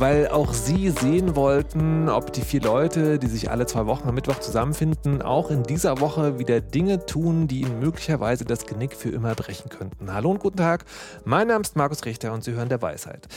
Weil 0.00 0.28
auch 0.28 0.54
sie 0.54 0.88
sehen 0.88 1.36
wollten, 1.36 2.08
ob 2.08 2.32
die 2.32 2.40
vier 2.40 2.62
Leute, 2.62 3.18
die 3.18 3.26
sich 3.26 3.50
alle 3.50 3.66
zwei 3.66 3.84
Wochen 3.84 4.08
am 4.08 4.14
Mittwoch 4.14 4.38
zusammenfinden, 4.38 5.20
auch 5.20 5.50
in 5.50 5.62
dieser 5.62 6.00
Woche 6.00 6.38
wieder 6.38 6.62
Dinge 6.62 7.04
tun, 7.04 7.48
die 7.48 7.60
ihnen 7.60 7.80
möglicherweise 7.80 8.46
das 8.46 8.64
Genick 8.64 8.94
für 8.94 9.10
immer 9.10 9.34
brechen 9.34 9.68
könnten. 9.68 10.10
Hallo 10.10 10.30
und 10.30 10.40
guten 10.40 10.56
Tag, 10.56 10.86
mein 11.26 11.48
Name 11.48 11.60
ist 11.60 11.76
Markus 11.76 12.06
Richter 12.06 12.32
und 12.32 12.42
Sie 12.42 12.52
hören 12.52 12.70
der 12.70 12.80
Weisheit. 12.80 13.28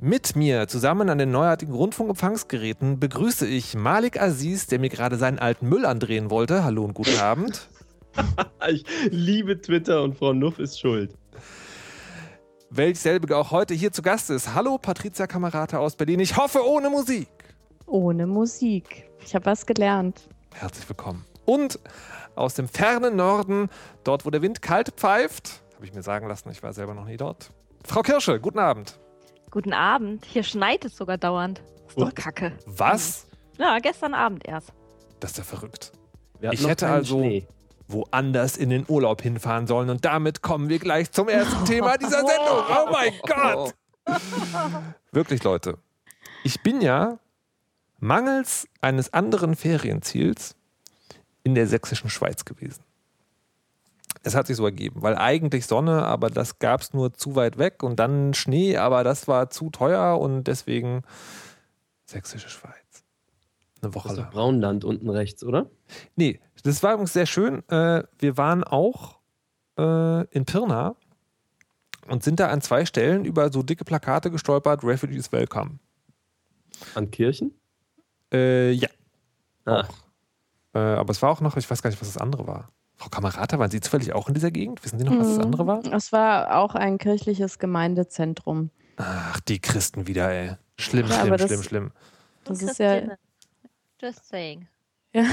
Mit 0.00 0.36
mir 0.36 0.68
zusammen 0.68 1.08
an 1.08 1.18
den 1.18 1.32
neuartigen 1.32 1.74
Rundfunkempfangsgeräten 1.74 3.00
begrüße 3.00 3.48
ich 3.48 3.74
Malik 3.74 4.22
Aziz, 4.22 4.68
der 4.68 4.78
mir 4.78 4.90
gerade 4.90 5.16
seinen 5.16 5.40
alten 5.40 5.68
Müll 5.68 5.84
andrehen 5.84 6.30
wollte. 6.30 6.62
Hallo 6.62 6.84
und 6.84 6.94
guten 6.94 7.18
Abend. 7.18 7.66
ich 8.70 8.84
liebe 9.10 9.60
Twitter 9.60 10.04
und 10.04 10.16
Frau 10.16 10.32
Nuff 10.32 10.60
ist 10.60 10.78
schuld 10.78 11.16
welch 12.74 13.00
selbige 13.00 13.36
auch 13.36 13.50
heute 13.50 13.74
hier 13.74 13.92
zu 13.92 14.00
Gast 14.00 14.30
ist. 14.30 14.54
Hallo, 14.54 14.78
Patricia 14.78 15.26
Kamerata 15.26 15.78
aus 15.78 15.94
Berlin. 15.94 16.20
Ich 16.20 16.36
hoffe, 16.36 16.66
ohne 16.66 16.88
Musik. 16.88 17.28
Ohne 17.86 18.26
Musik. 18.26 19.10
Ich 19.24 19.34
habe 19.34 19.44
was 19.44 19.66
gelernt. 19.66 20.28
Herzlich 20.54 20.88
willkommen. 20.88 21.26
Und 21.44 21.78
aus 22.34 22.54
dem 22.54 22.68
fernen 22.68 23.16
Norden, 23.16 23.68
dort, 24.04 24.24
wo 24.24 24.30
der 24.30 24.40
Wind 24.40 24.62
kalt 24.62 24.88
pfeift, 24.96 25.62
habe 25.74 25.84
ich 25.84 25.92
mir 25.92 26.02
sagen 26.02 26.26
lassen, 26.28 26.50
ich 26.50 26.62
war 26.62 26.72
selber 26.72 26.94
noch 26.94 27.04
nie 27.04 27.18
dort. 27.18 27.50
Frau 27.84 28.00
Kirsche, 28.00 28.40
guten 28.40 28.58
Abend. 28.58 28.98
Guten 29.50 29.74
Abend. 29.74 30.24
Hier 30.24 30.42
schneit 30.42 30.84
es 30.86 30.96
sogar 30.96 31.18
dauernd. 31.18 31.62
Ist 31.88 32.00
doch 32.00 32.14
kacke. 32.14 32.52
Was? 32.64 33.26
Ja, 33.58 33.78
gestern 33.80 34.14
Abend 34.14 34.48
erst. 34.48 34.72
Das 35.20 35.32
ist 35.32 35.36
ja 35.36 35.44
verrückt. 35.44 35.92
Ich 36.40 36.66
hätte 36.66 36.88
also 36.88 37.18
Schnee 37.18 37.46
woanders 37.92 38.56
in 38.56 38.70
den 38.70 38.84
Urlaub 38.88 39.22
hinfahren 39.22 39.66
sollen. 39.66 39.90
Und 39.90 40.04
damit 40.04 40.42
kommen 40.42 40.68
wir 40.68 40.78
gleich 40.78 41.10
zum 41.12 41.28
ersten 41.28 41.64
Thema 41.64 41.96
dieser 41.96 42.18
Sendung. 42.18 42.62
Oh 42.68 42.90
mein 42.90 43.12
Gott! 43.26 43.74
Wirklich, 45.12 45.42
Leute. 45.42 45.78
Ich 46.44 46.62
bin 46.62 46.80
ja 46.80 47.18
mangels 47.98 48.66
eines 48.80 49.12
anderen 49.12 49.54
Ferienziels 49.54 50.56
in 51.44 51.54
der 51.54 51.66
sächsischen 51.66 52.10
Schweiz 52.10 52.44
gewesen. 52.44 52.82
Es 54.24 54.34
hat 54.34 54.46
sich 54.46 54.56
so 54.56 54.64
ergeben, 54.64 55.02
weil 55.02 55.16
eigentlich 55.16 55.66
Sonne, 55.66 56.04
aber 56.04 56.30
das 56.30 56.58
gab 56.58 56.80
es 56.80 56.92
nur 56.92 57.12
zu 57.14 57.34
weit 57.34 57.58
weg 57.58 57.82
und 57.82 57.98
dann 57.98 58.34
Schnee, 58.34 58.76
aber 58.76 59.02
das 59.04 59.26
war 59.26 59.50
zu 59.50 59.70
teuer 59.70 60.18
und 60.20 60.44
deswegen 60.44 61.02
sächsische 62.04 62.48
Schweiz. 62.48 62.74
Eine 63.80 63.94
Woche 63.94 64.08
das 64.08 64.18
ist 64.18 64.22
lang. 64.22 64.30
Braunland 64.30 64.84
unten 64.84 65.10
rechts, 65.10 65.42
oder? 65.42 65.66
Nee, 66.14 66.40
das 66.62 66.82
war 66.82 66.92
übrigens 66.92 67.12
sehr 67.12 67.26
schön. 67.26 67.68
Äh, 67.68 68.04
wir 68.18 68.36
waren 68.36 68.64
auch 68.64 69.18
äh, 69.78 70.26
in 70.28 70.44
Pirna 70.44 70.96
und 72.08 72.22
sind 72.22 72.40
da 72.40 72.48
an 72.48 72.60
zwei 72.60 72.84
Stellen 72.84 73.24
über 73.24 73.50
so 73.50 73.62
dicke 73.62 73.84
Plakate 73.84 74.30
gestolpert: 74.30 74.84
Refugees 74.84 75.32
Welcome. 75.32 75.78
An 76.94 77.10
Kirchen? 77.10 77.52
Äh, 78.32 78.72
ja. 78.72 78.88
Ah. 79.64 79.86
Äh, 80.74 80.78
aber 80.78 81.10
es 81.10 81.22
war 81.22 81.30
auch 81.30 81.40
noch, 81.40 81.56
ich 81.56 81.70
weiß 81.70 81.82
gar 81.82 81.90
nicht, 81.90 82.00
was 82.00 82.12
das 82.12 82.20
andere 82.20 82.46
war. 82.46 82.70
Frau 82.96 83.08
Kamerata, 83.08 83.58
waren 83.58 83.70
Sie 83.70 83.80
zufällig 83.80 84.12
auch 84.12 84.28
in 84.28 84.34
dieser 84.34 84.50
Gegend? 84.50 84.84
Wissen 84.84 84.98
Sie 84.98 85.04
noch, 85.04 85.18
was 85.18 85.28
das 85.28 85.38
mhm. 85.38 85.44
andere 85.44 85.66
war? 85.66 85.84
Es 85.92 86.12
war 86.12 86.56
auch 86.56 86.74
ein 86.74 86.98
kirchliches 86.98 87.58
Gemeindezentrum. 87.58 88.70
Ach, 88.96 89.40
die 89.40 89.60
Christen 89.60 90.06
wieder, 90.06 90.30
ey. 90.30 90.56
Schlimm, 90.78 91.08
ja, 91.08 91.24
schlimm, 91.24 91.38
schlimm, 91.38 91.62
schlimm. 91.62 91.92
Das 92.44 92.62
ist 92.62 92.78
ja. 92.78 93.02
Just 94.00 94.28
saying. 94.28 94.66
Ja. 95.12 95.24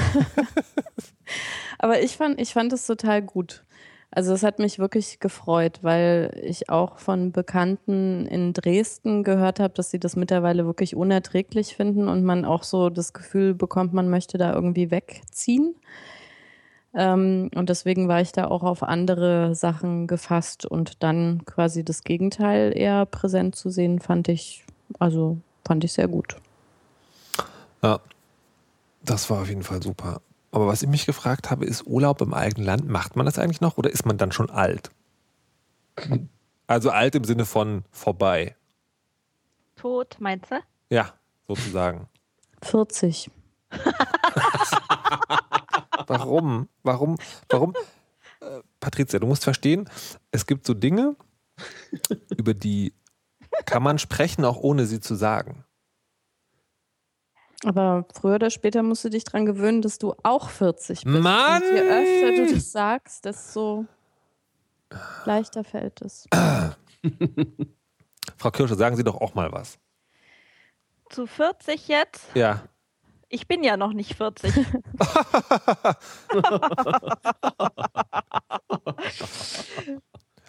Aber 1.78 2.02
ich 2.02 2.16
fand, 2.16 2.40
ich 2.40 2.52
fand 2.52 2.72
es 2.72 2.86
total 2.86 3.22
gut. 3.22 3.64
Also 4.12 4.34
es 4.34 4.42
hat 4.42 4.58
mich 4.58 4.80
wirklich 4.80 5.20
gefreut, 5.20 5.78
weil 5.82 6.36
ich 6.42 6.68
auch 6.68 6.98
von 6.98 7.30
Bekannten 7.30 8.26
in 8.26 8.52
Dresden 8.52 9.22
gehört 9.22 9.60
habe, 9.60 9.72
dass 9.72 9.92
sie 9.92 10.00
das 10.00 10.16
mittlerweile 10.16 10.66
wirklich 10.66 10.96
unerträglich 10.96 11.76
finden 11.76 12.08
und 12.08 12.24
man 12.24 12.44
auch 12.44 12.64
so 12.64 12.90
das 12.90 13.12
Gefühl 13.12 13.54
bekommt, 13.54 13.92
man 13.94 14.10
möchte 14.10 14.36
da 14.36 14.52
irgendwie 14.52 14.90
wegziehen. 14.90 15.76
Ähm, 16.92 17.50
und 17.54 17.68
deswegen 17.68 18.08
war 18.08 18.20
ich 18.20 18.32
da 18.32 18.48
auch 18.48 18.64
auf 18.64 18.82
andere 18.82 19.54
Sachen 19.54 20.08
gefasst 20.08 20.66
und 20.66 21.04
dann 21.04 21.44
quasi 21.44 21.84
das 21.84 22.02
Gegenteil 22.02 22.76
eher 22.76 23.06
präsent 23.06 23.54
zu 23.54 23.70
sehen, 23.70 24.00
fand 24.00 24.28
ich, 24.28 24.64
also 24.98 25.38
fand 25.64 25.84
ich 25.84 25.92
sehr 25.92 26.08
gut. 26.08 26.36
Ja, 27.80 28.00
das 29.02 29.30
war 29.30 29.42
auf 29.42 29.48
jeden 29.48 29.62
Fall 29.62 29.82
super. 29.82 30.22
Aber 30.52 30.66
was 30.66 30.82
ich 30.82 30.88
mich 30.88 31.06
gefragt 31.06 31.50
habe, 31.50 31.64
ist 31.64 31.86
Urlaub 31.86 32.20
im 32.20 32.34
eigenen 32.34 32.66
Land, 32.66 32.88
macht 32.88 33.16
man 33.16 33.26
das 33.26 33.38
eigentlich 33.38 33.60
noch 33.60 33.78
oder 33.78 33.90
ist 33.90 34.04
man 34.04 34.18
dann 34.18 34.32
schon 34.32 34.50
alt? 34.50 34.90
Also 36.66 36.90
alt 36.90 37.14
im 37.14 37.24
Sinne 37.24 37.46
von 37.46 37.84
vorbei. 37.90 38.56
Tot, 39.76 40.16
meinst 40.20 40.50
du? 40.50 40.60
Ja, 40.88 41.14
sozusagen. 41.48 42.08
40. 42.62 43.30
warum? 46.06 46.68
Warum? 46.82 47.16
Warum? 47.48 47.74
Äh, 48.40 48.60
Patricia, 48.78 49.18
du 49.18 49.26
musst 49.26 49.44
verstehen, 49.44 49.88
es 50.30 50.46
gibt 50.46 50.66
so 50.66 50.74
Dinge, 50.74 51.16
über 52.36 52.54
die 52.54 52.92
kann 53.64 53.82
man 53.82 53.98
sprechen, 53.98 54.44
auch 54.44 54.56
ohne 54.56 54.86
sie 54.86 55.00
zu 55.00 55.14
sagen. 55.14 55.64
Aber 57.64 58.06
früher 58.14 58.36
oder 58.36 58.50
später 58.50 58.82
musst 58.82 59.04
du 59.04 59.10
dich 59.10 59.24
daran 59.24 59.44
gewöhnen, 59.44 59.82
dass 59.82 59.98
du 59.98 60.14
auch 60.22 60.48
40 60.48 61.04
bist. 61.04 61.22
Mann! 61.22 61.62
Und 61.62 61.74
je 61.74 61.80
öfter 61.80 62.44
du 62.46 62.54
das 62.54 62.72
sagst, 62.72 63.24
desto 63.24 63.86
leichter 65.24 65.64
fällt 65.64 66.00
es. 66.00 66.26
Frau 68.36 68.50
Kirsche, 68.50 68.74
sagen 68.76 68.96
Sie 68.96 69.04
doch 69.04 69.20
auch 69.20 69.34
mal 69.34 69.52
was. 69.52 69.78
Zu 71.10 71.26
40 71.26 71.88
jetzt? 71.88 72.24
Ja. 72.34 72.62
Ich 73.28 73.46
bin 73.46 73.62
ja 73.62 73.76
noch 73.76 73.92
nicht 73.92 74.16
40. 74.16 74.54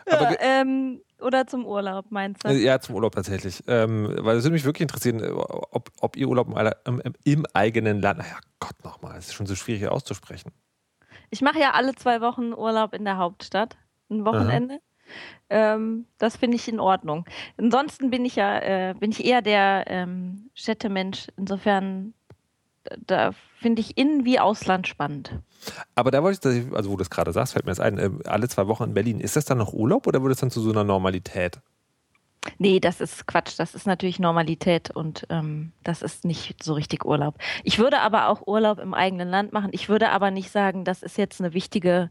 ja, 0.07 0.35
ähm, 0.39 1.01
oder 1.21 1.47
zum 1.47 1.65
Urlaub, 1.65 2.05
meinst 2.09 2.45
du? 2.45 2.49
Ja, 2.51 2.79
zum 2.79 2.95
Urlaub 2.95 3.13
tatsächlich. 3.13 3.63
Ähm, 3.67 4.15
weil 4.19 4.37
es 4.37 4.43
würde 4.43 4.53
mich 4.53 4.65
wirklich 4.65 4.81
interessieren, 4.81 5.23
ob, 5.23 5.89
ob 5.99 6.17
ihr 6.17 6.27
Urlaub 6.27 6.47
im, 6.85 6.99
im, 7.01 7.13
im 7.23 7.45
eigenen 7.53 8.01
Land, 8.01 8.19
naja, 8.19 8.37
Gott 8.59 8.83
nochmal, 8.83 9.17
es 9.17 9.27
ist 9.27 9.33
schon 9.33 9.45
so 9.45 9.55
schwierig 9.55 9.87
auszusprechen. 9.87 10.51
Ich 11.29 11.41
mache 11.41 11.59
ja 11.59 11.71
alle 11.71 11.95
zwei 11.95 12.21
Wochen 12.21 12.53
Urlaub 12.53 12.93
in 12.93 13.05
der 13.05 13.17
Hauptstadt, 13.17 13.77
ein 14.09 14.25
Wochenende. 14.25 14.79
Ähm, 15.49 16.05
das 16.17 16.37
finde 16.37 16.55
ich 16.55 16.67
in 16.67 16.79
Ordnung. 16.79 17.25
Ansonsten 17.57 18.09
bin 18.09 18.25
ich 18.25 18.35
ja, 18.35 18.59
äh, 18.59 18.93
bin 18.97 19.11
ich 19.11 19.25
eher 19.25 19.41
der 19.41 19.85
ähm, 19.87 20.49
Städtemensch. 20.53 21.27
Insofern 21.37 22.13
da 23.05 23.31
finde 23.59 23.81
ich 23.81 23.97
Innen- 23.97 24.25
wie 24.25 24.39
Ausland 24.39 24.87
spannend. 24.87 25.39
Aber 25.95 26.11
da 26.11 26.23
wollte 26.23 26.51
ich, 26.51 26.73
also 26.73 26.89
wo 26.89 26.93
du 26.93 26.99
das 26.99 27.09
gerade 27.09 27.31
sagst, 27.31 27.53
fällt 27.53 27.65
mir 27.65 27.71
das 27.71 27.79
ein, 27.79 27.97
äh, 27.97 28.09
alle 28.25 28.47
zwei 28.49 28.67
Wochen 28.67 28.83
in 28.85 28.93
Berlin, 28.93 29.19
ist 29.19 29.35
das 29.35 29.45
dann 29.45 29.57
noch 29.59 29.73
Urlaub 29.73 30.07
oder 30.07 30.21
wird 30.23 30.33
es 30.33 30.39
dann 30.39 30.51
zu 30.51 30.61
so 30.61 30.71
einer 30.71 30.83
Normalität? 30.83 31.59
Nee, 32.57 32.79
das 32.79 33.01
ist 33.01 33.27
Quatsch. 33.27 33.53
Das 33.59 33.75
ist 33.75 33.85
natürlich 33.85 34.17
Normalität 34.17 34.89
und 34.89 35.27
ähm, 35.29 35.73
das 35.83 36.01
ist 36.01 36.25
nicht 36.25 36.63
so 36.63 36.73
richtig 36.73 37.05
Urlaub. 37.05 37.35
Ich 37.63 37.77
würde 37.77 37.99
aber 37.99 38.29
auch 38.29 38.47
Urlaub 38.47 38.79
im 38.79 38.95
eigenen 38.95 39.29
Land 39.29 39.53
machen. 39.53 39.69
Ich 39.73 39.89
würde 39.89 40.09
aber 40.09 40.31
nicht 40.31 40.49
sagen, 40.51 40.83
das 40.83 41.03
ist 41.03 41.19
jetzt 41.19 41.39
eine 41.39 41.53
wichtige 41.53 42.09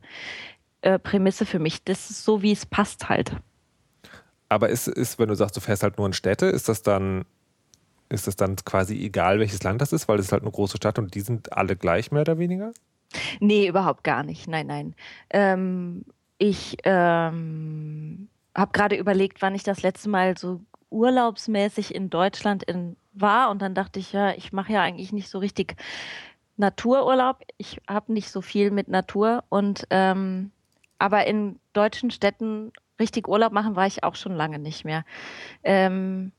äh, 0.83 1.01
Prämisse 1.01 1.47
für 1.47 1.59
mich. 1.59 1.83
Das 1.83 2.11
ist 2.11 2.25
so, 2.25 2.43
wie 2.43 2.53
es 2.53 2.65
passt 2.65 3.09
halt. 3.09 3.33
Aber 4.49 4.69
ist, 4.69 4.87
ist, 4.87 5.19
wenn 5.19 5.29
du 5.29 5.35
sagst, 5.35 5.57
du 5.57 5.61
fährst 5.61 5.83
halt 5.83 5.99
nur 5.99 6.07
in 6.07 6.13
Städte, 6.13 6.47
ist 6.47 6.69
das 6.69 6.83
dann 6.83 7.25
ist 8.11 8.29
es 8.29 8.37
dann 8.37 8.57
quasi 8.57 9.03
egal, 9.03 9.39
welches 9.39 9.63
Land 9.63 9.81
das 9.81 9.93
ist, 9.93 10.09
weil 10.09 10.19
es 10.19 10.33
halt 10.33 10.43
eine 10.43 10.51
große 10.51 10.77
Stadt 10.77 10.99
und 10.99 11.15
die 11.15 11.21
sind 11.21 11.53
alle 11.53 11.77
gleich 11.77 12.11
mehr 12.11 12.23
oder 12.23 12.39
weniger? 12.39 12.73
Nee, 13.41 13.67
überhaupt 13.67 14.05
gar 14.05 14.23
nicht. 14.23 14.49
Nein, 14.49 14.67
nein. 14.67 14.95
Ähm, 15.31 16.05
ich 16.39 16.77
ähm, 16.85 18.29
habe 18.55 18.73
gerade 18.73 18.97
überlegt, 18.97 19.43
wann 19.43 19.55
ich 19.55 19.63
das 19.63 19.83
letzte 19.83 20.09
Mal 20.09 20.37
so 20.37 20.61
urlaubsmäßig 20.91 21.95
in 21.95 22.11
Deutschland 22.11 22.63
in, 22.65 22.97
war 23.13 23.51
und 23.51 23.63
dann 23.63 23.75
dachte 23.75 24.01
ich, 24.01 24.13
ja, 24.13 24.33
ich 24.33 24.53
mache 24.53 24.73
ja 24.73 24.83
eigentlich 24.83 25.13
nicht 25.13 25.31
so 25.31 25.39
richtig 25.39 25.77
Natururlaub. 26.57 27.43
Ich 27.59 27.81
habe 27.89 28.13
nicht 28.13 28.31
so 28.31 28.43
viel 28.43 28.71
mit 28.71 28.89
Natur 28.89 29.45
und 29.49 29.87
ähm, 29.91 30.51
aber 30.99 31.27
in 31.27 31.59
deutschen 31.73 32.11
Städten 32.11 32.73
richtig 32.99 33.29
Urlaub 33.29 33.53
machen 33.53 33.77
war 33.77 33.87
ich 33.87 34.05
auch 34.05 34.15
schon 34.15 34.35
lange 34.35 34.59
nicht 34.59 34.85
mehr. 34.85 35.05
Ähm, 35.65 36.33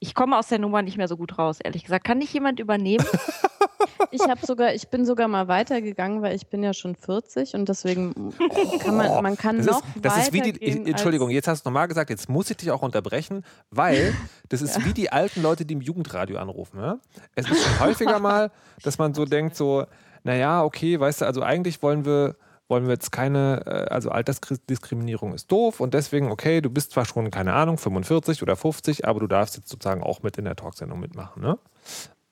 ich 0.00 0.14
komme 0.14 0.38
aus 0.38 0.48
der 0.48 0.58
Nummer 0.58 0.82
nicht 0.82 0.96
mehr 0.96 1.08
so 1.08 1.16
gut 1.16 1.38
raus, 1.38 1.58
ehrlich 1.62 1.84
gesagt. 1.84 2.04
Kann 2.04 2.18
nicht 2.18 2.32
jemand 2.32 2.58
übernehmen? 2.58 3.04
Ich 4.12 4.22
habe 4.22 4.44
sogar, 4.44 4.74
ich 4.74 4.88
bin 4.88 5.04
sogar 5.04 5.28
mal 5.28 5.46
weitergegangen, 5.46 6.22
weil 6.22 6.34
ich 6.34 6.46
bin 6.46 6.62
ja 6.62 6.72
schon 6.72 6.96
40 6.96 7.54
und 7.54 7.68
deswegen 7.68 8.32
kann 8.80 8.96
man, 8.96 9.22
man 9.22 9.36
kann 9.36 9.58
das 9.58 9.66
noch 9.66 9.82
ist, 9.94 10.04
das 10.04 10.16
ist 10.18 10.32
wie 10.32 10.40
die, 10.40 10.88
Entschuldigung, 10.88 11.30
jetzt 11.30 11.46
hast 11.48 11.64
du 11.64 11.68
nochmal 11.68 11.86
gesagt, 11.86 12.10
jetzt 12.10 12.28
muss 12.28 12.50
ich 12.50 12.56
dich 12.56 12.70
auch 12.70 12.82
unterbrechen, 12.82 13.44
weil 13.70 14.14
das 14.48 14.62
ist 14.62 14.84
wie 14.84 14.94
die 14.94 15.12
alten 15.12 15.42
Leute, 15.42 15.64
die 15.64 15.74
im 15.74 15.80
Jugendradio 15.80 16.38
anrufen. 16.38 16.80
Ja? 16.80 16.98
Es 17.34 17.48
ist 17.50 17.62
schon 17.62 17.80
häufiger 17.86 18.18
mal, 18.18 18.50
dass 18.82 18.98
man 18.98 19.14
so 19.14 19.26
denkt, 19.26 19.54
so, 19.54 19.86
naja, 20.24 20.64
okay, 20.64 20.98
weißt 20.98 21.20
du, 21.20 21.26
also 21.26 21.42
eigentlich 21.42 21.82
wollen 21.82 22.04
wir 22.04 22.36
wollen 22.70 22.84
wir 22.84 22.92
jetzt 22.92 23.10
keine, 23.10 23.62
äh, 23.66 23.92
also 23.92 24.10
Altersdiskriminierung 24.10 25.34
ist 25.34 25.50
doof 25.50 25.80
und 25.80 25.92
deswegen, 25.92 26.30
okay, 26.30 26.60
du 26.60 26.70
bist 26.70 26.92
zwar 26.92 27.04
schon, 27.04 27.30
keine 27.30 27.52
Ahnung, 27.52 27.76
45 27.76 28.42
oder 28.42 28.56
50, 28.56 29.06
aber 29.06 29.20
du 29.20 29.26
darfst 29.26 29.56
jetzt 29.56 29.68
sozusagen 29.68 30.02
auch 30.02 30.22
mit 30.22 30.38
in 30.38 30.44
der 30.44 30.56
Talksendung 30.56 31.00
mitmachen. 31.00 31.42
Ne? 31.42 31.58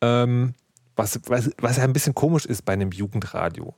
Ähm, 0.01 0.55
was, 0.97 1.21
was, 1.27 1.51
was 1.59 1.77
ja 1.77 1.85
ein 1.85 1.93
bisschen 1.93 2.15
komisch 2.15 2.47
ist 2.47 2.65
bei 2.65 2.73
einem 2.73 2.93
Jugendradio, 2.93 3.75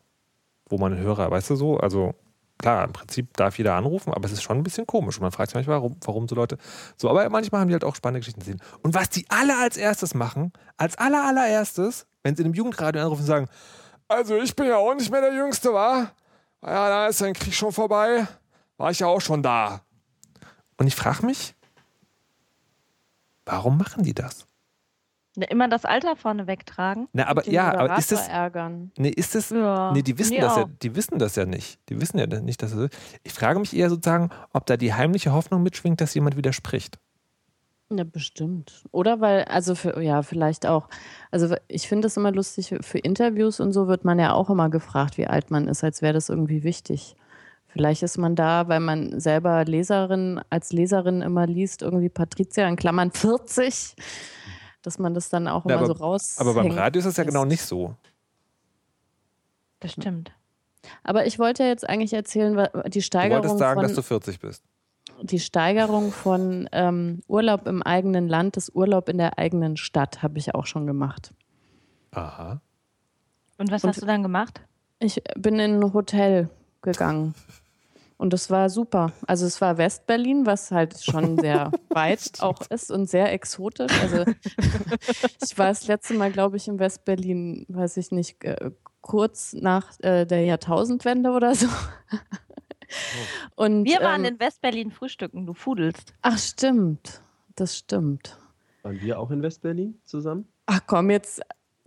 wo 0.68 0.78
man 0.78 0.96
Hörer, 0.96 1.30
weißt 1.30 1.50
du 1.50 1.56
so, 1.56 1.78
also 1.78 2.14
klar, 2.58 2.84
im 2.84 2.92
Prinzip 2.92 3.36
darf 3.36 3.58
jeder 3.58 3.74
anrufen, 3.74 4.12
aber 4.12 4.26
es 4.26 4.32
ist 4.32 4.42
schon 4.42 4.58
ein 4.58 4.62
bisschen 4.62 4.86
komisch. 4.86 5.16
Und 5.16 5.22
man 5.22 5.32
fragt 5.32 5.50
sich 5.50 5.54
manchmal, 5.54 5.76
warum, 5.76 5.96
warum 6.04 6.28
so 6.28 6.34
Leute. 6.34 6.58
So, 6.96 7.08
aber 7.08 7.28
manchmal 7.30 7.62
haben 7.62 7.68
die 7.68 7.74
halt 7.74 7.84
auch 7.84 7.96
spannende 7.96 8.20
Geschichten 8.20 8.42
zu 8.42 8.46
sehen. 8.46 8.60
Und 8.82 8.94
was 8.94 9.08
die 9.08 9.24
alle 9.30 9.56
als 9.58 9.76
erstes 9.76 10.14
machen, 10.14 10.52
als 10.76 10.96
aller 10.98 11.24
allererstes, 11.24 12.06
wenn 12.22 12.36
sie 12.36 12.42
in 12.42 12.48
einem 12.48 12.54
Jugendradio 12.54 13.00
anrufen, 13.00 13.24
sagen, 13.24 13.48
also 14.08 14.36
ich 14.36 14.54
bin 14.54 14.66
ja 14.66 14.76
auch 14.76 14.94
nicht 14.94 15.10
mehr 15.10 15.22
der 15.22 15.32
Jüngste, 15.32 15.72
war. 15.72 16.12
Ja, 16.62 16.88
da 16.88 17.06
ist 17.06 17.22
ein 17.22 17.32
Krieg 17.34 17.54
schon 17.54 17.72
vorbei. 17.72 18.26
War 18.76 18.90
ich 18.90 19.00
ja 19.00 19.06
auch 19.06 19.20
schon 19.20 19.42
da. 19.42 19.82
Und 20.76 20.86
ich 20.86 20.94
frage 20.94 21.24
mich, 21.26 21.54
warum 23.44 23.76
machen 23.76 24.02
die 24.04 24.14
das? 24.14 24.46
Immer 25.36 25.68
das 25.68 25.84
Alter 25.84 26.16
vorne 26.16 26.46
wegtragen. 26.46 27.08
Na, 27.12 27.26
aber 27.28 27.48
ja, 27.48 27.68
aber 27.68 27.72
Moderator 27.82 27.98
ist 27.98 28.12
das. 28.12 28.28
ärgern. 28.28 28.90
Nee, 28.98 29.10
ist 29.10 29.34
das. 29.34 29.50
Ja, 29.50 29.92
Nee, 29.92 30.02
die 30.02 30.18
wissen 30.18 30.32
nee, 30.34 30.40
das 30.40 30.56
ja, 30.56 30.62
auch. 30.64 30.68
die 30.82 30.96
wissen 30.96 31.18
das 31.18 31.36
ja 31.36 31.46
nicht. 31.46 31.78
Die 31.88 32.00
wissen 32.00 32.18
ja 32.18 32.26
nicht, 32.26 32.62
dass 32.62 32.72
es. 32.72 32.90
Ich 33.22 33.32
frage 33.32 33.60
mich 33.60 33.74
eher 33.74 33.88
sozusagen, 33.88 34.30
ob 34.52 34.66
da 34.66 34.76
die 34.76 34.92
heimliche 34.92 35.32
Hoffnung 35.32 35.62
mitschwingt, 35.62 36.00
dass 36.00 36.14
jemand 36.14 36.36
widerspricht. 36.36 36.98
Ja, 37.92 38.04
bestimmt. 38.04 38.84
Oder 38.92 39.20
weil, 39.20 39.44
also 39.44 39.74
für, 39.74 40.00
ja, 40.00 40.22
vielleicht 40.22 40.64
auch. 40.64 40.88
Also 41.32 41.56
ich 41.66 41.88
finde 41.88 42.06
es 42.06 42.16
immer 42.16 42.30
lustig, 42.30 42.72
für 42.80 42.98
Interviews 42.98 43.58
und 43.58 43.72
so 43.72 43.88
wird 43.88 44.04
man 44.04 44.18
ja 44.20 44.32
auch 44.32 44.48
immer 44.48 44.70
gefragt, 44.70 45.18
wie 45.18 45.26
alt 45.26 45.50
man 45.50 45.66
ist, 45.66 45.82
als 45.82 46.00
wäre 46.00 46.12
das 46.14 46.28
irgendwie 46.28 46.62
wichtig. 46.62 47.16
Vielleicht 47.66 48.02
ist 48.04 48.16
man 48.18 48.36
da, 48.36 48.68
weil 48.68 48.80
man 48.80 49.18
selber 49.20 49.64
Leserin, 49.64 50.40
als 50.50 50.72
Leserin 50.72 51.20
immer 51.22 51.46
liest, 51.46 51.82
irgendwie 51.82 52.08
Patricia 52.08 52.66
in 52.68 52.76
Klammern 52.76 53.10
40, 53.12 53.94
dass 54.82 54.98
man 55.00 55.12
das 55.14 55.28
dann 55.28 55.48
auch 55.48 55.64
Ja, 55.66 55.74
immer 55.74 55.84
aber- 55.84 55.86
so 55.86 55.92
raus. 56.04 56.36
Aber 56.38 56.54
beim 56.54 56.70
Radio 56.70 57.00
ist 57.00 57.06
das 57.06 57.16
ja 57.16 57.24
genau 57.24 57.44
nicht 57.44 57.62
so. 57.62 57.96
Das 59.80 59.92
stimmt. 59.92 60.32
Aber 61.04 61.26
ich 61.26 61.38
wollte 61.38 61.62
ja 61.64 61.68
jetzt 61.68 61.88
eigentlich 61.88 62.12
erzählen, 62.12 62.56
die 62.86 62.90
Du 62.90 63.02
Steigerung 63.02 63.42
wolltest 63.42 63.58
sagen, 63.58 63.80
von, 63.80 63.88
dass 63.88 63.94
du 63.96 64.02
40 64.02 64.40
bist. 64.40 64.62
Die 65.22 65.40
Steigerung 65.40 66.12
von 66.12 66.68
ähm, 66.72 67.20
Urlaub 67.28 67.66
im 67.66 67.82
eigenen 67.82 68.28
Land, 68.28 68.56
das 68.56 68.70
Urlaub 68.74 69.08
in 69.08 69.18
der 69.18 69.38
eigenen 69.38 69.76
Stadt, 69.76 70.22
habe 70.22 70.38
ich 70.38 70.54
auch 70.54 70.66
schon 70.66 70.86
gemacht. 70.86 71.32
Aha. 72.12 72.60
Und 73.58 73.70
was 73.70 73.84
Und- 73.84 73.90
hast 73.90 74.02
du 74.02 74.06
dann 74.06 74.22
gemacht? 74.22 74.60
Ich 74.98 75.22
bin 75.36 75.58
in 75.58 75.80
ein 75.82 75.92
Hotel 75.94 76.50
gegangen. 76.82 77.34
Und 78.18 78.34
das 78.34 78.50
war 78.50 78.68
super. 78.68 79.12
Also 79.26 79.46
es 79.46 79.62
war 79.62 79.78
Westberlin, 79.78 80.44
was 80.44 80.70
halt 80.70 81.02
schon 81.02 81.38
sehr 81.38 81.70
weit 81.88 82.32
auch 82.40 82.60
ist 82.68 82.90
und 82.90 83.08
sehr 83.08 83.32
exotisch. 83.32 83.90
Also 84.02 84.24
ich 85.42 85.56
war 85.56 85.68
das 85.68 85.86
letzte 85.86 86.12
Mal, 86.14 86.30
glaube 86.30 86.58
ich, 86.58 86.68
in 86.68 86.78
Westberlin, 86.78 87.64
weiß 87.68 87.96
ich 87.96 88.10
nicht, 88.10 88.44
äh, 88.44 88.72
kurz 89.00 89.54
nach 89.54 89.98
äh, 90.00 90.26
der 90.26 90.44
Jahrtausendwende 90.44 91.30
oder 91.30 91.54
so. 91.54 91.66
Und, 93.56 93.84
Wir 93.84 94.00
waren 94.00 94.24
ähm, 94.24 94.34
in 94.34 94.40
Westberlin 94.40 94.90
frühstücken, 94.90 95.46
du 95.46 95.54
fudelst. 95.54 96.14
Ach, 96.22 96.38
stimmt. 96.38 97.22
Das 97.56 97.76
stimmt. 97.76 98.38
Waren 98.82 99.00
wir 99.00 99.18
auch 99.18 99.30
in 99.30 99.42
Westberlin 99.42 100.00
zusammen? 100.04 100.48
Ach 100.66 100.80
komm, 100.86 101.10
jetzt 101.10 101.40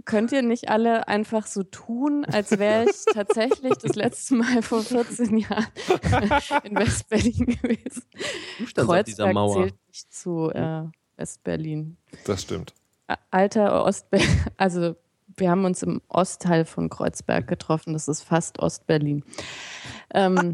könnt 0.05 0.31
ihr 0.31 0.41
nicht 0.41 0.69
alle 0.69 1.07
einfach 1.07 1.47
so 1.47 1.63
tun, 1.63 2.25
als 2.25 2.51
wäre 2.59 2.85
ich 2.85 3.05
tatsächlich 3.13 3.73
das 3.75 3.95
letzte 3.95 4.35
Mal 4.35 4.61
vor 4.61 4.81
14 4.81 5.37
Jahren 5.37 5.67
in 6.63 6.75
Westberlin 6.75 7.45
gewesen. 7.45 8.03
Du 8.59 8.65
standst 8.67 8.91
auf 8.91 9.03
dieser 9.03 9.23
Kreuzberg 9.25 9.33
Mauer. 9.33 9.53
zählt 9.53 9.75
nicht 9.87 10.13
zu 10.13 10.51
äh, 10.51 10.83
Westberlin. 11.17 11.97
Das 12.25 12.41
stimmt. 12.41 12.73
Alter 13.31 13.83
Ostberlin, 13.85 14.27
also 14.57 14.95
wir 15.37 15.49
haben 15.49 15.65
uns 15.65 15.83
im 15.83 16.01
Ostteil 16.07 16.65
von 16.65 16.89
Kreuzberg 16.89 17.47
getroffen, 17.47 17.93
das 17.93 18.07
ist 18.07 18.23
fast 18.23 18.59
Ostberlin. 18.59 19.23
Ähm, 20.13 20.53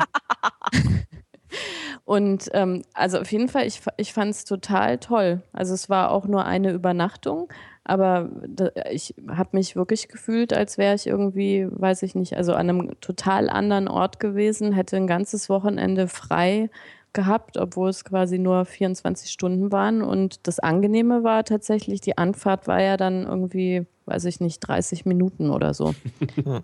und 2.06 2.50
ähm, 2.54 2.84
also 2.94 3.20
auf 3.20 3.31
jeden 3.31 3.50
Fall, 3.50 3.66
ich, 3.66 3.81
ich 3.98 4.14
fand 4.14 4.31
es 4.31 4.46
total 4.46 4.98
toll. 4.98 5.42
Also 5.54 5.74
es 5.74 5.90
war 5.90 6.12
auch 6.12 6.26
nur 6.26 6.46
eine 6.46 6.72
Übernachtung, 6.72 7.50
aber 7.84 8.30
da, 8.48 8.70
ich 8.92 9.16
habe 9.28 9.58
mich 9.58 9.76
wirklich 9.76 10.10
gefühlt, 10.10 10.54
als 10.54 10.78
wäre 10.78 10.96
ich 10.96 11.08
irgendwie, 11.08 11.68
weiß 11.70 12.04
ich 12.04 12.14
nicht, 12.14 12.38
also 12.38 12.54
an 12.54 12.70
einem 12.70 12.92
total 13.02 13.50
anderen 13.50 13.88
Ort 13.88 14.20
gewesen, 14.20 14.74
hätte 14.74 14.96
ein 14.96 15.08
ganzes 15.08 15.50
Wochenende 15.50 16.08
frei 16.08 16.70
gehabt, 17.14 17.58
obwohl 17.58 17.90
es 17.90 18.04
quasi 18.04 18.38
nur 18.40 18.66
24 18.66 19.32
Stunden 19.32 19.72
waren. 19.72 20.02
Und 20.02 20.48
das 20.48 20.60
Angenehme 20.60 21.24
war 21.24 21.44
tatsächlich, 21.44 22.02
die 22.02 22.18
Anfahrt 22.18 22.68
war 22.68 22.82
ja 22.82 22.98
dann 22.98 23.26
irgendwie, 23.26 23.86
weiß 24.06 24.26
ich 24.26 24.40
nicht, 24.40 24.60
30 24.60 25.06
Minuten 25.06 25.50
oder 25.50 25.74
so. 25.74 25.94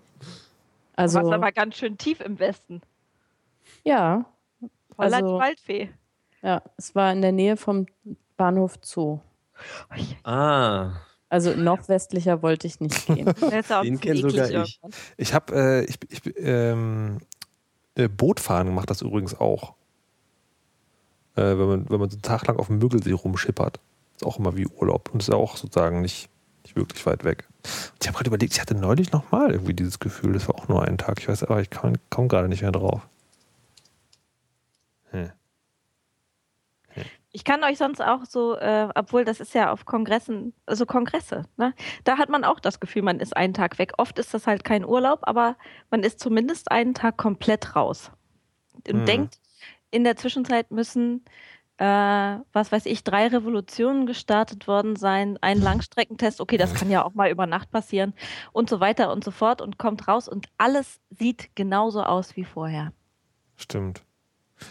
Du 0.98 1.02
also, 1.02 1.18
warst 1.18 1.32
aber 1.34 1.52
ganz 1.52 1.76
schön 1.76 1.98
tief 1.98 2.20
im 2.22 2.38
Westen. 2.38 2.80
ja, 3.84 4.24
Holland 4.96 5.14
Also- 5.24 5.38
Waldfee. 5.38 5.90
ja, 6.40 6.62
es 6.78 6.94
war 6.94 7.12
in 7.12 7.20
der 7.20 7.32
Nähe 7.32 7.58
vom 7.58 7.84
Bahnhof 8.38 8.76
Zoo. 8.80 9.18
Ah, 10.24 10.92
Also 11.28 11.54
noch 11.54 11.86
westlicher 11.88 12.40
wollte 12.42 12.66
ich 12.66 12.80
nicht 12.80 13.06
gehen. 13.06 13.26
Den 13.40 13.52
ein 13.52 13.62
bisschen 13.62 14.00
kenn 14.00 14.16
sogar 14.16 14.50
ich. 14.64 14.80
Ich 15.18 15.34
habe 15.34 15.54
äh, 15.54 15.84
ich, 15.84 15.98
ich, 16.08 16.20
ähm, 16.38 17.18
äh, 17.94 18.08
Bootfahren 18.08 18.74
macht 18.74 18.88
das 18.88 19.02
übrigens 19.02 19.38
auch. 19.38 19.74
Äh, 21.36 21.58
wenn, 21.58 21.68
man, 21.68 21.90
wenn 21.90 22.00
man 22.00 22.10
so 22.10 22.16
einen 22.16 22.22
Tag 22.22 22.46
lang 22.46 22.58
auf 22.58 22.66
dem 22.68 22.78
Müggelsee 22.78 23.12
rumschippert. 23.12 23.78
Ist 24.16 24.24
auch 24.24 24.38
immer 24.38 24.56
wie 24.56 24.66
Urlaub. 24.66 25.10
Und 25.12 25.22
ist 25.22 25.28
ja 25.28 25.36
auch 25.36 25.56
sozusagen 25.56 26.00
nicht, 26.00 26.28
nicht 26.64 26.76
wirklich 26.76 27.04
weit 27.06 27.24
weg. 27.24 27.46
Und 27.62 28.02
ich 28.02 28.08
habe 28.08 28.16
gerade 28.16 28.28
überlegt, 28.28 28.54
ich 28.54 28.60
hatte 28.60 28.74
neulich 28.74 29.12
nochmal 29.12 29.50
irgendwie 29.50 29.74
dieses 29.74 29.98
Gefühl, 29.98 30.32
das 30.32 30.48
war 30.48 30.56
auch 30.56 30.68
nur 30.68 30.82
ein 30.82 30.98
Tag. 30.98 31.18
Ich 31.20 31.28
weiß, 31.28 31.44
aber 31.44 31.60
ich 31.60 31.70
komme 31.70 32.28
gerade 32.28 32.48
nicht 32.48 32.62
mehr 32.62 32.72
drauf. 32.72 33.06
Hm. 35.10 35.30
Ich 37.32 37.44
kann 37.44 37.62
euch 37.64 37.76
sonst 37.76 38.00
auch 38.00 38.24
so, 38.24 38.56
äh, 38.56 38.88
obwohl 38.94 39.26
das 39.26 39.40
ist 39.40 39.52
ja 39.52 39.70
auf 39.70 39.84
Kongressen, 39.84 40.54
also 40.64 40.86
Kongresse, 40.86 41.44
ne? 41.58 41.74
Da 42.04 42.16
hat 42.16 42.30
man 42.30 42.44
auch 42.44 42.60
das 42.60 42.80
Gefühl, 42.80 43.02
man 43.02 43.20
ist 43.20 43.36
einen 43.36 43.52
Tag 43.52 43.78
weg. 43.78 43.92
Oft 43.98 44.18
ist 44.18 44.32
das 44.32 44.46
halt 44.46 44.64
kein 44.64 44.86
Urlaub, 44.86 45.18
aber 45.24 45.56
man 45.90 46.02
ist 46.02 46.18
zumindest 46.18 46.70
einen 46.70 46.94
Tag 46.94 47.18
komplett 47.18 47.76
raus. 47.76 48.10
Und 48.88 49.02
Mhm. 49.02 49.04
denkt, 49.04 49.38
in 49.90 50.04
der 50.04 50.16
Zwischenzeit 50.16 50.70
müssen, 50.70 51.24
äh, 51.78 51.84
was 51.84 52.72
weiß 52.72 52.86
ich, 52.86 53.04
drei 53.04 53.26
Revolutionen 53.28 54.06
gestartet 54.06 54.66
worden 54.66 54.96
sein, 54.96 55.38
ein 55.42 55.60
Langstreckentest, 55.60 56.40
okay, 56.40 56.56
das 56.56 56.74
kann 56.74 56.90
ja 56.90 57.04
auch 57.04 57.14
mal 57.14 57.30
über 57.30 57.46
Nacht 57.46 57.70
passieren 57.70 58.14
und 58.52 58.70
so 58.70 58.80
weiter 58.80 59.12
und 59.12 59.22
so 59.24 59.30
fort 59.30 59.60
und 59.60 59.78
kommt 59.78 60.08
raus 60.08 60.28
und 60.28 60.46
alles 60.56 61.00
sieht 61.10 61.54
genauso 61.54 62.02
aus 62.02 62.34
wie 62.36 62.44
vorher. 62.44 62.92
Stimmt. 63.56 64.02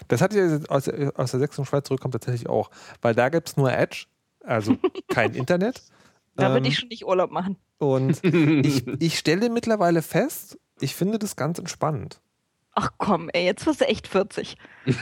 Das 0.07 0.22
hat 0.22 0.34
ja 0.34 0.60
aus, 0.69 0.89
aus 0.89 1.31
der 1.31 1.39
Sächsischen 1.39 1.65
Schweiz 1.65 1.86
zurückkommt 1.88 2.13
tatsächlich 2.13 2.50
auch. 2.50 2.72
Weil 3.01 3.13
da 3.13 3.29
gibt 3.29 3.50
es 3.50 3.57
nur 3.57 3.72
Edge, 3.72 4.05
also 4.43 4.75
kein 5.07 5.36
Internet. 5.36 5.84
Da 6.36 6.50
würde 6.50 6.65
Ähm, 6.65 6.72
ich 6.72 6.79
schon 6.79 6.89
nicht 6.89 7.05
Urlaub 7.05 7.29
machen. 7.29 7.57
Und 7.77 8.24
ich, 8.24 8.88
ich 9.00 9.19
stelle 9.19 9.50
mittlerweile 9.50 10.01
fest, 10.01 10.57
ich 10.79 10.95
finde 10.95 11.19
das 11.19 11.36
ganz 11.36 11.60
entspannend. 11.60 12.19
Ach 12.75 12.91
komm, 12.98 13.29
ey, 13.29 13.46
jetzt 13.46 13.65
wirst 13.65 13.82
du 13.82 13.88
echt 13.88 14.08
40. 14.08 14.58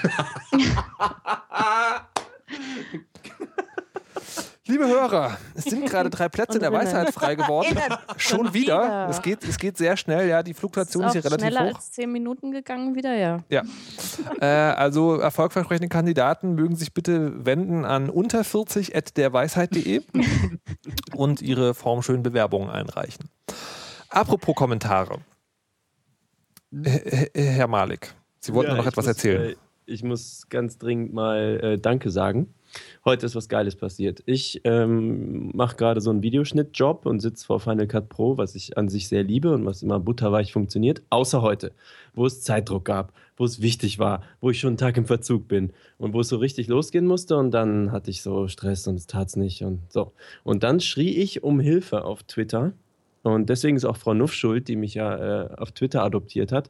Liebe 4.65 4.88
Hörer, 4.88 5.38
es 5.56 5.65
sind 5.65 5.86
gerade 5.88 6.10
drei 6.10 6.30
Plätze 6.30 6.53
in 6.53 6.62
der. 6.62 6.72
Weisheit 6.72 7.13
frei 7.13 7.36
geworden. 7.36 7.77
Schon 8.15 8.53
wieder. 8.53 9.08
Es 9.10 9.22
geht, 9.22 9.44
es 9.44 9.58
geht 9.58 9.77
sehr 9.77 9.98
schnell, 9.98 10.30
ja. 10.30 10.42
Die 10.42 10.51
Ist 10.51 10.60
Fluktuation 10.60 11.03
ist 11.03 11.10
auch 11.10 11.13
hier 11.13 11.25
relativ 11.25 11.48
schneller 11.48 11.70
hoch. 11.70 11.75
als 11.75 11.92
zehn 11.92 12.12
Minuten 12.12 12.51
gegangen 12.51 12.96
wieder, 12.96 13.13
ja. 13.13 13.39
Ja. 13.50 13.63
Äh, 14.39 14.46
also 14.46 15.20
erfolgversprechende 15.20 15.89
Kandidaten 15.89 16.56
mögen 16.56 16.75
sich 16.75 16.94
bitte 16.94 17.46
wenden 17.46 17.84
an 17.84 18.10
unter 18.10 18.44
40 18.44 18.96
at 18.96 19.18
derweisheit.de 19.18 20.01
und 21.15 21.42
ihre 21.42 21.74
formschönen 21.74 22.24
Bewerbungen 22.24 22.70
einreichen. 22.70 23.30
Apropos 24.10 24.56
Kommentare. 24.56 25.20
Herr 27.36 27.68
Malik, 27.68 28.13
Sie 28.39 28.53
wollten 28.53 28.72
Ja, 28.72 28.77
noch 28.77 28.88
etwas 28.88 29.06
muss, 29.06 29.15
erzählen. 29.15 29.51
äh, 29.51 29.56
ich 29.86 30.03
muss 30.03 30.48
ganz 30.50 30.77
dringend 30.77 31.13
mal 31.13 31.60
äh, 31.62 31.77
Danke 31.77 32.10
sagen. 32.10 32.53
Heute 33.06 33.27
ist 33.27 33.36
was 33.36 33.50
Geiles 33.50 33.75
passiert. 33.75 34.24
Ich 34.25 34.62
ähm, 34.63 35.51
mache 35.53 35.75
gerade 35.75 36.01
so 36.01 36.10
einen 36.10 36.24
Videoschnittjob 36.24 37.06
und 37.06 37.20
sitze 37.20 37.46
vor 37.46 37.60
Final 37.60 37.86
Cut 37.86 38.10
Pro, 38.10 38.38
was 38.38 38.56
ich 38.56 38.77
an 38.77 38.89
sich 38.89 39.08
sehr 39.08 39.24
liebe 39.24 39.53
und 39.53 39.65
was 39.65 39.84
immer 39.84 40.00
butterweich 40.00 40.51
funktioniert, 40.53 41.03
außer 41.12 41.44
heute, 41.44 41.74
wo 42.15 42.25
es 42.25 42.42
Zeitdruck 42.42 42.86
gab, 42.86 43.13
wo 43.38 43.46
es 43.46 43.62
wichtig 43.62 44.00
war, 44.00 44.24
wo 44.42 44.50
ich 44.50 44.60
schon 44.60 44.70
einen 44.70 44.77
Tag 44.77 44.98
im 44.98 45.06
Verzug 45.06 45.48
bin 45.48 45.72
und 46.00 46.13
wo 46.13 46.22
es 46.22 46.30
so 46.30 46.38
richtig 46.38 46.68
losgehen 46.68 47.06
musste 47.06 47.38
und 47.38 47.51
dann 47.51 47.92
hatte 47.92 48.10
ich 48.10 48.24
so 48.24 48.48
Stress 48.48 48.88
und 48.88 48.96
es 48.96 49.06
tat 49.06 49.27
es 49.27 49.36
nicht 49.36 49.63
und 49.63 49.82
so. 49.89 50.13
Und 50.44 50.63
dann 50.63 50.80
schrie 50.80 51.12
ich 51.12 51.44
um 51.44 51.60
Hilfe 51.60 52.06
auf 52.06 52.24
Twitter 52.24 52.74
und 53.24 53.50
deswegen 53.50 53.77
ist 53.77 53.86
auch 53.86 53.98
Frau 53.98 54.13
Nuff 54.13 54.34
schuld, 54.34 54.68
die 54.68 54.75
mich 54.75 54.94
ja 54.94 55.46
äh, 55.46 55.56
auf 55.56 55.72
Twitter 55.72 56.03
adoptiert 56.03 56.51
hat. 56.51 56.70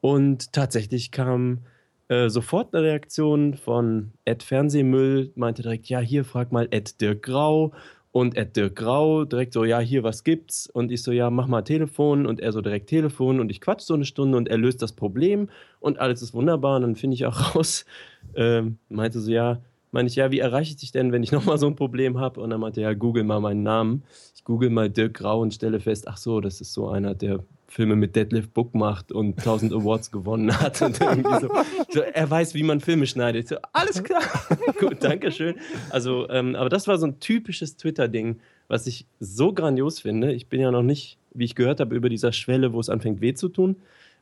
Und 0.00 0.52
tatsächlich 0.52 1.10
kam 1.10 1.60
äh, 2.08 2.28
sofort 2.28 2.74
eine 2.74 2.84
Reaktion 2.84 3.54
von 3.54 4.12
Ed 4.24 4.42
Fernsehmüll, 4.42 5.32
meinte 5.34 5.62
direkt, 5.62 5.88
ja, 5.88 6.00
hier 6.00 6.24
frag 6.24 6.52
mal 6.52 6.68
Ed 6.70 7.00
Dirk 7.00 7.22
Grau. 7.22 7.72
Und 8.12 8.36
Ed 8.36 8.56
Dirk 8.56 8.76
Grau 8.76 9.24
direkt 9.24 9.52
so, 9.52 9.64
ja, 9.64 9.80
hier, 9.80 10.02
was 10.02 10.24
gibt's? 10.24 10.68
Und 10.68 10.90
ich 10.92 11.02
so, 11.02 11.12
ja, 11.12 11.30
mach 11.30 11.46
mal 11.46 11.62
Telefon. 11.62 12.26
Und 12.26 12.40
er 12.40 12.52
so 12.52 12.60
direkt 12.60 12.88
Telefon. 12.88 13.40
Und 13.40 13.50
ich 13.50 13.60
quatsch 13.60 13.82
so 13.82 13.94
eine 13.94 14.04
Stunde 14.04 14.36
und 14.38 14.48
er 14.48 14.58
löst 14.58 14.82
das 14.82 14.92
Problem. 14.92 15.48
Und 15.80 15.98
alles 16.00 16.22
ist 16.22 16.34
wunderbar. 16.34 16.76
Und 16.76 16.82
dann 16.82 16.96
finde 16.96 17.14
ich 17.14 17.26
auch 17.26 17.54
raus, 17.54 17.84
ähm, 18.34 18.78
meinte 18.88 19.20
so, 19.20 19.30
ja, 19.30 19.60
meine 19.90 20.08
ich, 20.08 20.16
ja, 20.16 20.30
wie 20.30 20.38
erreiche 20.38 20.70
ich 20.70 20.76
dich 20.76 20.92
denn, 20.92 21.12
wenn 21.12 21.22
ich 21.22 21.32
nochmal 21.32 21.58
so 21.58 21.66
ein 21.66 21.76
Problem 21.76 22.18
habe? 22.18 22.40
Und 22.40 22.50
dann 22.50 22.60
meinte 22.60 22.80
er, 22.80 22.90
ja, 22.90 22.94
google 22.94 23.24
mal 23.24 23.40
meinen 23.40 23.62
Namen. 23.62 24.02
Ich 24.34 24.44
google 24.44 24.70
mal 24.70 24.90
Dirk 24.90 25.14
Grau 25.14 25.40
und 25.40 25.54
stelle 25.54 25.80
fest, 25.80 26.08
ach 26.08 26.16
so, 26.16 26.40
das 26.40 26.60
ist 26.60 26.72
so 26.72 26.88
einer, 26.88 27.14
der 27.14 27.44
Filme 27.68 27.96
mit 27.96 28.16
Deadlift 28.16 28.54
Book 28.54 28.74
macht 28.74 29.12
und 29.12 29.38
1000 29.38 29.72
Awards 29.74 30.10
gewonnen 30.10 30.58
hat. 30.58 30.80
Und 30.80 31.00
irgendwie 31.00 31.40
so, 31.40 31.48
so, 31.90 32.00
er 32.00 32.30
weiß, 32.30 32.54
wie 32.54 32.62
man 32.62 32.80
Filme 32.80 33.06
schneidet. 33.06 33.48
So, 33.48 33.56
alles 33.72 34.02
klar. 34.02 34.22
Gut, 34.80 34.96
danke 35.00 35.30
schön. 35.30 35.56
Also, 35.90 36.28
ähm, 36.30 36.56
aber 36.56 36.70
das 36.70 36.88
war 36.88 36.96
so 36.96 37.06
ein 37.06 37.20
typisches 37.20 37.76
Twitter-Ding, 37.76 38.40
was 38.68 38.86
ich 38.86 39.06
so 39.20 39.52
grandios 39.52 40.00
finde. 40.00 40.32
Ich 40.32 40.48
bin 40.48 40.60
ja 40.60 40.70
noch 40.70 40.82
nicht, 40.82 41.18
wie 41.34 41.44
ich 41.44 41.54
gehört 41.54 41.80
habe, 41.80 41.94
über 41.94 42.08
dieser 42.08 42.32
Schwelle, 42.32 42.72
wo 42.72 42.80
es 42.80 42.88
anfängt 42.88 43.20
weh 43.20 43.34
zu 43.34 43.48
tun 43.48 43.76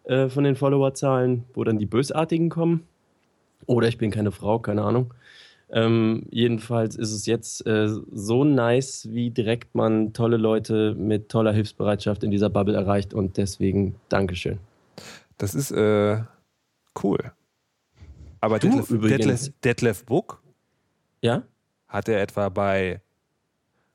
äh, 0.05 0.29
von 0.29 0.43
den 0.43 0.57
Followerzahlen, 0.57 1.45
wo 1.55 1.63
dann 1.63 1.79
die 1.79 1.87
Bösartigen 1.87 2.49
kommen. 2.49 2.87
Oder 3.67 3.89
ich 3.89 3.99
bin 3.99 4.11
keine 4.11 4.33
Frau, 4.33 4.59
keine 4.59 4.83
Ahnung. 4.83 5.15
Ähm, 5.69 6.27
jedenfalls 6.31 6.95
ist 6.95 7.13
es 7.13 7.27
jetzt 7.27 7.67
äh, 7.67 7.89
so 8.13 8.45
nice, 8.45 9.09
wie 9.11 9.31
direkt 9.31 9.75
man 9.75 10.13
tolle 10.13 10.37
Leute 10.37 10.95
mit 10.95 11.29
toller 11.29 11.53
Hilfsbereitschaft 11.53 12.23
in 12.23 12.31
dieser 12.31 12.51
Bubble 12.51 12.77
erreicht 12.77 13.15
und 13.15 13.37
deswegen 13.37 13.97
Dankeschön. 14.09 14.59
Das 15.39 15.55
ist 15.55 15.73
äh, 15.73 16.23
cool. 17.03 17.33
Aber 18.41 18.59
du 18.61 18.69
Detlef, 18.69 18.89
Detlef, 18.89 19.53
Detlef 19.65 20.05
Book? 20.05 20.41
Ja? 21.21 21.43
Hat 21.89 22.09
er 22.09 22.23
etwa 22.23 22.49
bei 22.49 23.01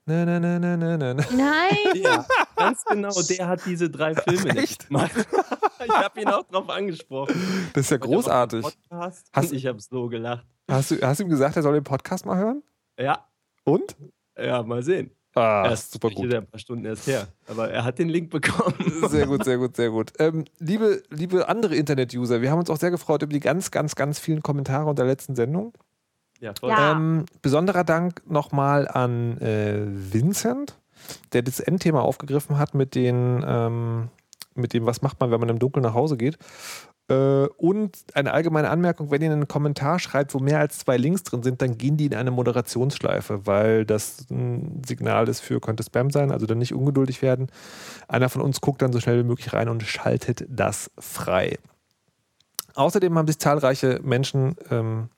na, 0.05 0.25
na, 0.25 0.39
na, 0.39 0.59
na, 0.59 0.75
na, 0.75 0.97
na. 0.97 1.13
Nein! 1.13 2.01
Ja, 2.03 2.25
ganz 2.65 2.85
genau, 2.85 3.21
der 3.21 3.47
hat 3.47 3.65
diese 3.65 3.89
drei 3.89 4.15
Filme 4.27 4.57
Echt? 4.57 4.87
gemacht. 4.87 5.11
ich 5.85 5.91
habe 5.91 6.21
ihn 6.21 6.27
auch 6.27 6.43
drauf 6.43 6.69
angesprochen. 6.69 7.35
Das 7.73 7.85
ist 7.85 7.91
ja 7.91 7.97
großartig. 7.97 8.65
Hast, 8.89 9.53
ich 9.53 9.65
habe 9.65 9.79
so 9.79 10.07
gelacht. 10.07 10.45
Hast 10.69 10.91
du, 10.91 11.01
hast 11.01 11.19
du 11.19 11.23
ihm 11.23 11.29
gesagt, 11.29 11.55
er 11.55 11.63
soll 11.63 11.73
den 11.73 11.83
Podcast 11.83 12.25
mal 12.25 12.37
hören? 12.37 12.63
Ja. 12.97 13.25
Und? 13.63 13.95
Ja, 14.37 14.63
mal 14.63 14.83
sehen. 14.83 15.11
Ah, 15.33 15.65
erst 15.69 15.93
super 15.93 16.09
gut. 16.09 16.25
Ist 16.25 16.35
ein 16.35 16.45
paar 16.45 16.59
Stunden 16.59 16.85
erst 16.85 17.07
her. 17.07 17.27
Aber 17.47 17.69
er 17.69 17.85
hat 17.85 17.99
den 17.99 18.09
Link 18.09 18.29
bekommen. 18.29 18.75
Sehr 19.09 19.25
gut, 19.27 19.45
sehr 19.45 19.57
gut, 19.57 19.75
sehr 19.75 19.89
gut. 19.89 20.11
Ähm, 20.19 20.45
liebe, 20.59 21.03
liebe 21.09 21.47
andere 21.47 21.75
Internet-User, 21.75 22.41
wir 22.41 22.51
haben 22.51 22.59
uns 22.59 22.69
auch 22.69 22.77
sehr 22.77 22.91
gefreut 22.91 23.21
über 23.21 23.31
die 23.31 23.39
ganz, 23.39 23.71
ganz, 23.71 23.95
ganz 23.95 24.19
vielen 24.19 24.43
Kommentare 24.43 24.89
unter 24.89 25.03
der 25.03 25.11
letzten 25.11 25.35
Sendung. 25.35 25.73
Ja, 26.39 26.53
voll. 26.59 26.69
Ja. 26.69 26.91
Ähm, 26.91 27.25
besonderer 27.41 27.83
Dank 27.83 28.21
nochmal 28.29 28.87
an 28.87 29.37
äh, 29.37 29.79
Vincent, 29.85 30.79
der 31.33 31.41
das 31.41 31.59
Endthema 31.59 32.01
aufgegriffen 32.01 32.57
hat 32.57 32.73
mit 32.73 32.95
den, 32.95 33.43
ähm, 33.45 34.09
mit 34.55 34.73
dem, 34.73 34.85
was 34.85 35.01
macht 35.01 35.19
man, 35.19 35.31
wenn 35.31 35.39
man 35.39 35.49
im 35.49 35.59
Dunkeln 35.59 35.83
nach 35.83 35.93
Hause 35.93 36.17
geht. 36.17 36.37
Äh, 37.11 37.47
und 37.57 37.97
eine 38.13 38.31
allgemeine 38.31 38.69
Anmerkung, 38.69 39.11
wenn 39.11 39.21
ihr 39.21 39.31
einen 39.31 39.47
Kommentar 39.47 39.99
schreibt, 39.99 40.33
wo 40.33 40.39
mehr 40.39 40.59
als 40.59 40.79
zwei 40.79 40.97
Links 40.97 41.23
drin 41.23 41.43
sind, 41.43 41.61
dann 41.61 41.77
gehen 41.77 41.97
die 41.97 42.05
in 42.05 42.15
eine 42.15 42.31
Moderationsschleife, 42.31 43.45
weil 43.45 43.85
das 43.85 44.25
ein 44.29 44.81
Signal 44.85 45.27
ist 45.27 45.41
für, 45.41 45.59
könnte 45.59 45.83
Spam 45.83 46.09
sein, 46.09 46.31
also 46.31 46.45
dann 46.45 46.59
nicht 46.59 46.73
ungeduldig 46.73 47.21
werden. 47.21 47.47
Einer 48.07 48.29
von 48.29 48.41
uns 48.41 48.61
guckt 48.61 48.81
dann 48.81 48.93
so 48.93 48.99
schnell 48.99 49.19
wie 49.19 49.27
möglich 49.27 49.51
rein 49.53 49.67
und 49.67 49.83
schaltet 49.83 50.45
das 50.49 50.89
frei. 50.97 51.57
Außerdem 52.75 53.17
haben 53.17 53.27
sich 53.27 53.39
zahlreiche 53.39 53.99
Menschen 54.01 54.55
ähm, 54.69 55.09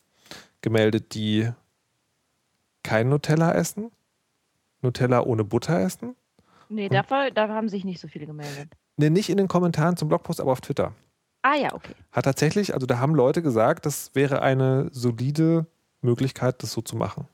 gemeldet, 0.62 1.14
die 1.14 1.50
kein 2.82 3.10
Nutella 3.10 3.54
essen, 3.54 3.92
Nutella 4.84 5.22
ohne 5.24 5.44
Butter 5.44 5.80
essen. 5.80 6.16
Nee, 6.70 6.90
dafür, 6.90 7.32
da 7.32 7.48
haben 7.50 7.70
sich 7.70 7.86
nicht 7.86 8.00
so 8.00 8.08
viele 8.08 8.26
gemeldet. 8.26 8.70
Nee, 8.98 9.10
nicht 9.10 9.30
in 9.30 9.38
den 9.38 9.48
Kommentaren 9.48 9.98
zum 9.98 10.08
Blogpost, 10.08 10.40
aber 10.40 10.52
auf 10.52 10.62
Twitter. 10.62 10.94
Ah 11.42 11.56
ja, 11.56 11.74
okay. 11.74 11.94
Hat 12.12 12.26
tatsächlich, 12.26 12.74
also 12.74 12.86
da 12.86 13.00
haben 13.00 13.16
Leute 13.16 13.42
gesagt, 13.42 13.86
das 13.86 14.12
wäre 14.14 14.42
eine 14.42 14.90
solide 14.92 15.66
Möglichkeit, 16.02 16.64
das 16.64 16.72
so 16.72 16.82
zu 16.82 16.96
machen. 16.96 17.28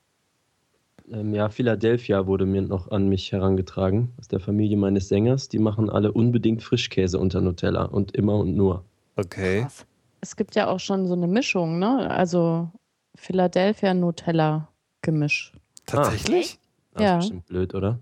Ähm, 1.11 1.33
ja, 1.33 1.49
Philadelphia 1.49 2.27
wurde 2.27 2.45
mir 2.45 2.61
noch 2.61 2.91
an 2.91 3.07
mich 3.07 3.31
herangetragen, 3.31 4.13
aus 4.19 4.27
der 4.27 4.39
Familie 4.39 4.77
meines 4.77 5.09
Sängers. 5.09 5.49
Die 5.49 5.59
machen 5.59 5.89
alle 5.89 6.11
unbedingt 6.11 6.63
Frischkäse 6.63 7.19
unter 7.19 7.41
Nutella 7.41 7.85
und 7.85 8.15
immer 8.15 8.35
und 8.35 8.55
nur. 8.55 8.83
Okay. 9.15 9.61
Krass. 9.61 9.85
Es 10.21 10.35
gibt 10.35 10.55
ja 10.55 10.67
auch 10.67 10.79
schon 10.79 11.07
so 11.07 11.13
eine 11.13 11.27
Mischung, 11.27 11.79
ne? 11.79 12.09
Also 12.09 12.69
Philadelphia 13.15 13.93
Nutella 13.93 14.67
Gemisch. 15.01 15.53
Tatsächlich? 15.85 16.58
Das 16.93 17.03
ja. 17.03 17.17
ist 17.17 17.19
bestimmt 17.19 17.45
blöd, 17.45 17.75
oder? 17.75 17.99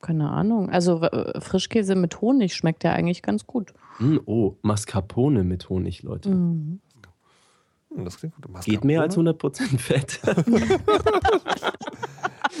Keine 0.00 0.30
Ahnung. 0.30 0.70
Also 0.70 1.06
Frischkäse 1.40 1.94
mit 1.94 2.20
Honig 2.20 2.54
schmeckt 2.54 2.84
ja 2.84 2.92
eigentlich 2.92 3.22
ganz 3.22 3.46
gut. 3.46 3.74
Mm, 3.98 4.16
oh, 4.24 4.56
Mascarpone 4.62 5.44
mit 5.44 5.68
Honig, 5.68 6.02
Leute. 6.02 6.30
Mhm. 6.30 6.80
Hm, 7.94 8.04
das 8.04 8.16
klingt 8.16 8.34
gut. 8.36 8.48
Mascarpone? 8.48 8.76
Geht 8.76 8.84
mehr 8.84 9.02
als 9.02 9.16
100% 9.16 9.78
Fett. 9.78 10.20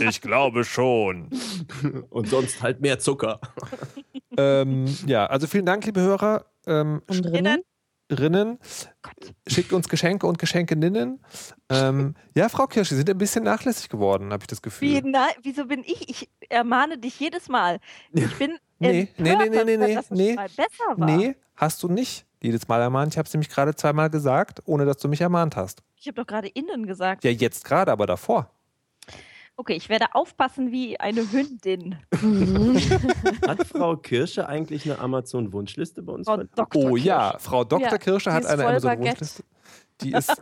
ich 0.00 0.20
glaube 0.20 0.64
schon. 0.64 1.28
Und 2.10 2.28
sonst 2.28 2.62
halt 2.62 2.80
mehr 2.80 2.98
Zucker. 2.98 3.40
ähm, 4.36 4.86
ja, 5.06 5.26
also 5.26 5.46
vielen 5.46 5.66
Dank, 5.66 5.86
liebe 5.86 6.00
Hörer. 6.00 6.44
Ähm, 6.66 7.00
Und 7.06 7.24
drinnen? 7.24 7.62
Rinnen. 8.10 8.58
Schickt 9.46 9.72
uns 9.72 9.88
Geschenke 9.88 10.26
und 10.26 10.38
Geschenkeninnen. 10.38 11.20
Ähm, 11.68 12.14
ja, 12.34 12.48
Frau 12.48 12.66
Kirsch, 12.66 12.88
Sie 12.90 12.96
sind 12.96 13.08
ein 13.08 13.18
bisschen 13.18 13.44
nachlässig 13.44 13.88
geworden, 13.88 14.32
habe 14.32 14.42
ich 14.42 14.48
das 14.48 14.62
Gefühl. 14.62 14.88
Wie, 14.88 15.02
na, 15.04 15.28
wieso 15.42 15.66
bin 15.66 15.82
ich? 15.84 16.08
Ich 16.08 16.30
ermahne 16.48 16.98
dich 16.98 17.18
jedes 17.20 17.48
Mal. 17.48 17.78
Ich 18.12 18.36
bin 18.38 18.58
nee, 18.78 19.08
nee, 19.18 19.36
nee, 19.36 19.48
nee, 19.48 19.64
nee, 19.64 19.76
nee, 19.76 19.94
dass 19.94 20.10
nee, 20.10 20.34
besser 20.34 20.96
war. 20.96 21.06
nee, 21.06 21.36
hast 21.56 21.82
du 21.82 21.88
nicht 21.88 22.26
jedes 22.42 22.68
Mal 22.68 22.80
ermahnt. 22.80 23.12
Ich 23.12 23.18
habe 23.18 23.26
es 23.26 23.32
nämlich 23.34 23.50
gerade 23.50 23.74
zweimal 23.74 24.10
gesagt, 24.10 24.62
ohne 24.64 24.86
dass 24.86 24.96
du 24.98 25.08
mich 25.08 25.20
ermahnt 25.20 25.56
hast. 25.56 25.82
Ich 25.96 26.06
habe 26.06 26.14
doch 26.14 26.26
gerade 26.26 26.48
innen 26.48 26.86
gesagt. 26.86 27.24
Ja, 27.24 27.30
jetzt 27.30 27.64
gerade, 27.64 27.92
aber 27.92 28.06
davor. 28.06 28.50
Okay, 29.56 29.74
ich 29.74 29.88
werde 29.90 30.14
aufpassen 30.14 30.72
wie 30.72 30.98
eine 30.98 31.30
Hündin. 31.30 31.96
Hat 33.46 33.66
Frau 33.66 33.96
Kirsche 33.96 34.48
eigentlich 34.48 34.84
eine 34.90 34.98
Amazon-Wunschliste 34.98 36.02
bei 36.02 36.12
uns? 36.14 36.26
Frau 36.26 36.38
Dr. 36.38 36.90
Oh 36.90 36.96
ja, 36.96 37.36
Frau 37.38 37.64
Dr. 37.64 37.90
Ja, 37.90 37.98
Kirsche 37.98 38.30
die 38.30 38.36
hat 38.36 38.44
ist 38.44 38.50
eine 38.50 38.66
Amazon-Wunschliste. 38.66 39.42
Die 40.00 40.12
ist, 40.12 40.32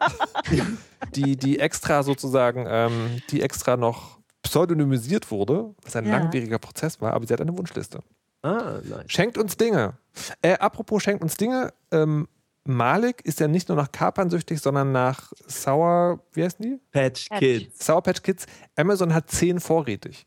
die, 1.16 1.36
die 1.36 1.58
extra 1.58 2.04
sozusagen, 2.04 2.66
ähm, 2.68 3.20
die 3.30 3.42
extra 3.42 3.76
noch 3.76 4.18
pseudonymisiert 4.42 5.30
wurde, 5.32 5.74
was 5.82 5.96
ein 5.96 6.06
Ja. 6.06 6.18
langwieriger 6.18 6.58
Prozess 6.60 7.00
war, 7.00 7.12
aber 7.12 7.26
sie 7.26 7.32
hat 7.32 7.40
eine 7.40 7.56
Wunschliste. 7.58 7.98
Ah, 8.42 8.78
nice. 8.84 9.04
Schenkt 9.08 9.36
uns 9.36 9.56
Dinge. 9.56 9.94
Äh, 10.42 10.54
apropos 10.58 11.02
schenkt 11.02 11.24
uns 11.24 11.36
Dinge, 11.36 11.72
ähm, 11.90 12.28
Malik 12.68 13.22
ist 13.24 13.40
ja 13.40 13.48
nicht 13.48 13.68
nur 13.68 13.76
nach 13.76 13.90
Kapern 13.90 14.30
süchtig, 14.30 14.60
sondern 14.60 14.92
nach 14.92 15.32
Sour, 15.46 16.22
wie 16.32 16.44
heißen 16.44 16.62
die? 16.62 16.78
Patch. 16.92 17.28
Kids. 17.38 17.84
Sour 17.84 18.02
Patch 18.02 18.22
Kids. 18.22 18.46
Amazon 18.76 19.14
hat 19.14 19.30
zehn 19.30 19.58
vorrätig. 19.58 20.26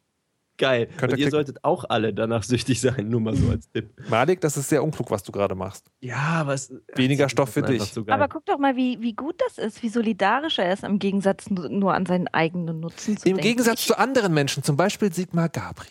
Geil. 0.58 0.88
Könnt 0.88 1.02
ihr 1.02 1.04
Und 1.04 1.10
ihr 1.12 1.16
klicken. 1.16 1.32
solltet 1.32 1.64
auch 1.64 1.86
alle 1.90 2.14
danach 2.14 2.44
süchtig 2.44 2.82
sein, 2.82 3.10
nur 3.10 3.20
mal 3.22 3.36
so 3.36 3.50
als 3.50 3.70
Tipp. 3.72 3.94
Malik, 4.10 4.42
das 4.42 4.58
ist 4.58 4.70
sehr 4.70 4.84
unklug, 4.84 5.10
was 5.10 5.24
du 5.24 5.32
gerade 5.32 5.56
machst. 5.56 5.88
Ja, 6.02 6.44
was. 6.46 6.72
Weniger 6.96 7.30
Stoff 7.30 7.50
für 7.54 7.62
dich. 7.64 7.82
So. 7.94 8.04
Aber 8.08 8.28
guck 8.28 8.46
doch 8.46 8.60
mal, 8.60 8.76
wie, 8.76 9.02
wie 9.02 9.14
gut 9.14 9.42
das 9.48 9.58
ist, 9.58 9.82
wie 9.82 9.90
solidarisch 9.90 10.60
er 10.60 10.72
ist, 10.74 10.84
im 10.84 11.00
Gegensatz 11.00 11.50
nu- 11.50 11.68
nur 11.68 11.94
an 11.96 12.06
seinen 12.06 12.28
eigenen 12.28 12.80
Nutzen 12.80 13.18
zu 13.18 13.28
Im 13.28 13.38
denken. 13.38 13.42
Gegensatz 13.42 13.86
zu 13.86 13.98
anderen 13.98 14.34
Menschen, 14.34 14.62
zum 14.62 14.78
Beispiel 14.78 15.12
Sigmar 15.12 15.50
Gabriel. 15.50 15.90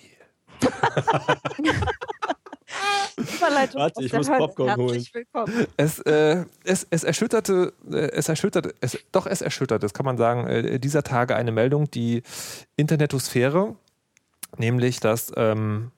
Überleitung 3.17 3.81
Warte, 3.81 4.05
ich 4.05 4.13
muss 4.13 4.29
Hölle. 4.29 4.39
Popcorn 4.39 4.69
Herzlich 4.69 5.15
willkommen. 5.15 5.67
Es, 5.77 5.99
äh, 6.01 6.45
es, 6.65 6.87
es 6.91 7.05
erschütterte, 7.05 7.73
äh, 7.91 7.97
es 8.13 8.29
erschütterte, 8.29 8.75
es, 8.81 8.99
doch 9.13 9.27
es 9.27 9.43
erschütterte, 9.43 9.85
das 9.85 9.95
kann 9.95 10.07
man 10.07 10.17
sagen, 10.17 10.47
äh, 10.47 10.79
dieser 10.79 11.03
Tage 11.03 11.37
eine 11.37 11.53
Meldung, 11.53 11.91
die 11.91 12.23
Internetosphäre, 12.77 13.77
nämlich, 14.59 15.01
dass 15.01 15.33
ähm, 15.37 15.91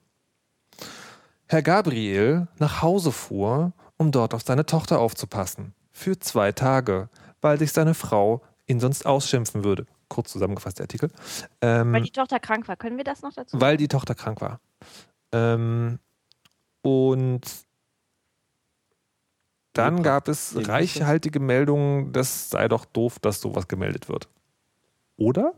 Herr 1.47 1.63
Gabriel 1.63 2.49
nach 2.59 2.83
Hause 2.83 3.13
fuhr, 3.13 3.73
um 3.99 4.11
dort 4.11 4.35
auf 4.35 4.43
seine 4.43 4.67
Tochter 4.67 4.99
aufzupassen. 4.99 5.75
Für 5.93 6.19
zwei 6.19 6.53
Tage. 6.53 7.09
weil 7.43 7.59
sich 7.59 7.73
seine 7.73 7.95
Frau 7.95 8.41
ihn 8.67 8.81
sonst 8.81 9.05
ausschimpfen 9.05 9.65
würde. 9.65 9.87
Kurz 10.09 10.31
zusammengefasst 10.33 10.79
der 10.79 10.85
Artikel. 10.85 11.11
Ähm, 11.61 11.93
weil 11.93 12.03
die 12.03 12.11
Tochter 12.11 12.39
krank 12.39 12.69
war. 12.69 12.77
Können 12.77 12.97
wir 12.97 13.05
das 13.05 13.23
noch 13.23 13.33
dazu? 13.33 13.61
Weil 13.61 13.77
die 13.77 13.89
Tochter 13.89 14.15
krank 14.15 14.41
war. 14.41 14.61
Ähm, 15.33 15.99
und 16.83 17.41
dann 19.73 20.03
gab 20.03 20.29
es 20.29 20.55
reichhaltige 20.69 21.41
Meldungen, 21.41 22.13
das 22.13 22.51
sei 22.51 22.69
doch 22.69 22.85
doof, 22.85 23.19
dass 23.19 23.41
sowas 23.41 23.69
gemeldet 23.69 24.09
wird. 24.09 24.29
Oder? 25.17 25.55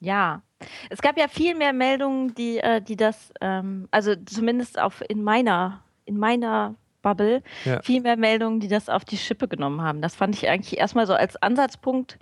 Ja, 0.00 0.42
es 0.90 1.02
gab 1.02 1.18
ja 1.18 1.28
viel 1.28 1.54
mehr 1.54 1.72
Meldungen, 1.72 2.34
die, 2.34 2.58
äh, 2.58 2.80
die 2.80 2.96
das, 2.96 3.32
ähm, 3.40 3.88
also 3.90 4.14
zumindest 4.16 4.78
auf 4.78 5.02
in 5.08 5.22
meiner, 5.22 5.84
in 6.04 6.16
meiner 6.16 6.76
Bubble, 7.02 7.42
ja. 7.64 7.82
viel 7.82 8.00
mehr 8.00 8.16
Meldungen, 8.16 8.60
die 8.60 8.68
das 8.68 8.88
auf 8.88 9.04
die 9.04 9.16
Schippe 9.18 9.48
genommen 9.48 9.82
haben. 9.82 10.00
Das 10.00 10.14
fand 10.14 10.34
ich 10.34 10.48
eigentlich 10.48 10.78
erstmal 10.78 11.06
so 11.06 11.14
als 11.14 11.36
Ansatzpunkt, 11.36 12.18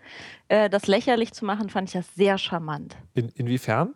äh, 0.48 0.68
das 0.68 0.86
lächerlich 0.86 1.32
zu 1.32 1.44
machen, 1.44 1.70
fand 1.70 1.88
ich 1.88 1.94
das 1.94 2.14
sehr 2.14 2.38
charmant. 2.38 2.96
In, 3.14 3.28
inwiefern? 3.30 3.94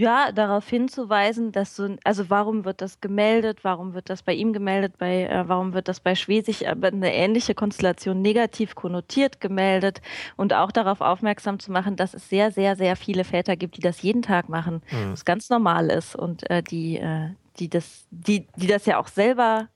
Ja, 0.00 0.32
darauf 0.32 0.66
hinzuweisen, 0.66 1.52
dass 1.52 1.76
so, 1.76 1.96
also 2.04 2.30
warum 2.30 2.64
wird 2.64 2.80
das 2.80 3.02
gemeldet, 3.02 3.64
warum 3.64 3.92
wird 3.92 4.08
das 4.08 4.22
bei 4.22 4.32
ihm 4.32 4.54
gemeldet, 4.54 4.94
bei, 4.96 5.24
äh, 5.24 5.46
warum 5.46 5.74
wird 5.74 5.88
das 5.88 6.00
bei 6.00 6.14
Schwesig 6.14 6.66
aber 6.66 6.88
eine 6.88 7.12
ähnliche 7.12 7.54
Konstellation 7.54 8.22
negativ 8.22 8.74
konnotiert 8.74 9.42
gemeldet 9.42 10.00
und 10.38 10.54
auch 10.54 10.72
darauf 10.72 11.02
aufmerksam 11.02 11.58
zu 11.58 11.70
machen, 11.70 11.96
dass 11.96 12.14
es 12.14 12.30
sehr, 12.30 12.50
sehr, 12.50 12.76
sehr 12.76 12.96
viele 12.96 13.24
Väter 13.24 13.56
gibt, 13.56 13.76
die 13.76 13.82
das 13.82 14.00
jeden 14.00 14.22
Tag 14.22 14.48
machen, 14.48 14.80
mhm. 14.90 15.12
was 15.12 15.26
ganz 15.26 15.50
normal 15.50 15.90
ist 15.90 16.16
und 16.16 16.48
äh, 16.48 16.62
die, 16.62 16.96
äh, 16.96 17.28
die, 17.58 17.68
das, 17.68 18.06
die, 18.10 18.46
die 18.56 18.68
das 18.68 18.86
ja 18.86 18.98
auch 18.98 19.08
selber 19.08 19.68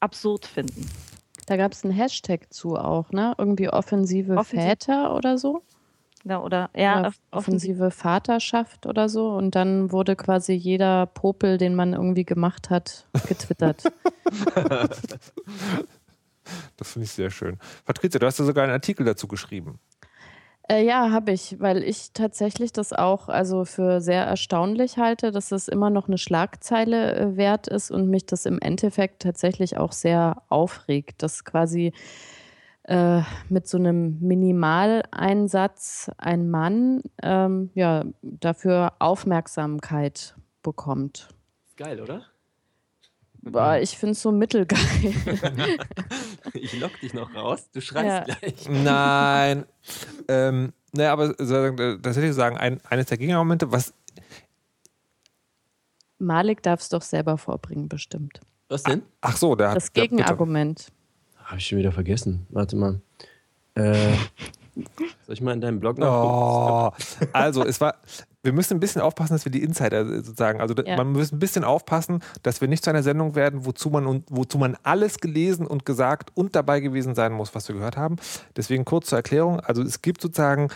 absurd 0.00 0.46
finden. 0.46 0.90
Da 1.46 1.56
gab 1.56 1.70
es 1.70 1.84
einen 1.84 1.92
Hashtag 1.92 2.52
zu 2.52 2.76
auch, 2.76 3.12
ne? 3.12 3.34
Irgendwie 3.38 3.68
offensive 3.68 4.36
Offensiv 4.36 4.68
Väter 4.68 5.14
oder 5.14 5.38
so. 5.38 5.62
Ja, 6.24 6.42
oder 6.42 6.70
ja, 6.76 7.00
oder 7.00 7.12
offensive 7.30 7.90
Vaterschaft 7.90 8.86
oder 8.86 9.08
so. 9.08 9.30
Und 9.30 9.54
dann 9.54 9.90
wurde 9.90 10.16
quasi 10.16 10.52
jeder 10.52 11.06
Popel, 11.06 11.56
den 11.56 11.74
man 11.74 11.94
irgendwie 11.94 12.24
gemacht 12.24 12.68
hat, 12.68 13.06
getwittert. 13.26 13.84
das 16.76 16.92
finde 16.92 17.04
ich 17.04 17.12
sehr 17.12 17.30
schön. 17.30 17.58
Patricia, 17.86 18.18
du 18.18 18.26
hast 18.26 18.38
ja 18.38 18.44
sogar 18.44 18.64
einen 18.64 18.72
Artikel 18.72 19.06
dazu 19.06 19.28
geschrieben. 19.28 19.78
Äh, 20.70 20.84
ja, 20.84 21.10
habe 21.10 21.32
ich, 21.32 21.56
weil 21.58 21.82
ich 21.82 22.12
tatsächlich 22.12 22.72
das 22.72 22.92
auch 22.92 23.28
also 23.28 23.64
für 23.64 24.00
sehr 24.00 24.22
erstaunlich 24.24 24.98
halte, 24.98 25.32
dass 25.32 25.50
es 25.50 25.66
immer 25.66 25.90
noch 25.90 26.06
eine 26.06 26.16
Schlagzeile 26.16 27.16
äh, 27.16 27.36
wert 27.36 27.66
ist 27.66 27.90
und 27.90 28.08
mich 28.08 28.26
das 28.26 28.46
im 28.46 28.60
Endeffekt 28.60 29.22
tatsächlich 29.22 29.78
auch 29.78 29.90
sehr 29.90 30.42
aufregt, 30.48 31.24
dass 31.24 31.44
quasi 31.44 31.92
äh, 32.90 33.22
mit 33.48 33.68
so 33.68 33.78
einem 33.78 34.18
Minimaleinsatz 34.18 36.10
ein 36.18 36.50
Mann 36.50 37.02
ähm, 37.22 37.70
ja, 37.74 38.04
dafür 38.20 38.94
Aufmerksamkeit 38.98 40.34
bekommt. 40.64 41.28
Geil, 41.76 42.00
oder? 42.00 42.26
Boah, 43.42 43.78
ich 43.78 43.96
finde 43.96 44.12
es 44.12 44.22
so 44.22 44.32
mittelgeil. 44.32 45.14
ich 46.52 46.78
lock 46.80 46.98
dich 47.00 47.14
noch 47.14 47.32
raus. 47.32 47.70
Du 47.72 47.80
schreist 47.80 48.28
ja. 48.28 48.34
gleich. 48.34 48.68
Nein. 48.68 49.66
ähm, 50.26 50.72
naja, 50.92 51.12
aber 51.12 51.36
tatsächlich 51.36 52.34
sagen, 52.34 52.56
ein, 52.58 52.80
eines 52.84 53.06
der 53.06 53.18
Gegenargumente, 53.18 53.70
was. 53.70 53.94
Malik 56.18 56.60
darf 56.64 56.80
es 56.80 56.88
doch 56.88 57.02
selber 57.02 57.38
vorbringen, 57.38 57.88
bestimmt. 57.88 58.40
Was 58.68 58.82
denn? 58.82 59.02
Ach 59.20 59.36
so, 59.36 59.54
der 59.54 59.70
hat. 59.70 59.76
Das 59.76 59.92
Gegenargument. 59.92 60.90
Habe 61.50 61.58
ich 61.58 61.66
schon 61.66 61.78
wieder 61.78 61.90
vergessen. 61.90 62.46
Warte 62.50 62.76
mal. 62.76 63.00
Äh, 63.74 64.12
soll 65.26 65.34
ich 65.34 65.40
mal 65.40 65.52
in 65.52 65.60
deinem 65.60 65.80
Blog 65.80 65.98
nachgucken? 65.98 67.26
Oh, 67.26 67.28
also, 67.32 67.64
es 67.64 67.80
war. 67.80 67.96
Wir 68.44 68.52
müssen 68.52 68.74
ein 68.74 68.80
bisschen 68.80 69.02
aufpassen, 69.02 69.34
dass 69.34 69.44
wir 69.44 69.50
die 69.50 69.62
Insider 69.64 70.06
sozusagen, 70.22 70.60
also 70.60 70.74
ja. 70.74 70.96
man 70.96 71.10
muss 71.12 71.32
ein 71.32 71.40
bisschen 71.40 71.64
aufpassen, 71.64 72.22
dass 72.44 72.60
wir 72.60 72.68
nicht 72.68 72.84
zu 72.84 72.88
einer 72.88 73.02
Sendung 73.02 73.34
werden, 73.34 73.66
wozu 73.66 73.90
man, 73.90 74.22
wozu 74.30 74.58
man 74.58 74.78
alles 74.84 75.18
gelesen 75.18 75.66
und 75.66 75.84
gesagt 75.84 76.30
und 76.34 76.54
dabei 76.54 76.78
gewesen 76.78 77.16
sein 77.16 77.32
muss, 77.32 77.54
was 77.54 77.68
wir 77.68 77.74
gehört 77.74 77.96
haben. 77.96 78.16
Deswegen 78.56 78.84
kurz 78.84 79.08
zur 79.08 79.18
Erklärung. 79.18 79.58
Also 79.60 79.82
es 79.82 80.00
gibt 80.00 80.22
sozusagen 80.22 80.68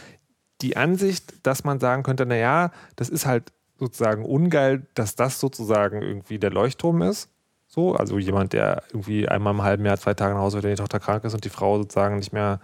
die 0.61 0.77
Ansicht, 0.77 1.47
dass 1.47 1.63
man 1.63 1.79
sagen 1.79 2.03
könnte, 2.03 2.27
naja, 2.27 2.73
das 2.97 3.09
ist 3.09 3.27
halt 3.27 3.53
sozusagen 3.79 4.25
ungeil, 4.27 4.87
dass 4.95 5.15
das 5.15 5.39
sozusagen 5.39 6.03
irgendwie 6.03 6.39
der 6.39 6.51
Leuchtturm 6.51 7.01
ist. 7.01 7.31
So, 7.75 7.97
also 7.97 8.21
jemand, 8.21 8.53
der 8.53 8.85
irgendwie 8.91 9.29
einmal 9.29 9.53
im 9.53 9.63
halben 9.63 9.85
Jahr, 9.85 9.99
zwei 9.99 10.15
Tage 10.15 10.35
nach 10.35 10.43
Hause, 10.43 10.63
wenn 10.63 10.71
die 10.71 10.77
Tochter 10.77 11.01
krank 11.01 11.25
ist 11.25 11.35
und 11.35 11.45
die 11.45 11.49
Frau 11.49 11.77
sozusagen 11.79 12.19
nicht 12.19 12.33
mehr 12.33 12.61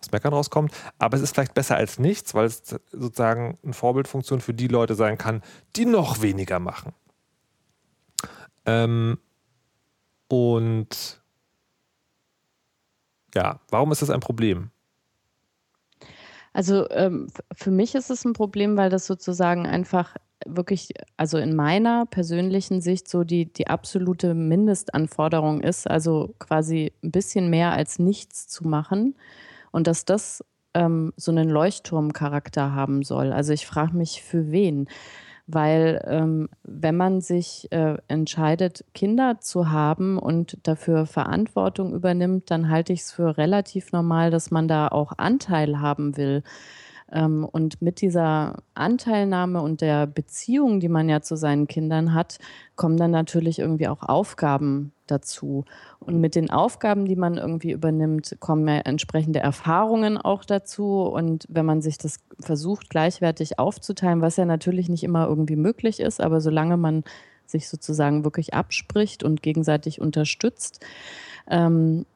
aus 0.00 0.10
Meckern 0.10 0.32
rauskommt. 0.32 0.72
Aber 0.98 1.18
es 1.18 1.22
ist 1.22 1.34
vielleicht 1.34 1.52
besser 1.52 1.76
als 1.76 1.98
nichts, 1.98 2.32
weil 2.32 2.46
es 2.46 2.62
sozusagen 2.90 3.58
eine 3.62 3.74
Vorbildfunktion 3.74 4.40
für 4.40 4.54
die 4.54 4.68
Leute 4.68 4.94
sein 4.94 5.18
kann, 5.18 5.42
die 5.76 5.84
noch 5.84 6.22
weniger 6.22 6.60
machen. 6.60 6.94
Ähm, 8.64 9.18
und 10.28 11.20
ja, 13.34 13.60
warum 13.68 13.92
ist 13.92 14.00
das 14.00 14.08
ein 14.08 14.20
Problem? 14.20 14.70
Also 16.54 16.88
ähm, 16.88 17.28
für 17.52 17.70
mich 17.70 17.94
ist 17.94 18.08
es 18.08 18.24
ein 18.24 18.32
Problem, 18.32 18.78
weil 18.78 18.88
das 18.88 19.04
sozusagen 19.04 19.66
einfach 19.66 20.16
wirklich, 20.46 20.90
also 21.16 21.38
in 21.38 21.54
meiner 21.54 22.06
persönlichen 22.06 22.80
Sicht 22.80 23.08
so 23.08 23.24
die, 23.24 23.52
die 23.52 23.66
absolute 23.66 24.34
Mindestanforderung 24.34 25.60
ist, 25.60 25.88
also 25.88 26.34
quasi 26.38 26.92
ein 27.02 27.10
bisschen 27.10 27.50
mehr 27.50 27.72
als 27.72 27.98
nichts 27.98 28.48
zu 28.48 28.66
machen 28.66 29.16
und 29.70 29.86
dass 29.86 30.04
das 30.04 30.44
ähm, 30.74 31.12
so 31.16 31.30
einen 31.30 31.48
Leuchtturmcharakter 31.48 32.74
haben 32.74 33.02
soll. 33.02 33.32
Also 33.32 33.52
ich 33.52 33.66
frage 33.66 33.96
mich, 33.96 34.22
für 34.22 34.50
wen? 34.50 34.88
Weil 35.46 36.02
ähm, 36.06 36.48
wenn 36.62 36.96
man 36.96 37.20
sich 37.20 37.68
äh, 37.70 37.98
entscheidet, 38.08 38.84
Kinder 38.94 39.40
zu 39.40 39.70
haben 39.70 40.18
und 40.18 40.58
dafür 40.62 41.06
Verantwortung 41.06 41.92
übernimmt, 41.92 42.50
dann 42.50 42.70
halte 42.70 42.92
ich 42.94 43.00
es 43.00 43.12
für 43.12 43.36
relativ 43.36 43.92
normal, 43.92 44.30
dass 44.30 44.50
man 44.50 44.68
da 44.68 44.88
auch 44.88 45.12
Anteil 45.18 45.80
haben 45.80 46.16
will. 46.16 46.42
Ähm, 47.12 47.44
und 47.44 47.82
mit 47.82 48.00
dieser 48.00 48.62
Anteilnahme 48.74 49.60
und 49.60 49.80
der 49.80 50.06
Beziehung, 50.06 50.80
die 50.80 50.88
man 50.88 51.08
ja 51.08 51.20
zu 51.20 51.36
seinen 51.36 51.66
Kindern 51.66 52.14
hat, 52.14 52.38
kommen 52.76 52.96
dann 52.96 53.10
natürlich 53.10 53.58
irgendwie 53.58 53.88
auch 53.88 54.02
Aufgaben 54.02 54.92
dazu. 55.06 55.64
Und 56.00 56.20
mit 56.20 56.34
den 56.34 56.50
Aufgaben, 56.50 57.04
die 57.04 57.16
man 57.16 57.36
irgendwie 57.36 57.72
übernimmt, 57.72 58.36
kommen 58.40 58.66
ja 58.66 58.78
entsprechende 58.78 59.40
Erfahrungen 59.40 60.18
auch 60.18 60.44
dazu. 60.44 61.02
Und 61.02 61.46
wenn 61.48 61.66
man 61.66 61.82
sich 61.82 61.98
das 61.98 62.18
versucht, 62.40 62.90
gleichwertig 62.90 63.58
aufzuteilen, 63.58 64.22
was 64.22 64.36
ja 64.36 64.44
natürlich 64.44 64.88
nicht 64.88 65.04
immer 65.04 65.26
irgendwie 65.28 65.56
möglich 65.56 66.00
ist, 66.00 66.20
aber 66.20 66.40
solange 66.40 66.76
man 66.76 67.04
sich 67.46 67.68
sozusagen 67.68 68.24
wirklich 68.24 68.54
abspricht 68.54 69.22
und 69.22 69.42
gegenseitig 69.42 70.00
unterstützt 70.00 70.84
ähm, 71.48 72.06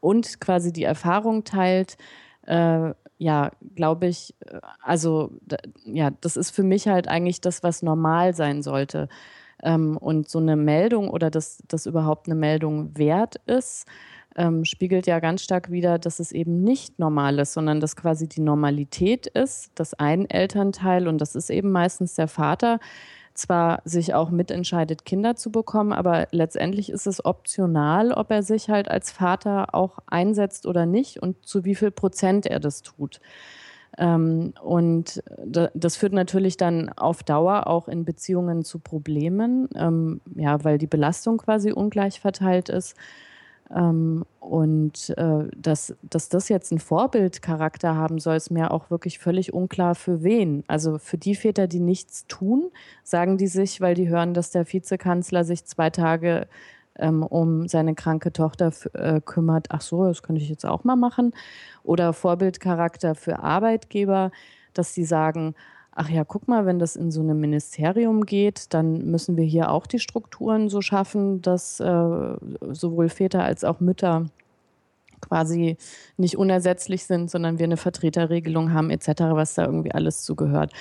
und 0.00 0.40
quasi 0.40 0.72
die 0.72 0.84
Erfahrung 0.84 1.44
teilt, 1.44 1.98
äh, 2.46 2.94
ja, 3.18 3.50
glaube 3.74 4.06
ich, 4.06 4.34
äh, 4.46 4.60
also 4.82 5.32
ja, 5.84 6.10
das 6.20 6.36
ist 6.36 6.50
für 6.50 6.62
mich 6.62 6.88
halt 6.88 7.08
eigentlich 7.08 7.40
das, 7.40 7.62
was 7.62 7.82
normal 7.82 8.34
sein 8.34 8.62
sollte. 8.62 9.08
Ähm, 9.62 9.96
und 9.96 10.28
so 10.28 10.38
eine 10.40 10.56
Meldung 10.56 11.08
oder 11.08 11.30
dass 11.30 11.62
das 11.68 11.86
überhaupt 11.86 12.26
eine 12.26 12.34
Meldung 12.34 12.96
wert 12.98 13.36
ist, 13.46 13.86
ähm, 14.36 14.64
spiegelt 14.64 15.06
ja 15.06 15.20
ganz 15.20 15.42
stark 15.42 15.70
wieder, 15.70 15.98
dass 15.98 16.18
es 16.18 16.32
eben 16.32 16.62
nicht 16.62 16.98
normal 16.98 17.38
ist, 17.38 17.52
sondern 17.52 17.80
dass 17.80 17.96
quasi 17.96 18.28
die 18.28 18.40
Normalität 18.40 19.26
ist, 19.28 19.70
dass 19.76 19.94
ein 19.94 20.28
Elternteil, 20.28 21.06
und 21.08 21.18
das 21.18 21.36
ist 21.36 21.50
eben 21.50 21.70
meistens 21.70 22.14
der 22.14 22.28
Vater, 22.28 22.80
zwar 23.34 23.82
sich 23.84 24.14
auch 24.14 24.30
mitentscheidet, 24.30 25.04
Kinder 25.04 25.36
zu 25.36 25.50
bekommen, 25.50 25.92
aber 25.92 26.28
letztendlich 26.30 26.90
ist 26.90 27.06
es 27.06 27.24
optional, 27.24 28.12
ob 28.12 28.30
er 28.30 28.42
sich 28.42 28.70
halt 28.70 28.88
als 28.88 29.10
Vater 29.10 29.74
auch 29.74 29.98
einsetzt 30.06 30.66
oder 30.66 30.86
nicht 30.86 31.22
und 31.22 31.44
zu 31.44 31.64
wie 31.64 31.74
viel 31.74 31.90
Prozent 31.90 32.46
er 32.46 32.60
das 32.60 32.82
tut. 32.82 33.20
Ähm, 33.98 34.54
und 34.62 35.22
das 35.46 35.96
führt 35.96 36.12
natürlich 36.12 36.56
dann 36.56 36.88
auf 36.90 37.22
Dauer 37.22 37.66
auch 37.66 37.88
in 37.88 38.04
Beziehungen 38.04 38.64
zu 38.64 38.78
Problemen, 38.78 39.68
ähm, 39.76 40.20
ja, 40.34 40.64
weil 40.64 40.78
die 40.78 40.86
Belastung 40.86 41.38
quasi 41.38 41.72
ungleich 41.72 42.20
verteilt 42.20 42.68
ist. 42.68 42.96
Ähm, 43.74 44.24
und 44.40 45.10
äh, 45.16 45.48
dass, 45.56 45.96
dass 46.02 46.28
das 46.28 46.48
jetzt 46.48 46.70
einen 46.70 46.78
Vorbildcharakter 46.78 47.96
haben 47.96 48.18
soll, 48.18 48.36
ist 48.36 48.50
mir 48.50 48.70
auch 48.70 48.90
wirklich 48.90 49.18
völlig 49.18 49.52
unklar 49.52 49.94
für 49.94 50.22
wen. 50.22 50.64
Also 50.68 50.98
für 50.98 51.18
die 51.18 51.34
Väter, 51.34 51.66
die 51.66 51.80
nichts 51.80 52.26
tun, 52.26 52.70
sagen 53.02 53.36
die 53.36 53.48
sich, 53.48 53.80
weil 53.80 53.94
die 53.94 54.08
hören, 54.08 54.34
dass 54.34 54.50
der 54.50 54.70
Vizekanzler 54.72 55.44
sich 55.44 55.64
zwei 55.64 55.90
Tage 55.90 56.46
ähm, 56.96 57.22
um 57.24 57.66
seine 57.66 57.94
kranke 57.94 58.32
Tochter 58.32 58.72
äh, 58.92 59.20
kümmert. 59.20 59.66
Ach 59.70 59.80
so, 59.80 60.04
das 60.04 60.22
könnte 60.22 60.42
ich 60.42 60.48
jetzt 60.48 60.66
auch 60.66 60.84
mal 60.84 60.96
machen. 60.96 61.32
Oder 61.82 62.12
Vorbildcharakter 62.12 63.14
für 63.14 63.40
Arbeitgeber, 63.40 64.30
dass 64.74 64.94
sie 64.94 65.04
sagen, 65.04 65.54
ach 65.94 66.08
ja, 66.08 66.24
guck 66.24 66.48
mal, 66.48 66.66
wenn 66.66 66.78
das 66.78 66.96
in 66.96 67.10
so 67.10 67.20
einem 67.20 67.40
Ministerium 67.40 68.26
geht, 68.26 68.74
dann 68.74 69.10
müssen 69.10 69.36
wir 69.36 69.44
hier 69.44 69.70
auch 69.70 69.86
die 69.86 70.00
Strukturen 70.00 70.68
so 70.68 70.80
schaffen, 70.80 71.40
dass 71.40 71.80
äh, 71.80 72.36
sowohl 72.70 73.08
Väter 73.08 73.44
als 73.44 73.64
auch 73.64 73.80
Mütter 73.80 74.26
quasi 75.20 75.76
nicht 76.16 76.36
unersetzlich 76.36 77.04
sind, 77.04 77.30
sondern 77.30 77.58
wir 77.58 77.64
eine 77.64 77.76
Vertreterregelung 77.76 78.72
haben 78.72 78.90
etc., 78.90 79.08
was 79.30 79.54
da 79.54 79.64
irgendwie 79.64 79.92
alles 79.92 80.22
zugehört. 80.22 80.72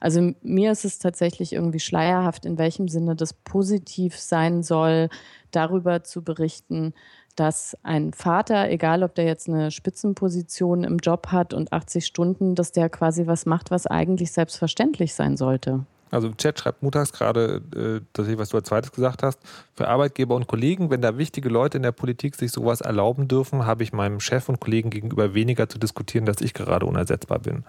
Also 0.00 0.32
mir 0.42 0.72
ist 0.72 0.84
es 0.84 0.98
tatsächlich 0.98 1.52
irgendwie 1.52 1.80
schleierhaft, 1.80 2.44
in 2.44 2.58
welchem 2.58 2.88
Sinne 2.88 3.14
das 3.14 3.32
positiv 3.32 4.18
sein 4.18 4.62
soll, 4.62 5.08
darüber 5.50 6.02
zu 6.02 6.22
berichten, 6.22 6.94
dass 7.36 7.76
ein 7.82 8.12
Vater, 8.12 8.68
egal 8.70 9.02
ob 9.02 9.14
der 9.14 9.24
jetzt 9.24 9.48
eine 9.48 9.70
Spitzenposition 9.70 10.84
im 10.84 10.98
Job 10.98 11.28
hat 11.28 11.54
und 11.54 11.72
80 11.72 12.04
Stunden, 12.04 12.54
dass 12.54 12.72
der 12.72 12.88
quasi 12.88 13.26
was 13.26 13.46
macht, 13.46 13.70
was 13.70 13.86
eigentlich 13.86 14.32
selbstverständlich 14.32 15.14
sein 15.14 15.36
sollte. 15.36 15.84
Also 16.12 16.28
im 16.28 16.36
Chat 16.36 16.58
schreibt 16.58 16.82
Mutags 16.82 17.10
gerade, 17.12 17.62
äh, 17.74 18.04
dass 18.12 18.28
ich, 18.28 18.36
was 18.36 18.50
du 18.50 18.58
als 18.58 18.68
zweites 18.68 18.92
gesagt 18.92 19.22
hast, 19.22 19.38
für 19.74 19.88
Arbeitgeber 19.88 20.34
und 20.34 20.46
Kollegen, 20.46 20.90
wenn 20.90 21.00
da 21.00 21.16
wichtige 21.16 21.48
Leute 21.48 21.78
in 21.78 21.82
der 21.82 21.92
Politik 21.92 22.36
sich 22.36 22.52
sowas 22.52 22.82
erlauben 22.82 23.28
dürfen, 23.28 23.64
habe 23.64 23.82
ich 23.82 23.94
meinem 23.94 24.20
Chef 24.20 24.50
und 24.50 24.60
Kollegen 24.60 24.90
gegenüber 24.90 25.32
weniger 25.32 25.70
zu 25.70 25.78
diskutieren, 25.78 26.26
dass 26.26 26.42
ich 26.42 26.52
gerade 26.52 26.84
unersetzbar 26.84 27.38
bin. 27.38 27.64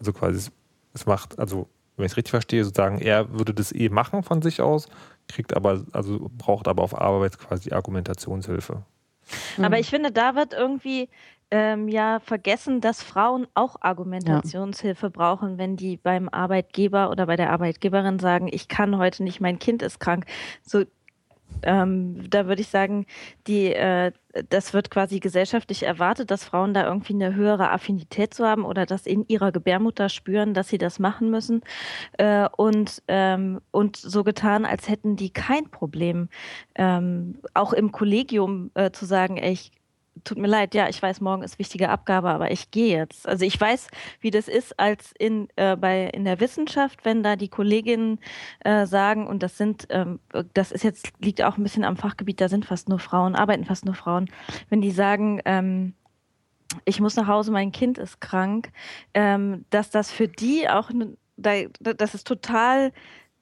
Also 0.00 0.12
quasi, 0.12 0.50
es 0.92 1.06
macht, 1.06 1.38
also 1.38 1.68
wenn 1.96 2.06
ich 2.06 2.12
es 2.12 2.16
richtig 2.16 2.30
verstehe, 2.32 2.64
sozusagen, 2.64 2.98
er 2.98 3.32
würde 3.38 3.54
das 3.54 3.72
eh 3.72 3.88
machen 3.90 4.24
von 4.24 4.42
sich 4.42 4.60
aus, 4.60 4.88
kriegt 5.28 5.54
aber, 5.54 5.84
also 5.92 6.30
braucht 6.36 6.68
aber 6.68 6.82
auf 6.82 6.98
Arbeit 6.98 7.38
quasi 7.38 7.72
Argumentationshilfe. 7.72 8.82
Aber 9.58 9.68
mhm. 9.68 9.74
ich 9.74 9.90
finde, 9.90 10.10
da 10.10 10.34
wird 10.34 10.54
irgendwie 10.54 11.08
ähm, 11.50 11.88
ja 11.88 12.20
vergessen, 12.20 12.80
dass 12.80 13.02
Frauen 13.02 13.46
auch 13.54 13.76
Argumentationshilfe 13.80 15.06
ja. 15.06 15.10
brauchen, 15.10 15.58
wenn 15.58 15.76
die 15.76 15.96
beim 15.96 16.28
Arbeitgeber 16.28 17.10
oder 17.10 17.26
bei 17.26 17.36
der 17.36 17.50
Arbeitgeberin 17.50 18.18
sagen, 18.18 18.48
ich 18.50 18.68
kann 18.68 18.98
heute 18.98 19.22
nicht, 19.22 19.40
mein 19.40 19.58
Kind 19.58 19.82
ist 19.82 19.98
krank. 20.00 20.26
So, 20.62 20.84
ähm, 21.62 22.28
da 22.30 22.46
würde 22.46 22.60
ich 22.62 22.68
sagen, 22.68 23.06
die, 23.46 23.72
äh, 23.72 24.12
das 24.48 24.74
wird 24.74 24.90
quasi 24.90 25.20
gesellschaftlich 25.20 25.82
erwartet, 25.82 26.30
dass 26.30 26.44
Frauen 26.44 26.74
da 26.74 26.86
irgendwie 26.86 27.14
eine 27.14 27.34
höhere 27.34 27.70
Affinität 27.70 28.34
zu 28.34 28.46
haben 28.46 28.64
oder 28.64 28.86
das 28.86 29.06
in 29.06 29.24
ihrer 29.26 29.52
Gebärmutter 29.52 30.08
spüren, 30.08 30.54
dass 30.54 30.68
sie 30.68 30.78
das 30.78 30.98
machen 30.98 31.30
müssen. 31.30 31.62
Äh, 32.18 32.48
und, 32.56 33.02
ähm, 33.08 33.60
und 33.70 33.96
so 33.96 34.24
getan, 34.24 34.64
als 34.64 34.88
hätten 34.88 35.16
die 35.16 35.30
kein 35.30 35.70
Problem, 35.70 36.28
ähm, 36.74 37.38
auch 37.54 37.72
im 37.72 37.92
Kollegium 37.92 38.70
äh, 38.74 38.90
zu 38.90 39.06
sagen, 39.06 39.36
ey, 39.36 39.52
ich 39.52 39.72
tut 40.24 40.38
mir 40.38 40.46
leid, 40.46 40.74
ja, 40.74 40.88
ich 40.88 41.00
weiß, 41.00 41.20
morgen 41.20 41.42
ist 41.42 41.58
wichtige 41.58 41.88
Abgabe, 41.88 42.30
aber 42.30 42.50
ich 42.50 42.70
gehe 42.70 42.96
jetzt. 42.96 43.26
Also 43.26 43.44
ich 43.44 43.60
weiß, 43.60 43.88
wie 44.20 44.30
das 44.30 44.48
ist, 44.48 44.78
als 44.78 45.12
in, 45.18 45.48
äh, 45.56 45.76
bei, 45.76 46.06
in 46.06 46.24
der 46.24 46.40
Wissenschaft, 46.40 47.04
wenn 47.04 47.22
da 47.22 47.36
die 47.36 47.48
Kolleginnen 47.48 48.18
äh, 48.60 48.86
sagen, 48.86 49.26
und 49.26 49.42
das 49.42 49.58
sind, 49.58 49.86
ähm, 49.90 50.20
das 50.54 50.72
ist 50.72 50.84
jetzt, 50.84 51.12
liegt 51.20 51.42
auch 51.42 51.56
ein 51.56 51.62
bisschen 51.62 51.84
am 51.84 51.96
Fachgebiet, 51.96 52.40
da 52.40 52.48
sind 52.48 52.64
fast 52.64 52.88
nur 52.88 52.98
Frauen, 52.98 53.34
arbeiten 53.34 53.64
fast 53.64 53.84
nur 53.84 53.94
Frauen, 53.94 54.30
wenn 54.68 54.80
die 54.80 54.90
sagen, 54.90 55.40
ähm, 55.44 55.94
ich 56.84 57.00
muss 57.00 57.16
nach 57.16 57.26
Hause, 57.26 57.50
mein 57.50 57.72
Kind 57.72 57.98
ist 57.98 58.20
krank, 58.20 58.70
ähm, 59.14 59.64
dass 59.70 59.90
das 59.90 60.10
für 60.10 60.28
die 60.28 60.68
auch, 60.68 60.90
da, 61.36 61.52
das 61.80 62.14
ist 62.14 62.26
total 62.26 62.92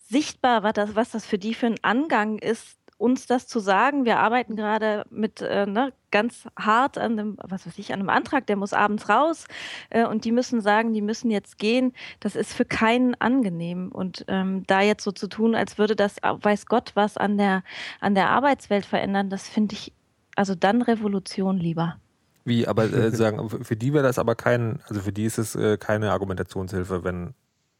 sichtbar, 0.08 0.62
was 0.62 0.74
das, 0.74 0.94
was 0.94 1.10
das 1.10 1.26
für 1.26 1.38
die 1.38 1.54
für 1.54 1.66
ein 1.66 1.82
Angang 1.82 2.38
ist, 2.38 2.78
uns 2.98 3.26
das 3.26 3.46
zu 3.46 3.60
sagen. 3.60 4.04
Wir 4.04 4.18
arbeiten 4.18 4.56
gerade 4.56 5.04
mit 5.10 5.42
äh, 5.42 5.66
ne, 5.66 5.92
ganz 6.10 6.48
hart 6.58 6.96
an 6.98 7.12
einem, 7.12 7.36
was 7.42 7.66
weiß 7.66 7.78
ich, 7.78 7.92
an 7.92 8.00
einem 8.00 8.08
Antrag, 8.08 8.46
der 8.46 8.56
muss 8.56 8.72
abends 8.72 9.08
raus 9.08 9.46
äh, 9.90 10.06
und 10.06 10.24
die 10.24 10.32
müssen 10.32 10.60
sagen, 10.60 10.94
die 10.94 11.02
müssen 11.02 11.30
jetzt 11.30 11.58
gehen. 11.58 11.92
Das 12.20 12.36
ist 12.36 12.54
für 12.54 12.64
keinen 12.64 13.14
angenehm. 13.14 13.92
Und 13.92 14.24
ähm, 14.28 14.64
da 14.66 14.80
jetzt 14.80 15.04
so 15.04 15.12
zu 15.12 15.28
tun, 15.28 15.54
als 15.54 15.78
würde 15.78 15.96
das, 15.96 16.16
weiß 16.22 16.66
Gott, 16.66 16.92
was 16.94 17.16
an 17.16 17.36
der, 17.36 17.62
an 18.00 18.14
der 18.14 18.30
Arbeitswelt 18.30 18.86
verändern, 18.86 19.28
das 19.28 19.48
finde 19.48 19.74
ich, 19.74 19.92
also 20.34 20.54
dann 20.54 20.82
Revolution 20.82 21.58
lieber. 21.58 21.96
Wie, 22.44 22.66
aber 22.66 22.84
äh, 22.84 23.10
sagen, 23.10 23.50
für 23.50 23.76
die 23.76 23.92
wäre 23.92 24.04
das 24.04 24.18
aber 24.18 24.36
kein, 24.36 24.80
also 24.88 25.00
für 25.00 25.12
die 25.12 25.24
ist 25.24 25.36
es 25.36 25.56
äh, 25.56 25.76
keine 25.78 26.12
Argumentationshilfe, 26.12 27.04
wenn 27.04 27.34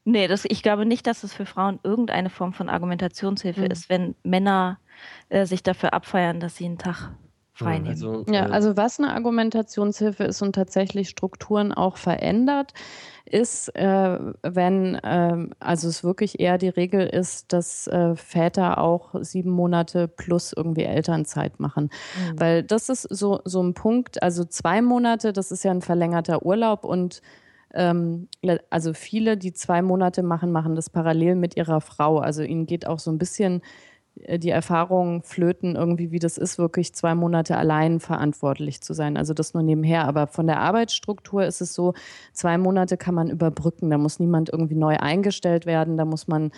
Nee, 0.09 0.29
das, 0.29 0.44
ich 0.44 0.62
glaube 0.62 0.87
nicht, 0.87 1.09
dass 1.09 1.24
es 1.24 1.35
für 1.35 1.46
Frauen 1.46 1.81
irgendeine 1.83 2.31
Form 2.31 2.52
von 2.52 2.68
Argumentationshilfe 2.68 3.62
mhm. 3.62 3.70
ist, 3.72 3.88
wenn 3.88 4.14
Männer 4.22 4.79
äh, 5.28 5.46
sich 5.46 5.62
dafür 5.62 5.92
abfeiern, 5.92 6.40
dass 6.40 6.56
sie 6.56 6.66
einen 6.66 6.78
Tag 6.78 7.12
frei 7.56 7.78
nehmen. 7.78 7.88
Also, 7.88 8.24
ja, 8.28 8.46
äh, 8.46 8.50
also 8.50 8.76
was 8.76 8.98
eine 8.98 9.12
Argumentationshilfe 9.14 10.24
ist 10.24 10.42
und 10.42 10.54
tatsächlich 10.54 11.09
Strukturen 11.09 11.72
auch 11.72 11.96
verändert, 11.96 12.74
ist, 13.24 13.74
äh, 13.74 14.18
wenn 14.42 14.94
äh, 14.96 15.48
also 15.59 15.88
es 15.88 16.04
wirklich 16.04 16.38
eher 16.38 16.59
die 16.59 16.68
Regel 16.68 17.06
ist, 17.06 17.52
dass 17.52 17.87
äh, 17.88 18.14
Väter 18.14 18.78
auch 18.78 19.14
sieben 19.20 19.50
Monate 19.50 20.06
plus 20.06 20.52
irgendwie 20.52 20.85
Elternzeit 20.85 21.59
machen. 21.59 21.85
Mhm. 21.85 22.40
Weil 22.40 22.62
das 22.62 22.88
ist 22.88 23.02
so, 23.02 23.40
so 23.44 23.62
ein 23.62 23.74
Punkt, 23.74 24.22
also 24.22 24.44
zwei 24.44 24.80
Monate, 24.82 25.32
das 25.32 25.50
ist 25.50 25.64
ja 25.64 25.72
ein 25.72 25.82
verlängerter 25.82 26.44
Urlaub 26.44 26.85
und 26.85 27.20
ähm, 27.74 28.28
also 28.70 28.94
viele, 28.94 29.37
die 29.37 29.52
zwei 29.52 29.82
Monate 29.82 30.22
machen, 30.22 30.52
machen 30.52 30.76
das 30.76 30.88
parallel 30.88 31.35
mit 31.35 31.56
ihrer 31.56 31.80
Frau. 31.80 32.18
Also 32.18 32.42
ihnen 32.42 32.66
geht 32.66 32.87
auch 32.87 33.00
so 33.00 33.11
ein 33.11 33.18
bisschen 33.18 33.61
die 34.16 34.50
Erfahrung 34.50 35.22
flöten, 35.22 35.76
irgendwie 35.76 36.11
wie 36.11 36.18
das 36.18 36.38
ist, 36.38 36.59
wirklich 36.59 36.94
zwei 36.94 37.14
Monate 37.14 37.57
allein 37.57 38.00
verantwortlich 38.00 38.81
zu 38.81 38.94
sein. 38.94 39.16
Also 39.16 39.35
das 39.35 39.52
nur 39.52 39.62
nebenher. 39.62 40.07
Aber 40.07 40.26
von 40.26 40.46
der 40.46 40.61
Arbeitsstruktur 40.61 41.44
ist 41.44 41.61
es 41.61 41.74
so, 41.74 41.92
zwei 42.33 42.57
Monate 42.57 42.96
kann 42.96 43.14
man 43.14 43.29
überbrücken. 43.29 43.90
Da 43.90 43.98
muss 43.98 44.18
niemand 44.18 44.48
irgendwie 44.48 44.74
neu 44.74 44.96
eingestellt 44.96 45.66
werden. 45.66 45.98
Da 45.98 46.07
muss 46.07 46.29
man 46.29 46.50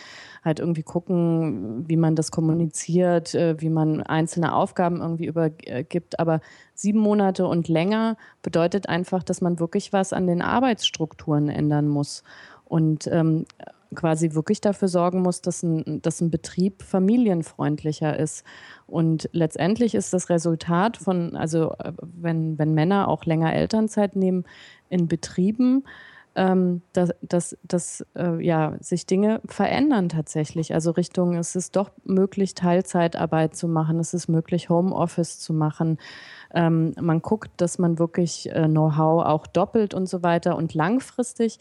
halt 0.45 0.61
irgendwie 0.61 0.85
gucken, 0.85 1.89
wie 1.89 1.97
man 1.97 2.15
das 2.15 2.31
kommuniziert, 2.31 3.35
äh, 3.35 3.61
wie 3.61 3.71
man 3.71 4.03
einzelne 4.03 4.55
Aufgaben 4.55 5.01
irgendwie 5.01 5.27
übergibt. 5.27 6.21
Aber 6.21 6.41
sieben 6.75 7.01
Monate 7.01 7.47
und 7.47 7.69
länger 7.69 8.17
bedeutet 8.43 8.89
einfach, 8.89 9.25
dass 9.25 9.41
man 9.41 9.59
wirklich 9.59 9.93
was 9.93 10.13
an 10.13 10.29
den 10.29 10.43
Arbeitsstrukturen 10.43 11.49
ändern 11.49 11.89
muss. 11.89 12.23
Und 12.65 13.09
ähm, 13.09 13.47
quasi 13.95 14.35
wirklich 14.35 14.61
dafür 14.61 14.89
sorgen 14.89 15.23
muss, 15.23 15.41
dass 15.41 15.63
ein, 15.63 16.03
dass 16.03 16.21
ein 16.21 16.31
Betrieb 16.31 16.83
familienfreundlicher 16.83 18.19
ist. 18.19 18.45
Und 18.87 19.29
letztendlich 19.33 19.95
ist 19.95 20.13
das 20.13 20.29
Resultat 20.29 20.97
von, 20.97 21.37
also 21.37 21.73
äh, 21.79 21.93
wenn, 22.01 22.59
wenn 22.59 22.75
Männer 22.75 23.09
auch 23.09 23.25
länger 23.25 23.53
Elternzeit 23.53 24.17
nehmen 24.17 24.45
in 24.91 25.09
Betrieben, 25.09 25.85
ähm, 26.39 26.83
dass, 26.93 27.11
dass, 27.21 27.59
dass 27.65 28.07
äh, 28.15 28.41
ja, 28.45 28.77
sich 28.79 29.07
Dinge 29.07 29.41
verändern 29.47 30.09
tatsächlich. 30.09 30.73
Also 30.73 30.93
Richtung, 30.93 31.35
es 31.35 31.57
ist 31.57 31.75
doch 31.75 31.91
möglich, 32.05 32.55
Teilzeitarbeit 32.55 33.57
zu 33.57 33.67
machen, 33.67 33.99
es 33.99 34.15
ist 34.15 34.29
möglich, 34.29 34.71
Homeoffice 34.71 35.41
zu 35.41 35.53
machen. 35.53 35.99
Ähm, 36.55 36.95
man 37.01 37.23
guckt, 37.23 37.51
dass 37.57 37.81
man 37.81 37.99
wirklich 37.99 38.53
äh, 38.53 38.69
Know-how 38.69 39.27
auch 39.27 39.49
doppelt 39.49 39.95
und 39.95 40.09
so 40.09 40.23
weiter. 40.23 40.55
Und 40.55 40.75
langfristig 40.75 41.59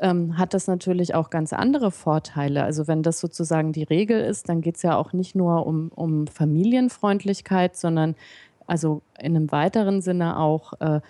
ähm, 0.00 0.36
hat 0.36 0.54
das 0.54 0.66
natürlich 0.66 1.14
auch 1.14 1.30
ganz 1.30 1.52
andere 1.52 1.92
Vorteile. 1.92 2.64
Also 2.64 2.88
wenn 2.88 3.04
das 3.04 3.20
sozusagen 3.20 3.72
die 3.72 3.84
Regel 3.84 4.20
ist, 4.20 4.48
dann 4.48 4.60
geht 4.60 4.74
es 4.74 4.82
ja 4.82 4.96
auch 4.96 5.12
nicht 5.12 5.36
nur 5.36 5.64
um, 5.66 5.92
um 5.94 6.26
Familienfreundlichkeit, 6.26 7.76
sondern 7.76 8.16
also 8.66 9.02
in 9.20 9.36
einem 9.36 9.52
weiteren 9.52 10.02
Sinne 10.02 10.36
auch 10.36 10.72
äh, 10.80 11.00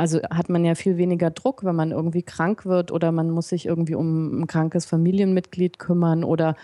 also 0.00 0.20
hat 0.22 0.48
man 0.48 0.64
ja 0.64 0.74
viel 0.74 0.96
weniger 0.96 1.30
Druck, 1.30 1.62
wenn 1.62 1.76
man 1.76 1.90
irgendwie 1.90 2.22
krank 2.22 2.64
wird 2.64 2.90
oder 2.90 3.12
man 3.12 3.30
muss 3.30 3.50
sich 3.50 3.66
irgendwie 3.66 3.94
um 3.94 4.40
ein 4.40 4.46
krankes 4.46 4.86
Familienmitglied 4.86 5.78
kümmern 5.78 6.24
oder 6.24 6.56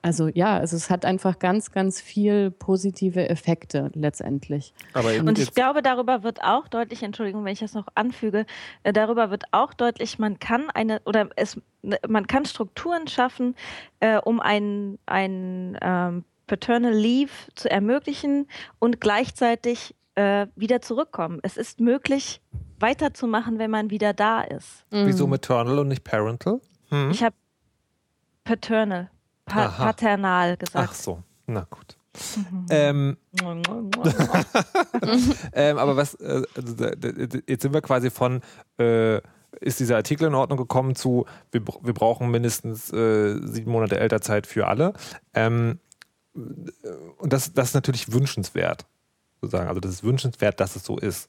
also 0.00 0.28
ja, 0.28 0.56
also 0.56 0.74
es 0.74 0.88
hat 0.88 1.04
einfach 1.04 1.38
ganz, 1.38 1.70
ganz 1.70 2.00
viel 2.00 2.50
positive 2.50 3.28
Effekte 3.28 3.90
letztendlich. 3.94 4.72
und 4.94 5.38
ich 5.38 5.54
glaube, 5.54 5.82
darüber 5.82 6.22
wird 6.22 6.42
auch 6.42 6.66
deutlich, 6.66 7.02
Entschuldigung, 7.02 7.44
wenn 7.44 7.52
ich 7.52 7.60
das 7.60 7.74
noch 7.74 7.86
anfüge, 7.94 8.46
äh, 8.84 8.92
darüber 8.92 9.30
wird 9.30 9.44
auch 9.52 9.74
deutlich, 9.74 10.18
man 10.18 10.38
kann 10.38 10.70
eine 10.70 11.02
oder 11.04 11.28
es, 11.36 11.60
ne, 11.82 11.98
man 12.08 12.26
kann 12.26 12.46
Strukturen 12.46 13.06
schaffen, 13.06 13.54
äh, 14.00 14.16
um 14.16 14.40
ein, 14.40 14.98
ein 15.04 15.78
ähm, 15.82 16.24
Paternal 16.46 16.94
Leave 16.94 17.32
zu 17.54 17.70
ermöglichen 17.70 18.48
und 18.78 19.00
gleichzeitig 19.00 19.94
äh, 20.14 20.46
wieder 20.56 20.80
zurückkommen. 20.80 21.40
Es 21.42 21.56
ist 21.56 21.80
möglich, 21.80 22.40
weiterzumachen, 22.78 23.58
wenn 23.58 23.70
man 23.70 23.90
wieder 23.90 24.12
da 24.12 24.42
ist. 24.42 24.84
Mhm. 24.90 25.06
Wieso 25.06 25.26
maternal 25.26 25.78
und 25.78 25.88
nicht 25.88 26.04
parental? 26.04 26.60
Hm? 26.90 27.10
Ich 27.10 27.22
habe 27.22 27.34
paternal 28.44 29.10
pa 29.46 29.66
Aha. 29.66 29.84
paternal 29.84 30.56
gesagt. 30.56 30.88
Ach 30.90 30.94
so, 30.94 31.22
na 31.46 31.66
gut. 31.70 31.96
Mhm. 32.36 32.66
Ähm, 32.70 33.16
ähm, 35.54 35.78
aber 35.78 35.96
was, 35.96 36.14
äh, 36.14 36.42
also, 36.54 36.76
jetzt 37.46 37.62
sind 37.62 37.72
wir 37.72 37.80
quasi 37.80 38.10
von, 38.10 38.42
äh, 38.78 39.16
ist 39.60 39.80
dieser 39.80 39.96
Artikel 39.96 40.28
in 40.28 40.34
Ordnung 40.34 40.58
gekommen 40.58 40.94
zu, 40.94 41.24
wir, 41.50 41.62
wir 41.64 41.94
brauchen 41.94 42.30
mindestens 42.30 42.92
äh, 42.92 43.38
sieben 43.46 43.70
Monate 43.70 43.98
Elternzeit 43.98 44.46
für 44.46 44.66
alle. 44.66 44.92
Ähm, 45.32 45.78
und 46.34 47.32
das, 47.32 47.52
das 47.54 47.68
ist 47.68 47.74
natürlich 47.74 48.12
wünschenswert, 48.12 48.86
sozusagen. 49.42 49.68
Also 49.68 49.80
das 49.80 49.92
ist 49.92 50.04
wünschenswert, 50.04 50.60
dass 50.60 50.76
es 50.76 50.84
so 50.84 50.96
ist. 50.96 51.28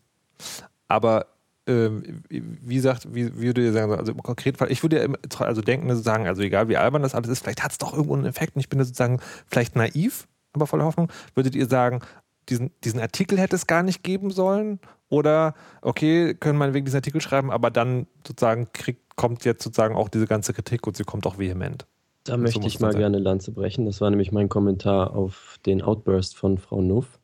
Aber 0.88 1.28
ähm, 1.65 2.23
wie 2.30 2.80
sagt, 2.80 3.13
wie, 3.13 3.36
wie 3.39 3.47
würde 3.47 3.63
ihr 3.63 3.73
sagen, 3.73 3.93
also 3.93 4.12
im 4.12 4.21
konkreten 4.21 4.58
Fall, 4.58 4.71
ich 4.71 4.84
würde 4.84 5.02
ja 5.02 5.39
also 5.39 5.62
denken, 5.62 5.89
sozusagen, 5.89 6.28
also 6.28 6.41
egal 6.41 6.67
wie 6.69 6.78
albern 6.78 7.02
das 7.02 7.15
alles 7.15 7.30
ist, 7.30 7.39
vielleicht 7.43 7.63
hat 7.63 7.71
es 7.71 7.78
doch 7.78 7.93
irgendwo 7.93 8.15
einen 8.15 8.26
Effekt 8.26 8.56
und 8.56 8.60
ich 8.60 8.69
bin 8.69 8.80
sozusagen 8.80 9.19
vielleicht 9.47 9.76
naiv, 9.76 10.28
aber 10.54 10.67
voller 10.67 10.86
Hoffnung. 10.86 11.10
Würdet 11.36 11.56
ihr 11.56 11.67
sagen, 11.67 12.02
diesen, 12.49 12.71
diesen 12.84 12.99
Artikel 12.99 13.39
hätte 13.39 13.56
es 13.56 13.67
gar 13.67 13.84
nicht 13.84 14.04
geben 14.04 14.32
sollen 14.32 14.80
Oder, 15.10 15.54
okay, 15.82 16.34
können 16.34 16.58
man 16.58 16.73
wegen 16.73 16.86
diesen 16.86 16.97
Artikel 16.97 17.21
schreiben, 17.21 17.52
aber 17.52 17.69
dann 17.69 18.08
sozusagen 18.28 18.67
kriegt, 18.73 19.15
kommt 19.15 19.45
jetzt 19.45 19.63
sozusagen 19.63 19.95
auch 19.95 20.10
diese 20.10 20.26
ganze 20.26 20.54
Kritik 20.54 20.88
und 20.88 20.97
sie 20.97 21.04
kommt 21.04 21.28
auch 21.28 21.38
vehement. 21.38 21.86
Da 22.23 22.36
möchte 22.36 22.62
so 22.62 22.67
ich 22.67 22.80
mal 22.80 22.95
gerne 22.95 23.19
Lanze 23.19 23.52
brechen. 23.52 23.86
Das 23.86 24.02
war 24.02 24.10
nämlich 24.10 24.32
mein 24.32 24.49
Kommentar 24.49 25.15
auf 25.15 25.60
den 25.65 25.82
Outburst 25.82 26.36
von 26.36 26.58
Frau 26.58 26.82
Nuff. 26.82 27.19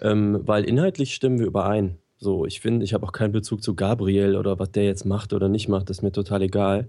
Ähm, 0.00 0.40
weil 0.44 0.64
inhaltlich 0.64 1.14
stimmen 1.14 1.38
wir 1.38 1.46
überein. 1.46 1.98
So, 2.18 2.46
ich 2.46 2.60
finde, 2.60 2.84
ich 2.84 2.94
habe 2.94 3.06
auch 3.06 3.12
keinen 3.12 3.32
Bezug 3.32 3.62
zu 3.62 3.74
Gabriel 3.74 4.36
oder 4.36 4.58
was 4.58 4.70
der 4.72 4.84
jetzt 4.84 5.04
macht 5.04 5.32
oder 5.32 5.48
nicht 5.48 5.68
macht, 5.68 5.90
ist 5.90 6.02
mir 6.02 6.12
total 6.12 6.42
egal. 6.42 6.88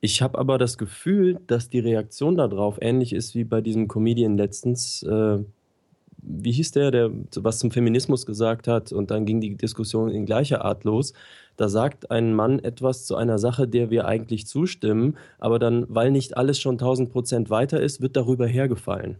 Ich 0.00 0.22
habe 0.22 0.38
aber 0.38 0.58
das 0.58 0.78
Gefühl, 0.78 1.38
dass 1.46 1.70
die 1.70 1.78
Reaktion 1.78 2.36
darauf 2.36 2.78
ähnlich 2.80 3.12
ist 3.12 3.34
wie 3.34 3.44
bei 3.44 3.60
diesem 3.60 3.88
Comedian 3.88 4.36
letztens. 4.36 5.02
Äh, 5.02 5.38
wie 6.26 6.52
hieß 6.52 6.72
der, 6.72 6.90
der 6.90 7.10
was 7.36 7.58
zum 7.58 7.70
Feminismus 7.70 8.26
gesagt 8.26 8.68
hat 8.68 8.92
und 8.92 9.10
dann 9.10 9.26
ging 9.26 9.40
die 9.40 9.56
Diskussion 9.56 10.10
in 10.10 10.26
gleicher 10.26 10.64
Art 10.64 10.84
los. 10.84 11.12
Da 11.56 11.68
sagt 11.68 12.10
ein 12.10 12.34
Mann 12.34 12.58
etwas 12.58 13.06
zu 13.06 13.16
einer 13.16 13.38
Sache, 13.38 13.68
der 13.68 13.90
wir 13.90 14.06
eigentlich 14.06 14.46
zustimmen, 14.46 15.16
aber 15.38 15.58
dann, 15.58 15.86
weil 15.88 16.10
nicht 16.10 16.36
alles 16.36 16.60
schon 16.60 16.74
1000 16.74 17.10
Prozent 17.10 17.50
weiter 17.50 17.80
ist, 17.80 18.00
wird 18.00 18.16
darüber 18.16 18.46
hergefallen. 18.46 19.16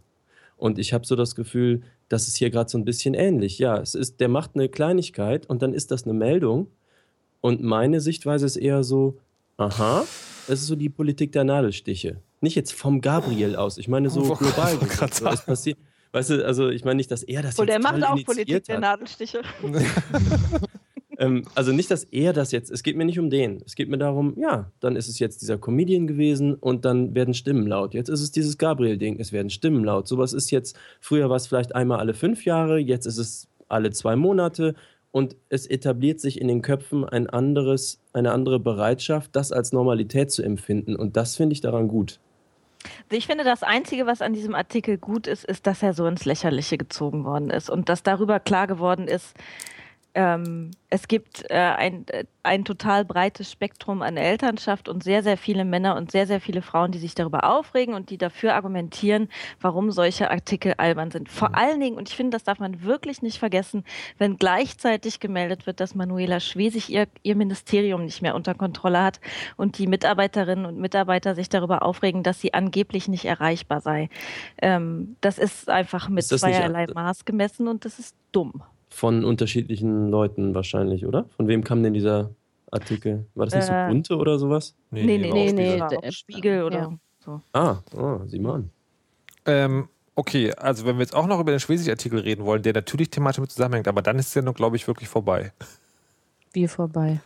Und 0.56 0.78
ich 0.78 0.92
habe 0.92 1.06
so 1.06 1.16
das 1.16 1.34
Gefühl, 1.34 1.82
das 2.08 2.28
ist 2.28 2.36
hier 2.36 2.50
gerade 2.50 2.70
so 2.70 2.78
ein 2.78 2.84
bisschen 2.84 3.14
ähnlich. 3.14 3.58
Ja, 3.58 3.78
es 3.78 3.94
ist, 3.94 4.20
der 4.20 4.28
macht 4.28 4.52
eine 4.54 4.68
Kleinigkeit 4.68 5.46
und 5.46 5.62
dann 5.62 5.74
ist 5.74 5.90
das 5.90 6.04
eine 6.04 6.14
Meldung. 6.14 6.68
Und 7.40 7.62
meine 7.62 8.00
Sichtweise 8.00 8.46
ist 8.46 8.56
eher 8.56 8.82
so, 8.82 9.18
aha, 9.56 10.04
es 10.48 10.60
ist 10.60 10.66
so 10.66 10.76
die 10.76 10.88
Politik 10.88 11.32
der 11.32 11.44
Nadelstiche. 11.44 12.20
Nicht 12.40 12.54
jetzt 12.54 12.72
vom 12.72 13.00
Gabriel 13.00 13.56
aus. 13.56 13.78
Ich 13.78 13.88
meine 13.88 14.10
so 14.10 14.20
oh, 14.20 14.34
global. 14.34 14.78
So, 15.12 15.26
es 15.28 15.42
passiert. 15.42 15.78
Weißt 16.12 16.30
du, 16.30 16.46
also 16.46 16.68
ich 16.70 16.84
meine 16.84 16.96
nicht, 16.96 17.10
dass 17.10 17.22
er 17.22 17.42
das 17.42 17.58
Und 17.58 17.68
jetzt 17.68 17.76
er 17.76 17.92
macht 17.92 18.02
auch 18.04 18.24
Politik 18.24 18.56
hat. 18.56 18.68
der 18.68 18.80
Nadelstiche. 18.80 19.42
ähm, 21.18 21.42
also 21.54 21.72
nicht, 21.72 21.90
dass 21.90 22.04
er 22.04 22.32
das 22.32 22.52
jetzt, 22.52 22.70
es 22.70 22.82
geht 22.82 22.96
mir 22.96 23.04
nicht 23.04 23.18
um 23.18 23.30
den. 23.30 23.62
Es 23.64 23.74
geht 23.74 23.88
mir 23.88 23.98
darum, 23.98 24.34
ja, 24.36 24.70
dann 24.80 24.96
ist 24.96 25.08
es 25.08 25.18
jetzt 25.18 25.42
dieser 25.42 25.58
Comedian 25.58 26.06
gewesen 26.06 26.54
und 26.54 26.84
dann 26.84 27.14
werden 27.14 27.34
Stimmen 27.34 27.66
laut. 27.66 27.94
Jetzt 27.94 28.08
ist 28.08 28.20
es 28.20 28.30
dieses 28.30 28.58
Gabriel-Ding, 28.58 29.18
es 29.18 29.32
werden 29.32 29.50
Stimmen 29.50 29.84
laut. 29.84 30.08
Sowas 30.08 30.32
ist 30.32 30.50
jetzt, 30.50 30.78
früher 31.00 31.28
war 31.30 31.36
es 31.36 31.46
vielleicht 31.46 31.74
einmal 31.74 31.98
alle 31.98 32.14
fünf 32.14 32.44
Jahre, 32.44 32.78
jetzt 32.78 33.06
ist 33.06 33.18
es 33.18 33.48
alle 33.68 33.90
zwei 33.90 34.16
Monate 34.16 34.74
und 35.10 35.36
es 35.48 35.66
etabliert 35.66 36.20
sich 36.20 36.40
in 36.40 36.48
den 36.48 36.60
Köpfen 36.60 37.04
ein 37.04 37.28
anderes, 37.28 38.00
eine 38.12 38.32
andere 38.32 38.60
Bereitschaft, 38.60 39.34
das 39.34 39.52
als 39.52 39.72
Normalität 39.72 40.30
zu 40.30 40.42
empfinden. 40.42 40.94
Und 40.94 41.16
das 41.16 41.36
finde 41.36 41.54
ich 41.54 41.62
daran 41.62 41.88
gut. 41.88 42.20
Ich 43.10 43.26
finde, 43.26 43.42
das 43.42 43.62
Einzige, 43.62 44.06
was 44.06 44.20
an 44.20 44.34
diesem 44.34 44.54
Artikel 44.54 44.98
gut 44.98 45.26
ist, 45.26 45.44
ist, 45.44 45.66
dass 45.66 45.82
er 45.82 45.94
so 45.94 46.06
ins 46.06 46.24
Lächerliche 46.24 46.76
gezogen 46.76 47.24
worden 47.24 47.50
ist 47.50 47.70
und 47.70 47.88
dass 47.88 48.02
darüber 48.02 48.38
klar 48.40 48.66
geworden 48.66 49.08
ist, 49.08 49.34
ähm, 50.16 50.70
es 50.88 51.08
gibt 51.08 51.44
äh, 51.50 51.56
ein, 51.56 52.08
äh, 52.08 52.24
ein 52.42 52.64
total 52.64 53.04
breites 53.04 53.52
Spektrum 53.52 54.00
an 54.00 54.16
Elternschaft 54.16 54.88
und 54.88 55.02
sehr, 55.04 55.22
sehr 55.22 55.36
viele 55.36 55.66
Männer 55.66 55.94
und 55.94 56.10
sehr, 56.10 56.26
sehr 56.26 56.40
viele 56.40 56.62
Frauen, 56.62 56.90
die 56.90 56.98
sich 56.98 57.14
darüber 57.14 57.44
aufregen 57.44 57.94
und 57.94 58.08
die 58.08 58.16
dafür 58.16 58.54
argumentieren, 58.54 59.28
warum 59.60 59.90
solche 59.90 60.30
Artikel 60.30 60.72
albern 60.78 61.10
sind. 61.10 61.28
Vor 61.28 61.50
mhm. 61.50 61.54
allen 61.54 61.80
Dingen, 61.80 61.96
und 61.98 62.08
ich 62.08 62.16
finde, 62.16 62.30
das 62.30 62.44
darf 62.44 62.58
man 62.58 62.82
wirklich 62.82 63.20
nicht 63.20 63.38
vergessen, 63.38 63.84
wenn 64.16 64.38
gleichzeitig 64.38 65.20
gemeldet 65.20 65.66
wird, 65.66 65.80
dass 65.80 65.94
Manuela 65.94 66.40
Schwesig 66.40 66.88
ihr, 66.88 67.08
ihr 67.22 67.36
Ministerium 67.36 68.06
nicht 68.06 68.22
mehr 68.22 68.34
unter 68.34 68.54
Kontrolle 68.54 69.02
hat 69.02 69.20
und 69.58 69.76
die 69.76 69.86
Mitarbeiterinnen 69.86 70.64
und 70.64 70.78
Mitarbeiter 70.78 71.34
sich 71.34 71.50
darüber 71.50 71.82
aufregen, 71.82 72.22
dass 72.22 72.40
sie 72.40 72.54
angeblich 72.54 73.06
nicht 73.08 73.26
erreichbar 73.26 73.82
sei. 73.82 74.08
Ähm, 74.62 75.16
das 75.20 75.36
ist 75.36 75.68
einfach 75.68 76.08
mit 76.08 76.24
zweierlei 76.24 76.86
Maß 76.86 77.26
gemessen 77.26 77.68
und 77.68 77.84
das 77.84 77.98
ist 77.98 78.16
dumm 78.32 78.62
von 78.88 79.24
unterschiedlichen 79.24 80.08
Leuten 80.08 80.54
wahrscheinlich, 80.54 81.06
oder? 81.06 81.26
Von 81.36 81.48
wem 81.48 81.64
kam 81.64 81.82
denn 81.82 81.94
dieser 81.94 82.30
Artikel? 82.70 83.26
War 83.34 83.46
das 83.46 83.54
nicht 83.54 83.68
äh, 83.68 83.86
so 83.86 83.92
bunte 83.92 84.16
oder 84.16 84.38
sowas? 84.38 84.74
Nee, 84.90 85.04
nee, 85.04 85.18
nee, 85.18 85.52
nee, 85.52 85.80
nee 85.80 86.12
Spiegel 86.12 86.64
oder 86.64 86.78
ja. 86.78 86.98
so. 87.18 87.40
Ah, 87.52 87.78
oh, 87.96 88.20
sieh 88.26 88.38
mal 88.38 88.54
an. 88.54 88.70
Ähm, 89.44 89.88
okay, 90.14 90.52
also 90.52 90.86
wenn 90.86 90.96
wir 90.96 91.02
jetzt 91.02 91.14
auch 91.14 91.26
noch 91.26 91.40
über 91.40 91.52
den 91.52 91.60
Schwesig-Artikel 91.60 92.20
reden 92.20 92.44
wollen, 92.44 92.62
der 92.62 92.72
natürlich 92.72 93.10
thematisch 93.10 93.40
mit 93.40 93.50
zusammenhängt, 93.50 93.88
aber 93.88 94.02
dann 94.02 94.18
ist 94.18 94.28
es 94.28 94.34
ja 94.34 94.42
noch, 94.42 94.54
glaube 94.54 94.76
ich, 94.76 94.86
wirklich 94.86 95.08
vorbei. 95.08 95.52
Wie 96.52 96.66
vorbei? 96.66 97.20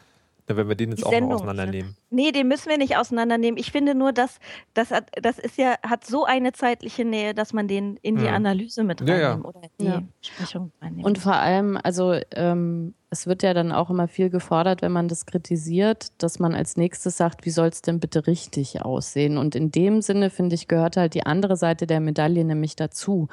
Ja, 0.51 0.57
wenn 0.57 0.69
wir 0.69 0.75
den 0.75 0.91
jetzt 0.91 1.07
auch 1.07 1.11
Sendung, 1.11 1.31
noch 1.31 1.37
auseinandernehmen. 1.37 1.97
Nee, 2.11 2.33
den 2.33 2.49
müssen 2.49 2.69
wir 2.69 2.77
nicht 2.77 2.97
auseinandernehmen. 2.97 3.57
Ich 3.57 3.71
finde 3.71 3.95
nur, 3.95 4.13
dass 4.13 4.39
das, 4.75 4.91
hat, 4.91 5.11
das 5.23 5.39
ist 5.39 5.57
ja, 5.57 5.77
hat 5.83 6.05
so 6.05 6.25
eine 6.25 6.53
zeitliche 6.53 7.05
Nähe, 7.05 7.35
dass 7.35 7.53
man 7.53 7.69
den 7.69 7.97
in 8.03 8.17
die 8.17 8.27
hm. 8.27 8.35
Analyse 8.35 8.83
mit 8.83 9.01
reinnehmen 9.01 9.21
ja, 9.21 9.37
ja. 9.37 9.45
oder 9.45 9.63
die 9.79 9.85
ja. 9.85 10.03
Besprechung 10.21 10.73
reinnehmen. 10.83 11.05
Und 11.05 11.19
vor 11.19 11.35
allem, 11.35 11.79
also 11.81 12.17
ähm, 12.35 12.95
es 13.13 13.27
wird 13.27 13.43
ja 13.43 13.55
dann 13.55 13.73
auch 13.73 13.91
immer 13.91 14.07
viel 14.07 14.31
gefordert, 14.31 14.83
wenn 14.83 14.93
man 14.93 15.09
das 15.09 15.27
kritisiert, 15.27 16.13
dass 16.23 16.39
man 16.39 16.55
als 16.55 16.77
nächstes 16.77 17.17
sagt, 17.17 17.45
wie 17.45 17.51
soll 17.51 17.67
es 17.67 17.83
denn 17.83 17.99
bitte 17.99 18.29
richtig 18.29 18.83
aussehen? 18.83 19.37
Und 19.37 19.57
in 19.57 19.73
dem 19.73 20.01
Sinne, 20.01 20.31
finde 20.31 20.55
ich, 20.55 20.69
gehört 20.69 20.97
halt 20.97 21.15
die 21.15 21.27
andere 21.27 21.57
Seite 21.57 21.89
der 21.89 21.99
Medaille 21.99 22.45
nämlich 22.45 22.77
dazu. 22.77 23.27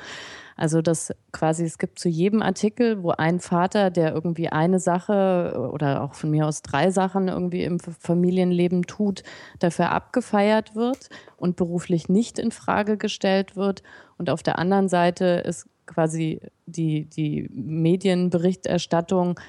Also 0.56 0.82
das 0.82 1.14
quasi, 1.32 1.64
es 1.64 1.78
gibt 1.78 2.00
zu 2.00 2.10
jedem 2.10 2.42
Artikel, 2.42 3.04
wo 3.04 3.12
ein 3.12 3.40
Vater, 3.40 3.92
der 3.92 4.16
irgendwie 4.16 4.50
eine 4.50 4.80
Sache 4.80 5.70
oder 5.72 6.02
auch 6.02 6.16
von 6.16 6.32
mir 6.32 6.48
aus 6.48 6.64
drei 6.64 6.90
Sachen 6.90 7.28
irgendwie 7.28 7.64
im 7.64 7.80
Familienleben 7.80 8.82
tut, 8.88 9.22
dafür 9.60 9.92
abgefeiert 9.92 10.76
wird 10.76 11.10
und 11.38 11.56
beruflich 11.56 12.10
nicht 12.10 12.40
in 12.40 12.50
Frage 12.50 12.98
gestellt 12.98 13.56
wird. 13.56 13.84
Und 14.18 14.32
auf 14.32 14.42
der 14.42 14.58
anderen 14.58 14.90
Seite 14.90 15.44
ist 15.46 15.70
quasi 15.86 16.42
die, 16.66 17.06
die 17.06 17.48
Medienberichterstattung, 17.54 19.40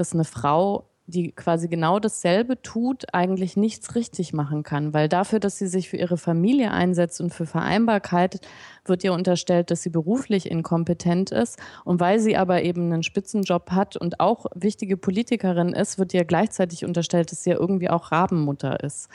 dass 0.00 0.12
eine 0.12 0.24
Frau 0.24 0.88
die 1.08 1.32
quasi 1.32 1.68
genau 1.68 1.98
dasselbe 1.98 2.60
tut, 2.60 3.14
eigentlich 3.14 3.56
nichts 3.56 3.94
richtig 3.94 4.34
machen 4.34 4.62
kann. 4.62 4.92
Weil 4.92 5.08
dafür, 5.08 5.40
dass 5.40 5.56
sie 5.56 5.66
sich 5.66 5.88
für 5.88 5.96
ihre 5.96 6.18
Familie 6.18 6.70
einsetzt 6.70 7.22
und 7.22 7.32
für 7.32 7.46
Vereinbarkeit, 7.46 8.46
wird 8.84 9.02
ihr 9.04 9.14
unterstellt, 9.14 9.70
dass 9.70 9.82
sie 9.82 9.88
beruflich 9.88 10.50
inkompetent 10.50 11.30
ist. 11.30 11.58
Und 11.86 11.98
weil 11.98 12.20
sie 12.20 12.36
aber 12.36 12.62
eben 12.62 12.92
einen 12.92 13.02
Spitzenjob 13.02 13.70
hat 13.70 13.96
und 13.96 14.20
auch 14.20 14.44
wichtige 14.54 14.98
Politikerin 14.98 15.72
ist, 15.72 15.98
wird 15.98 16.12
ihr 16.12 16.26
gleichzeitig 16.26 16.84
unterstellt, 16.84 17.32
dass 17.32 17.42
sie 17.42 17.50
ja 17.50 17.56
irgendwie 17.56 17.88
auch 17.88 18.12
Rabenmutter 18.12 18.84
ist. 18.84 19.08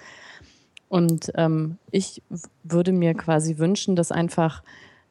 Und 0.89 1.31
ähm, 1.35 1.77
ich 1.91 2.23
würde 2.63 2.91
mir 2.91 3.13
quasi 3.13 3.59
wünschen, 3.59 3.95
dass 3.95 4.11
einfach 4.11 4.63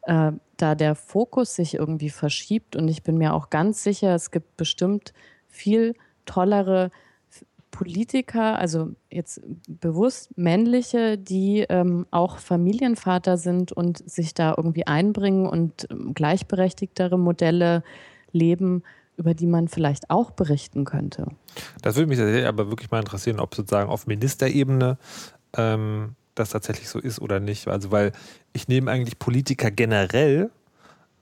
äh, 0.02 0.32
da 0.56 0.74
der 0.74 0.96
Fokus 0.96 1.54
sich 1.54 1.74
irgendwie 1.74 2.11
verschiebt. 2.11 2.74
Und 2.74 2.88
ich 2.88 3.04
bin 3.04 3.18
mir 3.18 3.35
auch 3.35 3.50
ganz 3.50 3.85
sicher, 3.85 4.16
es 4.16 4.32
gibt 4.32 4.56
bestimmt 4.56 5.12
viel 5.52 5.94
tollere 6.26 6.90
Politiker, 7.70 8.58
also 8.58 8.90
jetzt 9.10 9.40
bewusst 9.66 10.36
männliche, 10.36 11.16
die 11.16 11.64
ähm, 11.68 12.06
auch 12.10 12.38
Familienvater 12.38 13.38
sind 13.38 13.72
und 13.72 14.08
sich 14.08 14.34
da 14.34 14.54
irgendwie 14.56 14.86
einbringen 14.86 15.46
und 15.46 15.88
ähm, 15.90 16.12
gleichberechtigtere 16.14 17.18
Modelle 17.18 17.82
leben, 18.30 18.82
über 19.16 19.34
die 19.34 19.46
man 19.46 19.68
vielleicht 19.68 20.10
auch 20.10 20.32
berichten 20.32 20.84
könnte. 20.84 21.28
Das 21.80 21.96
würde 21.96 22.08
mich 22.08 22.46
aber 22.46 22.68
wirklich 22.70 22.90
mal 22.90 22.98
interessieren, 22.98 23.40
ob 23.40 23.54
sozusagen 23.54 23.90
auf 23.90 24.06
Ministerebene 24.06 24.98
ähm, 25.56 26.14
das 26.34 26.50
tatsächlich 26.50 26.88
so 26.88 26.98
ist 26.98 27.20
oder 27.20 27.40
nicht. 27.40 27.68
Also 27.68 27.90
weil 27.90 28.12
ich 28.52 28.68
nehme 28.68 28.90
eigentlich 28.90 29.18
Politiker 29.18 29.70
generell 29.70 30.50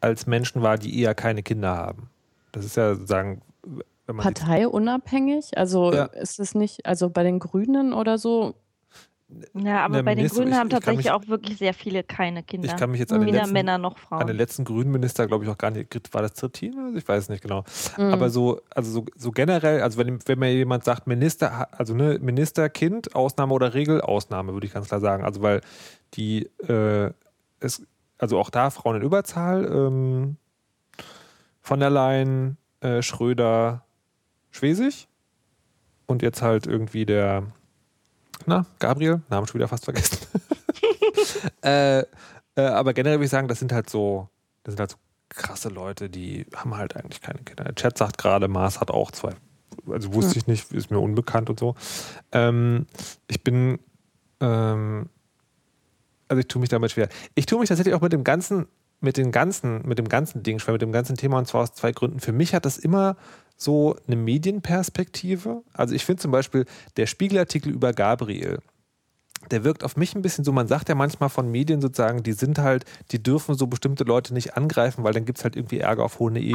als 0.01 0.27
Menschen 0.27 0.63
wahr, 0.63 0.79
die 0.79 1.01
eher 1.01 1.15
keine 1.15 1.43
Kinder 1.43 1.77
haben. 1.77 2.11
Das 2.53 2.65
ist 2.65 2.77
ja 2.77 2.95
sozusagen 2.95 3.43
Parteiunabhängig? 4.19 5.57
Also 5.57 5.93
ja. 5.93 6.05
ist 6.05 6.41
es 6.41 6.55
nicht, 6.55 6.87
also 6.87 7.11
bei 7.11 7.23
den 7.23 7.39
Grünen 7.39 7.93
oder 7.93 8.19
so? 8.19 8.55
Ja, 9.55 9.85
aber 9.85 10.03
bei 10.03 10.15
den 10.15 10.27
Grünen 10.27 10.57
haben 10.57 10.71
tatsächlich 10.71 11.05
mich, 11.05 11.11
auch 11.13 11.29
wirklich 11.29 11.59
sehr 11.59 11.73
viele 11.73 12.03
keine 12.03 12.43
Kinder. 12.43 12.67
Ich 12.67 12.77
kann 12.77 12.91
mich 12.91 12.99
jetzt 12.99 13.13
an 13.13 13.21
den, 13.21 13.33
letzten, 13.33 13.53
Männer 13.53 13.79
noch 13.79 13.97
Frauen. 13.99 14.23
an 14.23 14.27
den 14.27 14.37
letzten 14.37 14.65
Grünen 14.65 14.91
Minister, 14.91 15.27
glaube 15.27 15.45
ich, 15.45 15.51
auch 15.51 15.59
gar 15.59 15.71
nicht. 15.71 15.95
War 16.13 16.23
das 16.23 16.35
Trittin? 16.35 16.97
Ich 16.97 17.07
weiß 17.07 17.25
es 17.25 17.29
nicht 17.29 17.43
genau. 17.43 17.65
Mhm. 17.97 18.13
Aber 18.13 18.31
so, 18.31 18.61
also 18.75 18.91
so, 18.91 19.05
so, 19.17 19.31
generell, 19.31 19.83
also 19.83 19.99
wenn, 19.99 20.19
wenn 20.27 20.39
mir 20.39 20.53
jemand 20.53 20.85
sagt, 20.85 21.07
Minister, 21.07 21.69
also 21.73 21.95
ne, 21.95 22.19
Ministerkind, 22.21 23.15
Ausnahme 23.15 23.55
oder 23.55 23.73
Regel, 23.73 24.01
Ausnahme, 24.01 24.53
würde 24.53 24.67
ich 24.67 24.73
ganz 24.73 24.89
klar 24.89 25.01
sagen. 25.01 25.25
Also 25.25 25.43
weil 25.43 25.61
die, 26.15 26.51
äh, 26.67 27.13
es, 27.61 27.83
also 28.19 28.39
auch 28.39 28.51
da 28.51 28.71
Frauen 28.71 28.97
in 28.97 29.03
Überzahl, 29.03 29.65
ähm, 29.65 30.37
von 31.61 31.79
der 31.79 31.91
Leyen, 31.91 32.57
äh, 32.81 33.01
Schröder, 33.03 33.85
Schwesig 34.51 35.09
und 36.07 36.23
jetzt 36.23 36.43
halt 36.43 36.67
irgendwie 36.67 37.07
der, 37.07 37.45
na, 38.47 38.67
Gabriel, 38.79 39.23
Namen 39.29 39.47
schon 39.47 39.59
wieder 39.59 39.69
fast 39.69 39.85
vergessen. 39.85 40.19
äh, 41.63 42.01
äh, 42.01 42.05
aber 42.57 42.93
generell 42.95 43.19
würde 43.19 43.27
ich 43.27 43.31
sagen, 43.31 43.49
das 43.49 43.59
sind 43.59 43.73
halt 43.73 43.89
so, 43.89 44.29
das 44.65 44.73
sind 44.73 44.81
halt 44.81 44.91
so 44.91 44.97
krasse 45.29 45.69
Leute, 45.69 46.11
die 46.11 46.47
haben 46.55 46.77
halt 46.77 46.97
eigentlich 46.97 47.21
keine 47.21 47.41
Kinder. 47.41 47.65
Der 47.65 47.75
Chat 47.75 47.97
sagt 47.97 48.19
gerade, 48.19 48.49
Mars 48.49 48.81
hat 48.81 48.91
auch 48.91 49.11
zwei. 49.13 49.33
Also 49.89 50.13
wusste 50.13 50.39
ich 50.39 50.47
nicht, 50.47 50.73
ist 50.73 50.91
mir 50.91 50.99
unbekannt 50.99 51.49
und 51.49 51.59
so. 51.59 51.75
Ähm, 52.33 52.87
ich 53.29 53.43
bin, 53.43 53.79
ähm, 54.41 55.09
also 56.29 56.41
ich 56.41 56.49
tue 56.49 56.61
mich 56.61 56.69
damit 56.69 56.91
schwer. 56.91 57.09
Ich 57.35 57.47
tue 57.47 57.61
mich 57.61 57.69
tatsächlich 57.69 57.95
auch 57.95 58.01
mit 58.01 58.13
dem 58.13 58.25
ganzen, 58.25 58.67
mit 59.01 59.17
den 59.17 59.33
ganzen, 59.33 59.87
mit 59.87 59.99
dem 59.99 60.09
ganzen 60.09 60.43
Ding 60.43 60.61
mit 60.67 60.83
dem 60.83 60.93
ganzen 60.93 61.17
Thema 61.17 61.39
und 61.39 61.49
zwar 61.49 61.63
aus 61.63 61.75
zwei 61.75 61.93
Gründen. 61.93 62.21
Für 62.21 62.33
mich 62.33 62.55
hat 62.55 62.65
das 62.65 62.79
immer 62.79 63.17
so 63.57 63.97
eine 64.07 64.17
Medienperspektive. 64.17 65.63
Also 65.73 65.95
ich 65.95 66.05
finde 66.05 66.23
zum 66.23 66.31
Beispiel 66.31 66.67
der 66.97 67.07
Spiegelartikel 67.07 67.73
über 67.73 67.93
Gabriel, 67.93 68.59
der 69.51 69.65
wirkt 69.65 69.85
auf 69.85 69.97
mich 69.97 70.15
ein 70.15 70.23
bisschen 70.23 70.45
so, 70.45 70.53
man 70.53 70.69
sagt 70.69 70.89
ja 70.89 70.95
manchmal 70.95 71.31
von 71.31 71.51
Medien 71.51 71.81
sozusagen, 71.81 72.23
die 72.23 72.33
sind 72.33 72.59
halt, 72.59 72.85
die 73.11 73.23
dürfen 73.23 73.55
so 73.55 73.67
bestimmte 73.67 74.05
Leute 74.05 74.35
nicht 74.35 74.57
angreifen, 74.57 75.03
weil 75.03 75.15
dann 75.15 75.25
gibt 75.25 75.39
es 75.39 75.45
halt 75.45 75.57
irgendwie 75.57 75.79
Ärger 75.79 76.05
auf, 76.05 76.19
hohe 76.19 76.39
e 76.39 76.55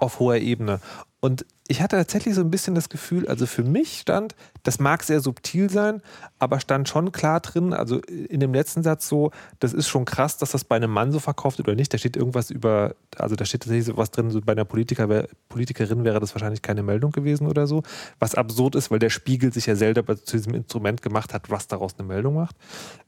auf 0.00 0.18
hoher 0.18 0.36
Ebene. 0.36 0.80
Und 1.24 1.46
ich 1.68 1.80
hatte 1.80 1.94
tatsächlich 1.94 2.34
so 2.34 2.40
ein 2.40 2.50
bisschen 2.50 2.74
das 2.74 2.88
Gefühl, 2.88 3.28
also 3.28 3.46
für 3.46 3.62
mich 3.62 4.00
stand, 4.00 4.34
das 4.64 4.80
mag 4.80 5.04
sehr 5.04 5.20
subtil 5.20 5.70
sein, 5.70 6.02
aber 6.40 6.58
stand 6.58 6.88
schon 6.88 7.12
klar 7.12 7.38
drin, 7.38 7.72
also 7.72 8.00
in 8.00 8.40
dem 8.40 8.52
letzten 8.52 8.82
Satz 8.82 9.06
so, 9.06 9.30
das 9.60 9.72
ist 9.72 9.86
schon 9.86 10.04
krass, 10.04 10.36
dass 10.36 10.50
das 10.50 10.64
bei 10.64 10.74
einem 10.74 10.90
Mann 10.90 11.12
so 11.12 11.20
verkauft 11.20 11.60
oder 11.60 11.76
nicht. 11.76 11.94
Da 11.94 11.98
steht 11.98 12.16
irgendwas 12.16 12.50
über, 12.50 12.96
also 13.16 13.36
da 13.36 13.44
steht 13.44 13.62
tatsächlich 13.62 13.86
so 13.86 13.96
was 13.96 14.10
drin, 14.10 14.32
so 14.32 14.40
bei 14.40 14.50
einer 14.50 14.64
Politiker, 14.64 15.28
Politikerin 15.48 16.02
wäre 16.02 16.18
das 16.18 16.34
wahrscheinlich 16.34 16.60
keine 16.60 16.82
Meldung 16.82 17.12
gewesen 17.12 17.46
oder 17.46 17.68
so. 17.68 17.84
Was 18.18 18.34
absurd 18.34 18.74
ist, 18.74 18.90
weil 18.90 18.98
der 18.98 19.10
Spiegel 19.10 19.52
sich 19.52 19.66
ja 19.66 19.76
selber 19.76 20.16
zu 20.16 20.36
diesem 20.36 20.54
Instrument 20.54 21.02
gemacht 21.02 21.32
hat, 21.32 21.50
was 21.50 21.68
daraus 21.68 21.94
eine 21.96 22.08
Meldung 22.08 22.34
macht. 22.34 22.56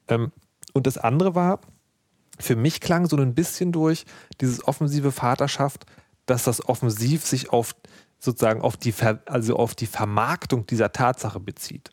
Ähm, 0.06 0.30
und 0.72 0.86
das 0.86 0.98
andere 0.98 1.34
war, 1.34 1.58
für 2.38 2.54
mich 2.54 2.80
klang 2.80 3.06
so 3.06 3.16
ein 3.16 3.34
bisschen 3.34 3.72
durch 3.72 4.04
dieses 4.40 4.68
offensive 4.68 5.10
Vaterschaft, 5.10 5.84
dass 6.26 6.44
das 6.44 6.66
offensiv 6.68 7.24
sich 7.24 7.50
auf 7.50 7.74
sozusagen 8.24 8.60
auf 8.62 8.76
die, 8.76 8.92
Ver 8.92 9.20
also 9.26 9.56
auf 9.56 9.74
die 9.74 9.86
Vermarktung 9.86 10.66
dieser 10.66 10.92
Tatsache 10.92 11.40
bezieht. 11.40 11.90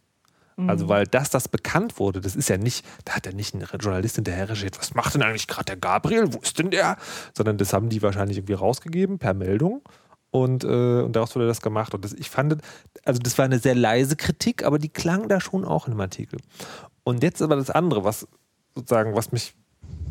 Also, 0.68 0.90
weil 0.90 1.08
das, 1.08 1.30
das 1.30 1.48
bekannt 1.48 1.98
wurde, 1.98 2.22
das 2.22 2.36
ist 2.36 2.50
ja 2.50 2.58
nicht, 2.58 2.86
da 3.06 3.14
hat 3.14 3.26
ja 3.26 3.32
nicht 3.32 3.56
ein 3.56 3.66
Journalist 3.80 4.16
hinterher 4.16 4.50
recherchiert, 4.50 4.78
was 4.78 4.94
macht 4.94 5.16
denn 5.16 5.24
eigentlich 5.24 5.48
gerade 5.48 5.66
der 5.66 5.78
Gabriel, 5.78 6.34
wo 6.34 6.40
ist 6.40 6.60
denn 6.60 6.70
der? 6.70 6.98
Sondern 7.36 7.58
das 7.58 7.74
haben 7.74 7.90
die 7.90 8.02
wahrscheinlich 8.02 8.38
irgendwie 8.38 8.54
rausgegeben 8.54 9.18
per 9.18 9.34
Meldung. 9.34 9.82
Und, 10.30 10.64
äh, 10.64 11.02
und 11.02 11.16
daraus 11.16 11.36
wurde 11.36 11.48
das 11.48 11.62
gemacht. 11.62 11.94
Und 11.94 12.06
das, 12.06 12.14
ich 12.14 12.30
fand, 12.30 12.58
also 13.04 13.20
das 13.20 13.38
war 13.38 13.46
eine 13.46 13.60
sehr 13.60 13.76
leise 13.76 14.16
Kritik, 14.16 14.64
aber 14.64 14.78
die 14.78 14.90
klang 14.90 15.28
da 15.28 15.42
schon 15.42 15.66
auch 15.66 15.88
in 15.88 15.94
dem 15.94 16.00
Artikel. 16.00 16.40
Und 17.04 17.24
jetzt 17.24 17.42
aber 17.42 17.56
das 17.56 17.70
andere, 17.70 18.04
was 18.04 18.28
sozusagen, 18.76 19.16
was 19.16 19.32
mich 19.32 19.54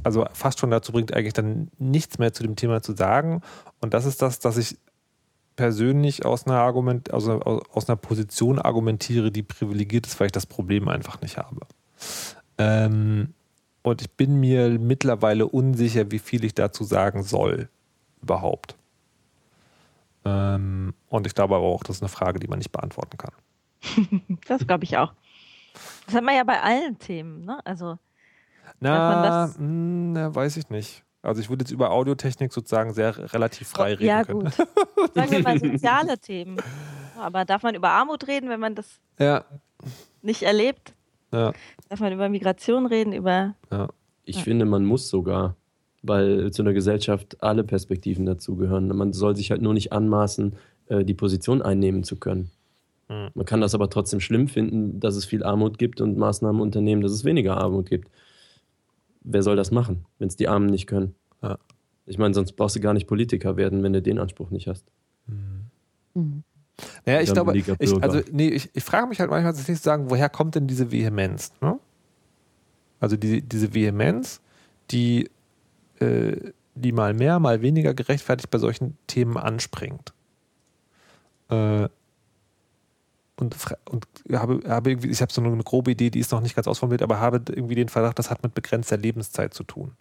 also 0.03 0.27
fast 0.33 0.59
schon 0.59 0.71
dazu 0.71 0.93
bringt, 0.93 1.15
eigentlich 1.15 1.33
dann 1.33 1.71
nichts 1.79 2.19
mehr 2.19 2.33
zu 2.33 2.43
dem 2.43 2.57
Thema 2.57 2.83
zu 2.83 2.95
sagen. 2.95 3.41
Und 3.81 3.95
das 3.95 4.05
ist 4.05 4.21
das, 4.21 4.41
dass 4.41 4.57
ich 4.57 4.79
persönlich 5.61 6.25
aus 6.25 6.47
einer, 6.47 6.57
Argument, 6.57 7.13
also 7.13 7.39
aus 7.43 7.87
einer 7.87 7.97
Position 7.97 8.59
argumentiere, 8.59 9.31
die 9.31 9.43
privilegiert 9.43 10.07
ist, 10.07 10.19
weil 10.19 10.29
ich 10.29 10.33
das 10.33 10.47
Problem 10.47 10.89
einfach 10.89 11.21
nicht 11.21 11.37
habe. 11.37 11.67
Ähm, 12.57 13.35
und 13.83 14.01
ich 14.01 14.11
bin 14.11 14.41
mir 14.41 14.71
mittlerweile 14.79 15.47
unsicher, 15.47 16.11
wie 16.11 16.19
viel 16.19 16.45
ich 16.45 16.55
dazu 16.55 16.83
sagen 16.83 17.25
soll, 17.25 17.69
überhaupt. 18.23 18.75
Ähm, 20.25 20.95
und 21.11 21.27
ich 21.27 21.35
glaube 21.35 21.57
aber 21.57 21.67
auch, 21.67 21.83
das 21.83 21.97
ist 21.97 22.03
eine 22.03 22.09
Frage, 22.09 22.41
die 22.41 22.49
man 22.49 22.59
nicht 22.59 22.73
beantworten 22.73 23.19
kann. 23.19 23.33
das 24.47 24.67
glaube 24.67 24.85
ich 24.85 24.97
auch. 24.97 25.13
Das 26.07 26.15
hat 26.15 26.25
man 26.25 26.37
ja 26.37 26.45
bei 26.45 26.63
allen 26.63 26.99
Themen, 26.99 27.45
ne? 27.45 27.61
Also. 27.67 27.99
Na, 28.81 29.53
hm, 29.59 30.15
na, 30.15 30.35
weiß 30.35 30.57
ich 30.57 30.71
nicht. 30.71 31.05
Also 31.23 31.41
ich 31.41 31.51
würde 31.51 31.63
jetzt 31.63 31.71
über 31.71 31.91
Audiotechnik 31.91 32.53
sozusagen 32.53 32.95
sehr 32.95 33.33
relativ 33.35 33.69
frei 33.69 33.95
reden 33.95 34.07
ja, 34.07 34.25
können. 34.25 34.45
Gut. 34.45 34.55
Sagen 35.15 35.31
wir 35.31 35.43
mal 35.43 35.59
soziale 35.59 36.19
Themen. 36.19 36.57
Aber 37.19 37.45
darf 37.45 37.63
man 37.63 37.75
über 37.75 37.91
Armut 37.91 38.27
reden, 38.27 38.49
wenn 38.49 38.61
man 38.61 38.75
das 38.75 38.99
ja. 39.19 39.45
nicht 40.23 40.43
erlebt? 40.43 40.95
Ja. 41.33 41.53
Darf 41.89 42.01
man 42.01 42.13
über 42.13 42.29
Migration 42.29 42.87
reden, 42.87 43.13
über. 43.13 43.55
Ja. 43.71 43.89
Ich 44.25 44.37
ja. 44.37 44.43
finde, 44.43 44.65
man 44.65 44.85
muss 44.87 45.09
sogar, 45.09 45.57
weil 46.03 46.51
zu 46.53 46.63
einer 46.63 46.73
Gesellschaft 46.73 47.43
alle 47.43 47.65
Perspektiven 47.65 48.25
dazugehören. 48.25 48.89
Man 48.89 49.13
soll 49.13 49.37
sich 49.37 49.51
halt 49.51 49.61
nur 49.61 49.75
nicht 49.75 49.93
anmaßen, 49.93 50.57
äh, 50.87 51.05
die 51.05 51.15
Position 51.15 51.61
einnehmen 51.61 52.03
zu 52.03 52.17
können. 52.17 52.51
Hm. 53.09 53.29
Man 53.35 53.45
kann 53.45 53.61
das 53.61 53.75
aber 53.75 53.91
trotzdem 53.91 54.21
schlimm 54.21 54.49
finden, 54.49 55.01
dass 55.01 55.17
es 55.17 55.27
viel 55.27 55.45
Armut 55.45 55.79
gibt 55.79 56.01
und 56.01 56.17
Maßnahmen 56.17 56.63
unternehmen, 56.63 57.03
dass 57.03 57.13
es 57.13 57.25
weniger 57.25 57.59
Armut 57.59 57.91
gibt 57.91 58.09
wer 59.21 59.43
soll 59.43 59.57
das 59.57 59.71
machen, 59.71 60.05
wenn 60.19 60.29
es 60.29 60.37
die 60.37 60.49
Armen 60.49 60.67
nicht 60.67 60.87
können? 60.87 61.15
Ja. 61.43 61.59
Ich 62.07 62.19
meine, 62.19 62.35
sonst 62.35 62.53
brauchst 62.53 62.77
du 62.77 62.81
gar 62.81 62.95
nicht 62.95 63.07
Politiker 63.07 63.57
werden, 63.57 63.83
wenn 63.83 63.93
du 63.93 64.03
den 64.03 64.19
Anspruch 64.19 64.51
nicht 64.51 64.67
hast. 64.67 64.85
Mhm. 65.27 65.67
Mhm. 66.15 66.43
Naja, 67.05 67.21
ich 67.21 67.33
glaube, 67.33 67.57
ich, 67.57 68.03
also, 68.03 68.21
nee, 68.33 68.49
ich, 68.49 68.71
ich 68.73 68.83
frage 68.83 69.07
mich 69.07 69.21
halt 69.21 69.31
manchmal, 69.31 69.55
ich 69.55 69.69
nicht 69.69 69.83
sagen, 69.83 70.09
woher 70.09 70.29
kommt 70.29 70.55
denn 70.55 70.67
diese 70.67 70.91
Vehemenz? 70.91 71.53
Ne? 71.61 71.79
Also 73.01 73.17
die, 73.17 73.43
diese 73.43 73.75
Vehemenz, 73.75 74.41
die, 74.91 75.31
äh, 75.99 76.37
die 76.75 76.93
mal 76.93 77.15
mehr, 77.15 77.39
mal 77.39 77.63
weniger 77.63 77.95
gerechtfertigt 77.95 78.51
bei 78.51 78.59
solchen 78.59 78.97
Themen 79.07 79.37
anspringt. 79.37 80.13
Äh, 81.49 81.89
und, 83.41 83.57
und 83.91 84.07
habe, 84.33 84.61
habe 84.69 84.91
irgendwie, 84.91 85.09
ich 85.09 85.21
habe 85.21 85.33
so 85.33 85.43
eine 85.43 85.63
grobe 85.63 85.91
Idee, 85.91 86.11
die 86.11 86.21
ist 86.21 86.33
noch 86.33 86.41
nicht 86.41 86.55
ganz 86.55 86.67
ausformuliert, 86.67 87.03
aber 87.03 87.21
habe 87.21 87.43
irgendwie 87.49 87.75
den 87.75 87.89
Verdacht, 87.89 88.19
das 88.19 88.31
hat 88.31 88.43
mit 88.43 88.55
begrenzter 88.55 88.97
Lebenszeit 88.97 89.55
zu 89.55 89.65
tun. 89.65 89.93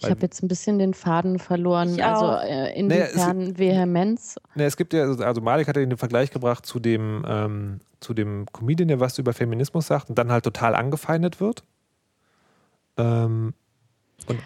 Ich 0.00 0.08
habe 0.08 0.20
jetzt 0.22 0.42
ein 0.42 0.48
bisschen 0.48 0.78
den 0.78 0.94
Faden 0.94 1.38
verloren. 1.38 2.00
Also 2.00 2.36
äh, 2.46 2.78
inwiefern 2.78 3.38
naja, 3.38 3.58
Vehemenz? 3.58 4.36
Naja, 4.54 4.68
es 4.68 4.76
gibt 4.76 4.92
ja, 4.92 5.04
also 5.04 5.40
Malik 5.40 5.66
hat 5.66 5.76
ja 5.76 5.84
den 5.84 5.96
Vergleich 5.96 6.30
gebracht 6.30 6.64
zu 6.64 6.78
dem, 6.78 7.24
ähm, 7.26 7.80
zu 7.98 8.14
dem 8.14 8.46
Comedian, 8.52 8.88
der 8.88 9.00
was 9.00 9.18
über 9.18 9.32
Feminismus 9.32 9.88
sagt 9.88 10.08
und 10.08 10.16
dann 10.16 10.30
halt 10.30 10.44
total 10.44 10.76
angefeindet 10.76 11.40
wird. 11.40 11.64
Ähm, 12.96 13.54
und 14.26 14.40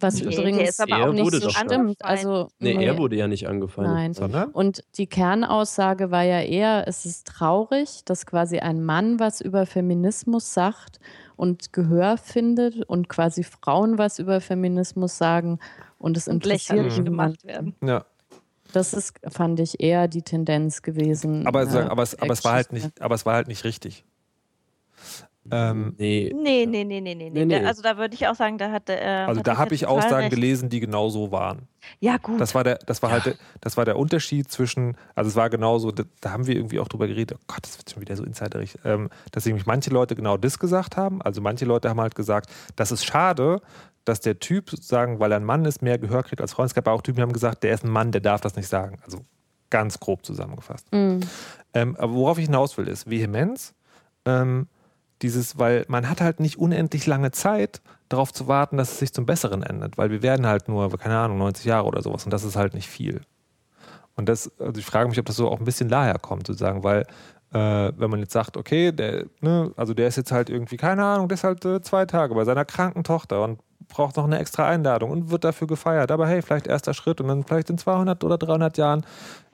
was 0.00 0.22
nee, 0.22 0.32
übrigens 0.34 0.78
auch 0.80 1.12
nicht 1.12 1.32
so 1.32 1.50
stimmt. 1.50 2.04
Also, 2.04 2.48
nee, 2.58 2.74
nee, 2.74 2.84
er 2.84 2.98
wurde 2.98 3.16
ja 3.16 3.28
nicht 3.28 3.48
angefeindet. 3.48 3.94
Nein. 3.94 4.14
Sondern? 4.14 4.50
Und 4.50 4.84
die 4.96 5.06
Kernaussage 5.06 6.10
war 6.10 6.22
ja 6.22 6.40
eher, 6.40 6.86
es 6.86 7.04
ist 7.04 7.26
traurig, 7.26 8.02
dass 8.04 8.26
quasi 8.26 8.58
ein 8.58 8.84
Mann 8.84 9.18
was 9.18 9.40
über 9.40 9.66
Feminismus 9.66 10.54
sagt 10.54 11.00
und 11.36 11.72
Gehör 11.72 12.16
findet 12.16 12.82
und 12.88 13.08
quasi 13.08 13.42
Frauen 13.44 13.98
was 13.98 14.18
über 14.18 14.40
Feminismus 14.40 15.18
sagen 15.18 15.58
und 15.98 16.16
es 16.16 16.26
interessiert 16.26 16.96
und 16.96 17.04
gemacht 17.04 17.44
werden. 17.44 17.74
Ja. 17.82 18.04
Das 18.72 18.92
ist, 18.92 19.18
fand 19.28 19.60
ich, 19.60 19.80
eher 19.80 20.08
die 20.08 20.22
Tendenz 20.22 20.82
gewesen. 20.82 21.46
Aber, 21.46 21.62
äh, 21.62 21.78
aber, 21.88 22.02
es, 22.02 22.14
aber, 22.20 22.32
es, 22.32 22.44
war 22.44 22.52
halt 22.52 22.72
nicht, 22.72 23.00
aber 23.00 23.14
es 23.14 23.24
war 23.24 23.34
halt 23.34 23.48
nicht 23.48 23.64
richtig. 23.64 24.04
Ähm, 25.50 25.94
nee. 25.98 26.32
Nee, 26.34 26.66
nee, 26.66 26.84
nee, 26.84 27.00
nee, 27.00 27.14
nee, 27.14 27.30
nee. 27.30 27.64
Also 27.64 27.82
da 27.82 27.96
würde 27.96 28.14
ich 28.14 28.26
auch 28.26 28.34
sagen, 28.34 28.58
da 28.58 28.70
hat 28.70 28.88
äh, 28.88 29.24
Also 29.26 29.42
da 29.42 29.56
habe 29.56 29.74
ich 29.74 29.86
Aussagen 29.86 30.16
recht. 30.16 30.30
gelesen, 30.30 30.68
die 30.68 30.80
genau 30.80 31.08
so 31.08 31.30
waren. 31.30 31.68
Ja, 32.00 32.16
gut. 32.18 32.40
Das 32.40 32.54
war 32.54 32.64
der, 32.64 32.78
das 32.86 33.02
war 33.02 33.10
ja. 33.10 33.24
halt, 33.24 33.38
das 33.60 33.76
war 33.76 33.84
der 33.84 33.98
Unterschied 33.98 34.50
zwischen, 34.50 34.96
also 35.14 35.28
es 35.28 35.36
war 35.36 35.48
genauso, 35.50 35.90
da, 35.90 36.04
da, 36.20 36.30
haben 36.32 36.46
wir 36.46 36.56
irgendwie 36.56 36.80
auch 36.80 36.88
drüber 36.88 37.06
geredet, 37.06 37.38
oh 37.40 37.44
Gott, 37.46 37.60
das 37.62 37.78
wird 37.78 37.90
schon 37.90 38.00
wieder 38.00 38.16
so 38.16 38.24
insiderig, 38.24 38.76
ähm, 38.84 39.08
dass 39.32 39.46
nämlich 39.46 39.66
manche 39.66 39.90
Leute 39.90 40.14
genau 40.14 40.36
das 40.36 40.58
gesagt 40.58 40.96
haben. 40.96 41.22
Also 41.22 41.40
manche 41.40 41.64
Leute 41.64 41.88
haben 41.88 42.00
halt 42.00 42.14
gesagt, 42.14 42.50
das 42.76 42.92
ist 42.92 43.04
schade, 43.04 43.60
dass 44.04 44.20
der 44.20 44.38
Typ 44.38 44.70
sozusagen, 44.70 45.20
weil 45.20 45.32
er 45.32 45.36
ein 45.36 45.44
Mann 45.44 45.64
ist, 45.64 45.82
mehr 45.82 45.98
Gehör 45.98 46.22
kriegt 46.22 46.40
als 46.40 46.52
Frauen. 46.52 46.66
Es 46.66 46.74
gab 46.74 46.88
auch 46.88 47.02
Typen, 47.02 47.16
die 47.16 47.22
haben 47.22 47.32
gesagt, 47.32 47.62
der 47.62 47.74
ist 47.74 47.84
ein 47.84 47.90
Mann, 47.90 48.12
der 48.12 48.20
darf 48.20 48.40
das 48.40 48.56
nicht 48.56 48.68
sagen. 48.68 48.98
Also 49.04 49.20
ganz 49.70 50.00
grob 50.00 50.24
zusammengefasst. 50.24 50.90
Mhm. 50.92 51.20
Ähm, 51.74 51.96
aber 51.96 52.14
worauf 52.14 52.38
ich 52.38 52.46
hinaus 52.46 52.76
will, 52.78 52.88
ist 52.88 53.08
Vehemenz. 53.08 53.74
Ähm, 54.24 54.66
dieses, 55.22 55.58
weil 55.58 55.84
man 55.88 56.08
hat 56.08 56.20
halt 56.20 56.40
nicht 56.40 56.58
unendlich 56.58 57.06
lange 57.06 57.30
Zeit, 57.30 57.80
darauf 58.08 58.32
zu 58.32 58.48
warten, 58.48 58.76
dass 58.76 58.92
es 58.92 58.98
sich 58.98 59.12
zum 59.12 59.26
Besseren 59.26 59.62
ändert, 59.62 59.98
weil 59.98 60.10
wir 60.10 60.22
werden 60.22 60.46
halt 60.46 60.68
nur, 60.68 60.90
keine 60.98 61.18
Ahnung, 61.18 61.38
90 61.38 61.64
Jahre 61.66 61.86
oder 61.86 62.02
sowas 62.02 62.24
und 62.24 62.32
das 62.32 62.44
ist 62.44 62.56
halt 62.56 62.74
nicht 62.74 62.88
viel. 62.88 63.20
Und 64.16 64.28
das, 64.28 64.50
also 64.58 64.78
ich 64.78 64.86
frage 64.86 65.08
mich, 65.08 65.18
ob 65.18 65.26
das 65.26 65.36
so 65.36 65.48
auch 65.48 65.58
ein 65.58 65.64
bisschen 65.64 65.88
daher 65.88 66.18
kommt, 66.18 66.46
sozusagen, 66.46 66.82
weil 66.82 67.04
äh, 67.52 67.92
wenn 67.96 68.10
man 68.10 68.20
jetzt 68.20 68.32
sagt, 68.32 68.56
okay, 68.56 68.92
der, 68.92 69.26
ne, 69.40 69.72
also 69.76 69.94
der 69.94 70.08
ist 70.08 70.16
jetzt 70.16 70.32
halt 70.32 70.50
irgendwie, 70.50 70.76
keine 70.76 71.04
Ahnung, 71.04 71.28
der 71.28 71.34
ist 71.34 71.44
halt 71.44 71.64
äh, 71.64 71.80
zwei 71.82 72.04
Tage 72.04 72.34
bei 72.34 72.44
seiner 72.44 72.64
kranken 72.64 73.04
Tochter 73.04 73.44
und 73.44 73.60
braucht 73.88 74.16
noch 74.16 74.24
eine 74.24 74.38
extra 74.38 74.68
Einladung 74.68 75.10
und 75.10 75.30
wird 75.30 75.44
dafür 75.44 75.66
gefeiert. 75.66 76.10
Aber 76.10 76.26
hey, 76.26 76.42
vielleicht 76.42 76.66
erster 76.66 76.92
Schritt 76.94 77.20
und 77.20 77.28
dann 77.28 77.44
vielleicht 77.44 77.70
in 77.70 77.78
200 77.78 78.22
oder 78.22 78.36
300 78.36 78.76
Jahren 78.76 79.04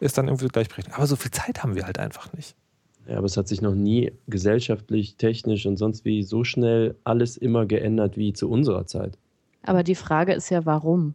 ist 0.00 0.18
dann 0.18 0.26
irgendwie 0.26 0.48
gleichberechtigt. 0.48 0.96
Aber 0.96 1.06
so 1.06 1.16
viel 1.16 1.30
Zeit 1.30 1.62
haben 1.62 1.76
wir 1.76 1.84
halt 1.84 1.98
einfach 1.98 2.32
nicht. 2.32 2.56
Ja, 3.06 3.18
aber 3.18 3.26
es 3.26 3.36
hat 3.36 3.48
sich 3.48 3.60
noch 3.60 3.74
nie 3.74 4.12
gesellschaftlich, 4.28 5.16
technisch 5.16 5.66
und 5.66 5.76
sonst 5.76 6.04
wie 6.04 6.22
so 6.22 6.44
schnell 6.44 6.96
alles 7.04 7.36
immer 7.36 7.66
geändert 7.66 8.16
wie 8.16 8.32
zu 8.32 8.50
unserer 8.50 8.86
Zeit. 8.86 9.18
Aber 9.62 9.82
die 9.82 9.94
Frage 9.94 10.32
ist 10.32 10.50
ja, 10.50 10.64
warum? 10.64 11.14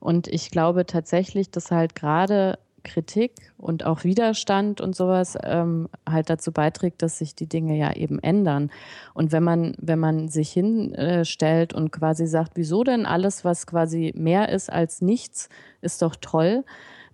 Und 0.00 0.28
ich 0.28 0.50
glaube 0.50 0.86
tatsächlich, 0.86 1.50
dass 1.50 1.70
halt 1.70 1.94
gerade 1.94 2.58
Kritik 2.84 3.32
und 3.56 3.84
auch 3.84 4.04
Widerstand 4.04 4.80
und 4.80 4.94
sowas 4.94 5.36
ähm, 5.42 5.88
halt 6.08 6.30
dazu 6.30 6.52
beiträgt, 6.52 7.02
dass 7.02 7.18
sich 7.18 7.34
die 7.34 7.48
Dinge 7.48 7.76
ja 7.76 7.94
eben 7.94 8.18
ändern. 8.20 8.70
Und 9.14 9.32
wenn 9.32 9.42
man, 9.42 9.74
wenn 9.78 9.98
man 9.98 10.28
sich 10.28 10.52
hinstellt 10.52 11.72
und 11.72 11.90
quasi 11.90 12.26
sagt, 12.26 12.52
wieso 12.54 12.84
denn 12.84 13.06
alles, 13.06 13.44
was 13.44 13.66
quasi 13.66 14.12
mehr 14.14 14.50
ist 14.50 14.70
als 14.70 15.00
nichts, 15.00 15.48
ist 15.80 16.02
doch 16.02 16.14
toll, 16.20 16.64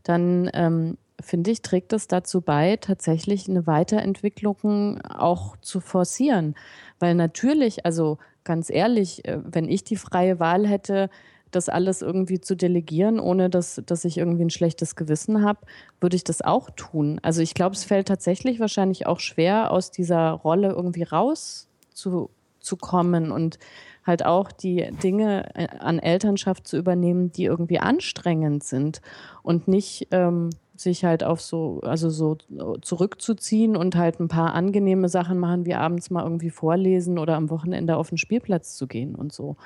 dann 0.03 0.51
ähm, 0.53 0.99
finde 1.23 1.51
ich, 1.51 1.62
trägt 1.62 1.93
es 1.93 2.09
dazu 2.09 2.41
bei, 2.41 2.77
tatsächlich 2.77 3.49
eine 3.49 3.66
Weiterentwicklung 3.66 5.01
auch 5.03 5.57
zu 5.59 5.81
forcieren. 5.81 6.55
Weil 6.99 7.14
natürlich, 7.14 7.85
also 7.85 8.18
ganz 8.45 8.71
ehrlich, 8.71 9.27
äh, 9.27 9.39
wenn 9.45 9.68
ich 9.68 9.85
die 9.85 9.97
freie 9.97 10.41
Wahl 10.41 10.66
hätte, 10.66 11.11
das 11.51 11.68
alles 11.68 12.03
irgendwie 12.03 12.41
zu 12.41 12.57
delegieren, 12.57 13.18
ohne 13.18 13.51
dass, 13.51 13.83
dass 13.85 14.05
ich 14.05 14.18
irgendwie 14.18 14.45
ein 14.45 14.51
schlechtes 14.51 14.95
Gewissen 14.97 15.45
habe, 15.45 15.61
würde 16.01 16.16
ich 16.16 16.25
das 16.25 16.43
auch 16.43 16.71
tun. 16.71 17.18
Also 17.23 17.43
ich 17.43 17.55
glaube, 17.55 17.75
es 17.75 17.85
fällt 17.85 18.09
tatsächlich 18.09 18.61
wahrscheinlich 18.61 19.07
auch 19.07 19.21
schwer, 19.21 19.71
aus 19.73 19.91
dieser 19.91 20.31
Rolle 20.31 20.71
irgendwie 20.71 21.03
rauszukommen 21.03 23.33
und 23.33 23.59
halt 24.07 24.25
auch 24.25 24.53
die 24.53 24.91
Dinge 25.03 25.55
äh, 25.55 25.68
an 25.79 25.99
Elternschaft 25.99 26.66
zu 26.66 26.77
übernehmen, 26.77 27.33
die 27.33 27.45
irgendwie 27.45 27.81
anstrengend 27.81 28.64
sind 28.64 29.01
und 29.43 29.68
nicht 29.68 30.09
ähm, 30.11 30.51
sich 30.83 31.05
halt 31.05 31.24
auf 31.24 31.41
so, 31.41 31.81
also 31.83 32.11
so 32.11 32.37
zurückzuziehen 32.81 33.76
und 33.76 33.97
halt 33.97 34.20
ein 34.20 34.28
paar 34.28 34.55
angenehme 34.55 35.09
Sachen 35.09 35.39
machen, 35.39 35.66
wie 35.66 35.74
abends 35.74 36.11
mal 36.11 36.22
irgendwie 36.22 36.51
vorlesen 36.51 37.18
oder 37.18 37.37
am 37.37 37.51
Wochenende 37.51 37.97
auf 37.97 38.09
den 38.09 38.18
Spielplatz 38.18 38.76
zu 38.76 38.87
gehen 38.87 39.14
und 39.14 39.33
so. 39.33 39.57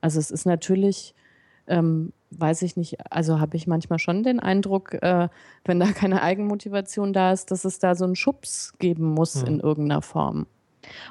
Also 0.00 0.18
es 0.18 0.30
ist 0.30 0.46
natürlich 0.46 1.14
ähm, 1.68 2.12
weiß 2.30 2.62
ich 2.62 2.76
nicht, 2.76 2.96
also 3.10 3.40
habe 3.40 3.56
ich 3.56 3.66
manchmal 3.66 3.98
schon 3.98 4.22
den 4.22 4.40
Eindruck, 4.40 4.94
äh, 4.94 5.28
wenn 5.64 5.80
da 5.80 5.86
keine 5.92 6.22
Eigenmotivation 6.22 7.12
da 7.12 7.32
ist, 7.32 7.50
dass 7.50 7.64
es 7.64 7.78
da 7.78 7.94
so 7.94 8.04
einen 8.04 8.16
Schubs 8.16 8.74
geben 8.78 9.14
muss 9.14 9.42
mhm. 9.42 9.48
in 9.48 9.60
irgendeiner 9.60 10.02
Form. 10.02 10.46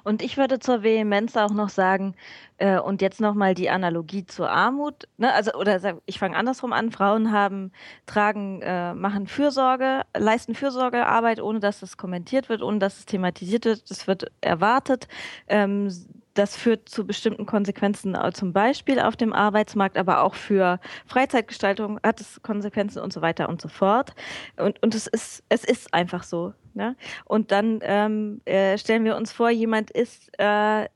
Und 0.04 0.22
ich 0.22 0.38
würde 0.38 0.60
zur 0.60 0.84
Vehemenz 0.84 1.36
auch 1.38 1.52
noch 1.52 1.70
sagen, 1.70 2.16
äh, 2.58 2.80
und 2.80 3.02
jetzt 3.02 3.20
nochmal 3.20 3.54
die 3.54 3.70
Analogie 3.70 4.26
zur 4.26 4.50
Armut, 4.50 5.08
ne? 5.18 5.34
also, 5.34 5.54
oder 5.54 6.00
ich 6.06 6.20
fange 6.20 6.38
andersrum 6.38 6.74
an, 6.74 6.92
Frauen 6.92 7.32
haben, 7.32 7.72
tragen, 8.06 8.62
äh, 8.62 8.94
machen 8.94 9.28
Fürsorge, 9.28 10.02
leisten 10.16 10.56
Fürsorgearbeit, 10.56 11.42
ohne 11.42 11.60
dass 11.60 11.82
das 11.82 11.98
kommentiert 11.98 12.50
wird, 12.50 12.62
ohne 12.62 12.80
dass 12.80 13.00
es 13.00 13.06
thematisiert 13.06 13.66
wird, 13.66 13.90
das 13.90 14.08
wird 14.08 14.32
erwartet. 14.42 15.08
Ähm, 15.48 15.90
das 16.36 16.56
führt 16.56 16.88
zu 16.90 17.08
bestimmten 17.08 17.46
Konsequenzen, 17.46 18.14
äh, 18.14 18.32
zum 18.34 18.54
Beispiel 18.54 19.00
auf 19.00 19.16
dem 19.16 19.34
Arbeitsmarkt, 19.34 19.98
aber 19.98 20.22
auch 20.22 20.36
für 20.36 20.80
Freizeitgestaltung 21.08 22.00
hat 22.04 22.22
es 22.22 22.42
Konsequenzen 22.44 23.02
und 23.02 23.12
so 23.12 23.22
weiter 23.22 23.50
und 23.50 23.62
so 23.62 23.70
fort. 23.70 24.14
Und, 24.58 24.82
und 24.84 24.94
es, 24.94 25.08
ist, 25.08 25.44
es 25.50 25.64
ist 25.64 25.94
einfach 25.94 26.24
so. 26.24 26.54
Ne? 26.76 26.96
Und 27.24 27.52
dann 27.52 27.80
ähm, 27.84 28.42
äh, 28.46 28.78
stellen 28.78 29.06
wir 29.06 29.16
uns 29.16 29.32
vor, 29.32 29.50
jemand 29.50 29.92
ist 29.92 30.30
äh, 30.38 30.88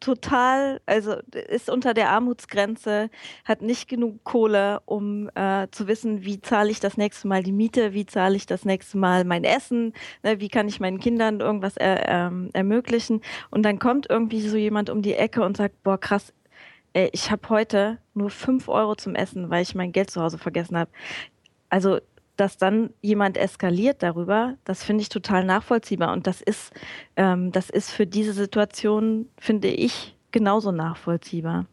total, 0.00 0.80
also 0.84 1.14
ist 1.48 1.70
unter 1.70 1.94
der 1.94 2.10
Armutsgrenze, 2.10 3.08
hat 3.44 3.62
nicht 3.62 3.88
genug 3.88 4.24
Kohle, 4.24 4.80
um 4.84 5.30
äh, 5.36 5.68
zu 5.70 5.86
wissen, 5.86 6.24
wie 6.24 6.40
zahle 6.40 6.70
ich 6.70 6.80
das 6.80 6.96
nächste 6.96 7.28
Mal 7.28 7.44
die 7.44 7.52
Miete, 7.52 7.92
wie 7.92 8.04
zahle 8.04 8.34
ich 8.34 8.46
das 8.46 8.64
nächste 8.64 8.98
Mal 8.98 9.24
mein 9.24 9.44
Essen, 9.44 9.94
ne, 10.24 10.40
wie 10.40 10.48
kann 10.48 10.66
ich 10.66 10.80
meinen 10.80 10.98
Kindern 10.98 11.38
irgendwas 11.38 11.76
er, 11.76 12.08
ähm, 12.08 12.50
ermöglichen. 12.52 13.22
Und 13.50 13.62
dann 13.62 13.78
kommt 13.78 14.10
irgendwie 14.10 14.40
so 14.40 14.56
jemand 14.56 14.90
um 14.90 15.02
die 15.02 15.14
Ecke 15.14 15.42
und 15.42 15.56
sagt, 15.56 15.80
boah, 15.84 15.98
krass, 15.98 16.34
ich 16.94 17.30
habe 17.30 17.48
heute 17.48 17.98
nur 18.12 18.28
fünf 18.28 18.68
Euro 18.68 18.96
zum 18.96 19.14
Essen, 19.14 19.48
weil 19.48 19.62
ich 19.62 19.74
mein 19.74 19.92
Geld 19.92 20.10
zu 20.10 20.20
Hause 20.20 20.36
vergessen 20.36 20.76
habe. 20.76 20.90
Also 21.70 22.00
dass 22.36 22.56
dann 22.56 22.90
jemand 23.00 23.36
eskaliert 23.36 24.02
darüber, 24.02 24.56
das 24.64 24.82
finde 24.82 25.02
ich 25.02 25.08
total 25.08 25.44
nachvollziehbar. 25.44 26.12
Und 26.12 26.26
das 26.26 26.40
ist, 26.40 26.72
ähm, 27.16 27.52
das 27.52 27.70
ist 27.70 27.90
für 27.90 28.06
diese 28.06 28.32
Situation, 28.32 29.28
finde 29.38 29.68
ich, 29.68 30.16
genauso 30.30 30.72
nachvollziehbar. 30.72 31.66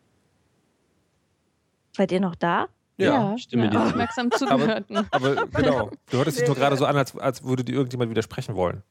Seid 1.95 2.11
ihr 2.11 2.19
noch 2.19 2.35
da? 2.35 2.67
Ja, 2.97 3.31
ja 3.31 3.37
stimme 3.37 3.71
ja, 3.71 3.85
aufmerksam 3.85 4.29
zugehört. 4.31 4.85
Aber, 4.89 5.07
aber 5.11 5.47
genau, 5.47 5.91
du 6.11 6.17
hörtest 6.17 6.41
dich 6.41 6.47
nur 6.47 6.55
gerade 6.57 6.75
so 6.75 6.85
an, 6.85 6.97
als, 6.97 7.15
als 7.15 7.43
würde 7.43 7.63
dir 7.63 7.75
irgendjemand 7.75 8.11
widersprechen 8.11 8.55
wollen. 8.55 8.83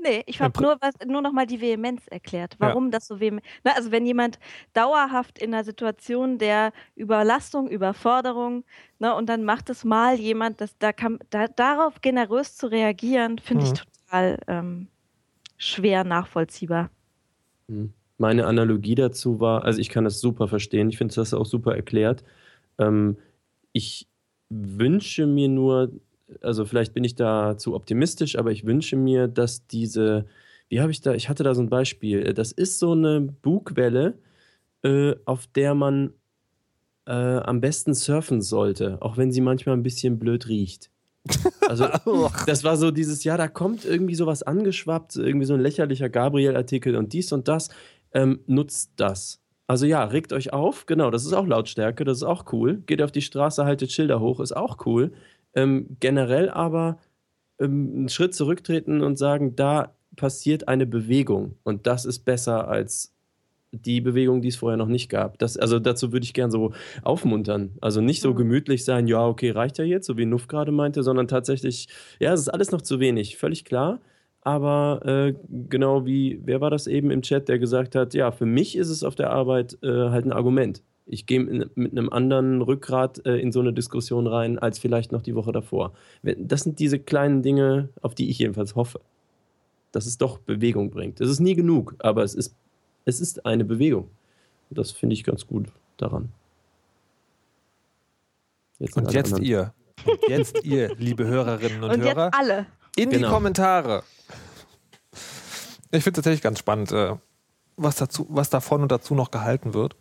Nee, 0.00 0.22
ich 0.26 0.40
habe 0.40 0.60
nur, 0.62 0.78
nur 1.06 1.22
noch 1.22 1.32
mal 1.32 1.46
die 1.46 1.60
Vehemenz 1.60 2.06
erklärt, 2.06 2.54
warum 2.60 2.84
ja. 2.84 2.90
das 2.92 3.08
so 3.08 3.18
vehement. 3.18 3.44
Na, 3.64 3.72
also 3.72 3.90
wenn 3.90 4.06
jemand 4.06 4.38
dauerhaft 4.72 5.40
in 5.40 5.52
einer 5.52 5.64
Situation 5.64 6.38
der 6.38 6.72
Überlastung, 6.94 7.68
Überforderung, 7.68 8.64
ne, 9.00 9.12
und 9.14 9.28
dann 9.28 9.42
macht 9.42 9.70
es 9.70 9.84
mal 9.84 10.14
jemand, 10.14 10.60
das, 10.60 10.78
da 10.78 10.92
kann, 10.92 11.18
da, 11.30 11.48
darauf 11.48 12.00
generös 12.00 12.56
zu 12.56 12.68
reagieren, 12.68 13.38
finde 13.38 13.64
mhm. 13.64 13.72
ich 13.72 13.80
total 13.80 14.38
ähm, 14.46 14.86
schwer 15.56 16.04
nachvollziehbar. 16.04 16.90
Mhm. 17.66 17.92
Meine 18.18 18.46
Analogie 18.46 18.94
dazu 18.94 19.40
war, 19.40 19.64
also 19.64 19.80
ich 19.80 19.88
kann 19.90 20.04
das 20.04 20.20
super 20.20 20.46
verstehen, 20.48 20.90
ich 20.90 20.98
finde 20.98 21.14
das 21.14 21.34
auch 21.34 21.46
super 21.46 21.74
erklärt. 21.74 22.24
Ähm, 22.78 23.16
ich 23.72 24.08
wünsche 24.48 25.26
mir 25.26 25.48
nur, 25.48 25.90
also 26.42 26.64
vielleicht 26.64 26.94
bin 26.94 27.04
ich 27.04 27.14
da 27.14 27.56
zu 27.56 27.74
optimistisch, 27.74 28.36
aber 28.36 28.52
ich 28.52 28.66
wünsche 28.66 28.96
mir, 28.96 29.28
dass 29.28 29.66
diese, 29.66 30.26
wie 30.68 30.80
habe 30.80 30.90
ich 30.90 31.00
da, 31.00 31.14
ich 31.14 31.28
hatte 31.28 31.44
da 31.44 31.54
so 31.54 31.62
ein 31.62 31.70
Beispiel, 31.70 32.34
das 32.34 32.52
ist 32.52 32.78
so 32.78 32.92
eine 32.92 33.20
Bugwelle, 33.20 34.18
äh, 34.82 35.14
auf 35.24 35.46
der 35.46 35.74
man 35.74 36.12
äh, 37.06 37.12
am 37.12 37.60
besten 37.60 37.94
surfen 37.94 38.42
sollte, 38.42 38.98
auch 39.00 39.16
wenn 39.16 39.32
sie 39.32 39.40
manchmal 39.40 39.76
ein 39.76 39.82
bisschen 39.82 40.18
blöd 40.18 40.48
riecht. 40.48 40.90
Also, 41.68 41.86
das 42.46 42.64
war 42.64 42.76
so 42.76 42.90
dieses, 42.90 43.24
ja, 43.24 43.36
da 43.36 43.48
kommt 43.48 43.84
irgendwie 43.84 44.14
sowas 44.14 44.42
angeschwappt, 44.42 45.16
irgendwie 45.16 45.46
so 45.46 45.54
ein 45.54 45.60
lächerlicher 45.60 46.08
Gabriel-Artikel 46.08 46.96
und 46.96 47.12
dies 47.12 47.32
und 47.32 47.48
das. 47.48 47.70
Ähm, 48.12 48.40
nutzt 48.46 48.92
das. 48.96 49.40
Also 49.66 49.84
ja, 49.84 50.02
regt 50.04 50.32
euch 50.32 50.54
auf, 50.54 50.86
genau, 50.86 51.10
das 51.10 51.26
ist 51.26 51.34
auch 51.34 51.46
Lautstärke, 51.46 52.04
das 52.04 52.18
ist 52.18 52.22
auch 52.22 52.50
cool. 52.52 52.82
Geht 52.86 53.02
auf 53.02 53.12
die 53.12 53.20
Straße, 53.20 53.66
haltet 53.66 53.92
Schilder 53.92 54.18
hoch, 54.18 54.40
ist 54.40 54.56
auch 54.56 54.86
cool. 54.86 55.12
Ähm, 55.58 55.96
generell 55.98 56.50
aber 56.50 56.98
ähm, 57.58 57.92
einen 57.96 58.08
Schritt 58.08 58.34
zurücktreten 58.34 59.02
und 59.02 59.16
sagen, 59.16 59.56
da 59.56 59.94
passiert 60.14 60.68
eine 60.68 60.86
Bewegung 60.86 61.56
und 61.64 61.86
das 61.86 62.04
ist 62.04 62.20
besser 62.20 62.68
als 62.68 63.12
die 63.72 64.00
Bewegung, 64.00 64.40
die 64.40 64.48
es 64.48 64.56
vorher 64.56 64.76
noch 64.76 64.86
nicht 64.86 65.08
gab. 65.08 65.38
Das, 65.38 65.56
also 65.56 65.78
dazu 65.78 66.12
würde 66.12 66.24
ich 66.24 66.32
gern 66.32 66.50
so 66.50 66.72
aufmuntern. 67.02 67.76
Also 67.80 68.00
nicht 68.00 68.22
so 68.22 68.30
mhm. 68.30 68.36
gemütlich 68.36 68.84
sein, 68.84 69.06
ja, 69.08 69.26
okay, 69.26 69.50
reicht 69.50 69.78
ja 69.78 69.84
jetzt, 69.84 70.06
so 70.06 70.16
wie 70.16 70.26
Nuff 70.26 70.46
gerade 70.46 70.72
meinte, 70.72 71.02
sondern 71.02 71.28
tatsächlich, 71.28 71.88
ja, 72.20 72.32
es 72.32 72.40
ist 72.40 72.48
alles 72.48 72.70
noch 72.70 72.82
zu 72.82 73.00
wenig, 73.00 73.36
völlig 73.36 73.64
klar. 73.64 74.00
Aber 74.42 75.04
äh, 75.04 75.34
genau 75.68 76.06
wie, 76.06 76.40
wer 76.44 76.60
war 76.60 76.70
das 76.70 76.86
eben 76.86 77.10
im 77.10 77.22
Chat, 77.22 77.48
der 77.48 77.58
gesagt 77.58 77.94
hat, 77.94 78.14
ja, 78.14 78.30
für 78.30 78.46
mich 78.46 78.76
ist 78.76 78.88
es 78.88 79.02
auf 79.02 79.16
der 79.16 79.30
Arbeit 79.30 79.76
äh, 79.82 79.88
halt 79.88 80.24
ein 80.24 80.32
Argument. 80.32 80.82
Ich 81.10 81.24
gehe 81.24 81.40
mit 81.40 81.92
einem 81.92 82.10
anderen 82.10 82.60
Rückgrat 82.60 83.24
äh, 83.24 83.38
in 83.38 83.50
so 83.50 83.60
eine 83.60 83.72
Diskussion 83.72 84.26
rein, 84.26 84.58
als 84.58 84.78
vielleicht 84.78 85.10
noch 85.10 85.22
die 85.22 85.34
Woche 85.34 85.52
davor. 85.52 85.94
Das 86.22 86.62
sind 86.62 86.78
diese 86.78 86.98
kleinen 86.98 87.42
Dinge, 87.42 87.88
auf 88.02 88.14
die 88.14 88.28
ich 88.28 88.38
jedenfalls 88.38 88.76
hoffe. 88.76 89.00
Dass 89.90 90.04
es 90.04 90.18
doch 90.18 90.38
Bewegung 90.38 90.90
bringt. 90.90 91.20
Es 91.20 91.30
ist 91.30 91.40
nie 91.40 91.54
genug, 91.54 91.94
aber 92.00 92.24
es 92.24 92.34
ist, 92.34 92.54
es 93.06 93.20
ist 93.20 93.46
eine 93.46 93.64
Bewegung. 93.64 94.10
Und 94.68 94.78
das 94.78 94.90
finde 94.90 95.14
ich 95.14 95.24
ganz 95.24 95.46
gut 95.46 95.68
daran. 95.96 96.28
Jetzt 98.78 98.96
und 98.96 99.10
jetzt 99.12 99.32
anderen. 99.32 99.44
ihr. 99.44 99.74
Und 100.04 100.28
jetzt 100.28 100.62
ihr, 100.64 100.94
liebe 100.96 101.26
Hörerinnen 101.26 101.82
und, 101.82 101.90
und 101.90 102.00
Hörer. 102.02 102.26
Jetzt 102.26 102.38
alle. 102.38 102.66
In 102.96 103.10
genau. 103.10 103.28
die 103.28 103.34
Kommentare. 103.34 104.02
Ich 105.90 106.04
finde 106.04 106.10
es 106.10 106.14
tatsächlich 106.16 106.42
ganz 106.42 106.58
spannend, 106.58 106.92
äh, 106.92 107.14
was, 107.76 107.96
dazu, 107.96 108.26
was 108.28 108.50
davon 108.50 108.82
und 108.82 108.92
dazu 108.92 109.14
noch 109.14 109.30
gehalten 109.30 109.72
wird. 109.72 109.96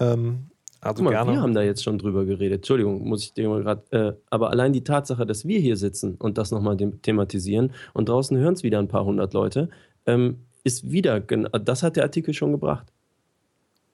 Ähm, 0.00 0.50
also 0.80 1.02
mal, 1.02 1.10
gerne. 1.10 1.32
Wir 1.32 1.42
haben 1.42 1.54
da 1.54 1.62
jetzt 1.62 1.84
schon 1.84 1.98
drüber 1.98 2.24
geredet. 2.24 2.60
Entschuldigung, 2.60 3.06
muss 3.06 3.22
ich 3.22 3.34
dir 3.34 3.48
mal 3.48 3.62
gerade. 3.62 3.82
Äh, 3.90 4.12
aber 4.30 4.50
allein 4.50 4.72
die 4.72 4.82
Tatsache, 4.82 5.26
dass 5.26 5.46
wir 5.46 5.60
hier 5.60 5.76
sitzen 5.76 6.14
und 6.16 6.38
das 6.38 6.50
nochmal 6.50 6.76
thematisieren 6.76 7.72
und 7.92 8.08
draußen 8.08 8.36
hören 8.36 8.54
es 8.54 8.62
wieder 8.62 8.78
ein 8.78 8.88
paar 8.88 9.04
hundert 9.04 9.34
Leute, 9.34 9.68
ähm, 10.06 10.46
ist 10.64 10.90
wieder. 10.90 11.20
Das 11.20 11.82
hat 11.82 11.96
der 11.96 12.04
Artikel 12.04 12.32
schon 12.32 12.52
gebracht. 12.52 12.86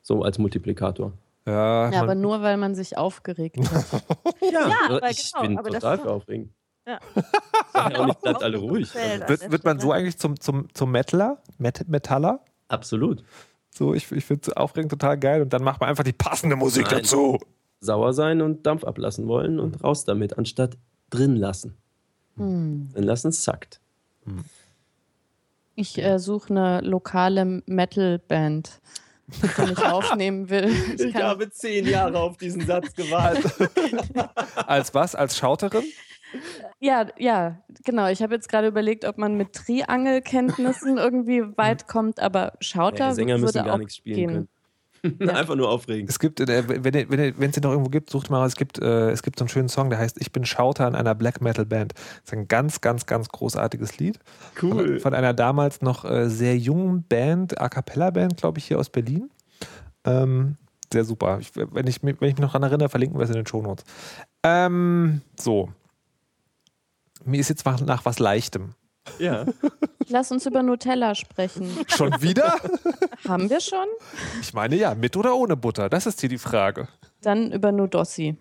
So 0.03 0.23
als 0.23 0.39
Multiplikator. 0.39 1.13
Ja, 1.45 1.91
ja 1.91 2.03
aber 2.03 2.15
nur 2.15 2.43
weil 2.43 2.57
man 2.57 2.75
sich 2.75 2.97
aufgeregt 2.97 3.59
hat. 3.59 3.87
ja, 4.53 4.69
ja 4.69 4.77
aber 4.89 5.11
ich 5.11 5.33
genau, 5.33 5.43
bin 5.43 5.59
aber 5.59 5.71
total 5.71 5.99
für 5.99 6.11
aufregend. 6.11 6.53
Ja. 6.87 7.01
ja 7.75 7.99
auch 7.99 8.07
nicht, 8.07 8.25
alle 8.25 8.59
ruhig. 8.59 8.95
Wird, 9.27 9.51
wird 9.51 9.65
man 9.65 9.81
so 9.81 9.91
eigentlich 9.91 10.19
zum, 10.19 10.39
zum, 10.39 10.73
zum 10.73 10.93
Metaller? 10.93 11.43
Met 11.59 11.89
Metaller? 11.89 12.45
Absolut. 12.69 13.25
So, 13.77 13.93
ich, 13.93 14.11
ich 14.11 14.25
finde 14.25 14.41
es 14.51 14.57
aufregend 14.57 14.91
total 14.91 15.19
geil 15.19 15.43
und 15.43 15.53
dann 15.53 15.63
macht 15.63 15.81
man 15.81 15.91
einfach 15.91 16.03
die 16.03 16.15
passende 16.15 16.57
Musik 16.57 16.87
Nein. 16.87 17.01
dazu. 17.03 17.39
Sauer 17.81 18.15
sein 18.15 18.41
und 18.41 18.65
Dampf 18.67 18.85
ablassen 18.85 19.29
wollen 19.29 19.61
und 19.61 19.85
raus 19.85 20.07
damit, 20.07 20.39
anstatt 20.39 20.79
drin 21.11 21.37
lassen. 21.37 21.77
Hm. 22.39 22.89
Drin 22.95 23.05
lassen 23.05 23.33
zackt. 23.33 23.81
Hm. 24.25 24.45
Ich 25.75 25.99
äh, 25.99 26.19
suche 26.19 26.55
eine 26.55 26.81
lokale 26.81 27.63
Metal-Band, 27.67 28.81
die 29.27 29.73
ich 29.73 29.79
aufnehmen 29.85 30.49
will. 30.49 30.71
Ich, 30.95 31.01
ich 31.01 31.15
habe 31.17 31.51
zehn 31.51 31.87
Jahre 31.87 32.19
auf 32.19 32.39
diesen 32.39 32.65
Satz 32.65 32.95
gewartet. 32.95 33.53
Als 34.55 34.95
was? 34.95 35.15
Als 35.15 35.37
Schauterin? 35.37 35.85
Ja, 36.81 37.07
ja, 37.19 37.59
genau. 37.85 38.09
Ich 38.09 38.23
habe 38.23 38.35
jetzt 38.35 38.49
gerade 38.49 38.69
überlegt, 38.69 39.05
ob 39.05 39.19
man 39.19 39.37
mit 39.37 39.53
Triangelkenntnissen 39.53 40.99
irgendwie 40.99 41.43
weit 41.57 41.89
kommt, 41.89 42.21
aber 42.21 42.55
Schauter 42.61 43.07
ja, 43.07 43.15
Sänger 43.15 43.39
müssen 43.39 43.65
gar 43.65 43.79
nichts 43.79 43.97
spielen 43.97 44.17
gehen. 44.17 44.29
können. 44.29 44.49
Ja. 45.21 45.35
Einfach 45.35 45.55
nur 45.55 45.69
aufregen. 45.69 46.09
Es 46.09 46.19
gibt, 46.19 46.41
äh, 46.41 46.65
wenn, 46.69 46.95
wenn, 47.11 47.39
wenn 47.39 47.51
es 47.51 47.55
den 47.55 47.63
noch 47.63 47.71
irgendwo 47.71 47.91
gibt, 47.91 48.11
sucht 48.11 48.31
mal, 48.31 48.45
es 48.47 48.57
gibt, 48.57 48.79
äh, 48.81 49.11
es 49.11 49.23
gibt 49.23 49.39
so 49.39 49.45
einen 49.45 49.49
schönen 49.49 49.69
Song, 49.69 49.91
der 49.91 49.99
heißt 49.99 50.21
Ich 50.21 50.33
bin 50.33 50.45
Schauter 50.45 50.89
in 50.89 50.95
einer 50.95 51.15
Black 51.15 51.41
Metal 51.41 51.65
Band. 51.65 51.95
Das 51.95 52.05
ist 52.25 52.33
ein 52.33 52.49
ganz, 52.49 52.81
ganz, 52.81 53.07
ganz 53.07 53.29
großartiges 53.29 53.99
Lied. 53.99 54.19
Cool. 54.61 54.71
Von, 54.71 55.01
von 55.01 55.15
einer 55.15 55.33
damals 55.33 55.83
noch 55.83 56.05
äh, 56.05 56.29
sehr 56.29 56.57
jungen 56.57 57.05
Band, 57.05 57.61
A 57.61 57.69
Cappella 57.69 58.11
Band, 58.11 58.39
glaube 58.39 58.59
ich, 58.59 58.65
hier 58.65 58.79
aus 58.79 58.91
Berlin. 58.91 59.31
Ähm, 60.05 60.57
Sehr 60.93 61.05
super. 61.05 61.39
Ich, 61.41 61.51
wenn, 61.55 61.87
ich, 61.87 62.03
wenn 62.03 62.15
ich 62.15 62.21
mich 62.21 62.39
noch 62.39 62.53
daran 62.53 62.63
erinnere, 62.63 62.89
verlinken 62.89 63.19
wir 63.19 63.25
es 63.25 63.31
in 63.31 63.37
den 63.37 63.47
Shownotes. 63.47 63.85
Ähm, 64.43 65.21
so. 65.39 65.71
Mir 67.27 67.41
ist 67.41 67.49
jetzt 67.49 67.65
nach 67.65 68.05
was 68.05 68.19
Leichtem. 68.19 68.75
Ja. 69.19 69.47
Lass 70.09 70.31
uns 70.31 70.47
über 70.47 70.63
Nutella 70.63 71.15
sprechen. 71.15 71.71
Schon 71.89 72.21
wieder? 72.23 72.57
Haben 73.27 73.51
wir 73.51 73.61
schon? 73.61 73.87
Ich 74.41 74.55
meine 74.55 74.77
ja, 74.77 74.95
mit 74.95 75.17
oder 75.17 75.35
ohne 75.35 75.57
Butter. 75.57 75.89
Das 75.89 76.07
ist 76.07 76.21
hier 76.21 76.29
die 76.29 76.39
Frage. 76.39 76.89
Dann 77.23 77.53
über 77.53 77.73
Nudossi. 77.73 78.37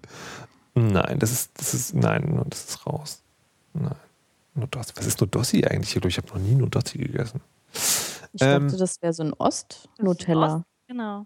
Nein, 0.76 1.20
das 1.20 1.32
ist, 1.32 1.52
das 1.60 1.74
ist, 1.74 1.96
nein, 1.96 2.44
das 2.50 2.66
ist 2.66 2.86
raus. 2.86 3.24
Nein. 3.74 3.96
Nudossi. 4.54 4.94
Was 4.96 5.06
ist 5.06 5.20
Nudossi 5.22 5.66
eigentlich? 5.66 5.96
Ich 5.96 6.18
habe 6.18 6.28
noch 6.28 6.38
nie 6.38 6.56
Nudossi 6.56 6.98
gegessen. 6.98 7.42
Ich 8.34 8.42
ähm, 8.42 8.68
dachte, 8.68 8.78
das 8.78 9.02
wäre 9.02 9.14
so 9.14 9.24
ein 9.24 9.34
Ost-Nutella. 9.34 10.58
Ost, 10.58 10.66
genau. 10.88 11.26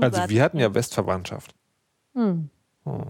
Also 0.00 0.28
wir 0.28 0.42
hatten 0.42 0.58
ja 0.58 0.74
Westverwandtschaft. 0.74 1.54
Hm. 2.14 2.48
Oh. 2.84 3.04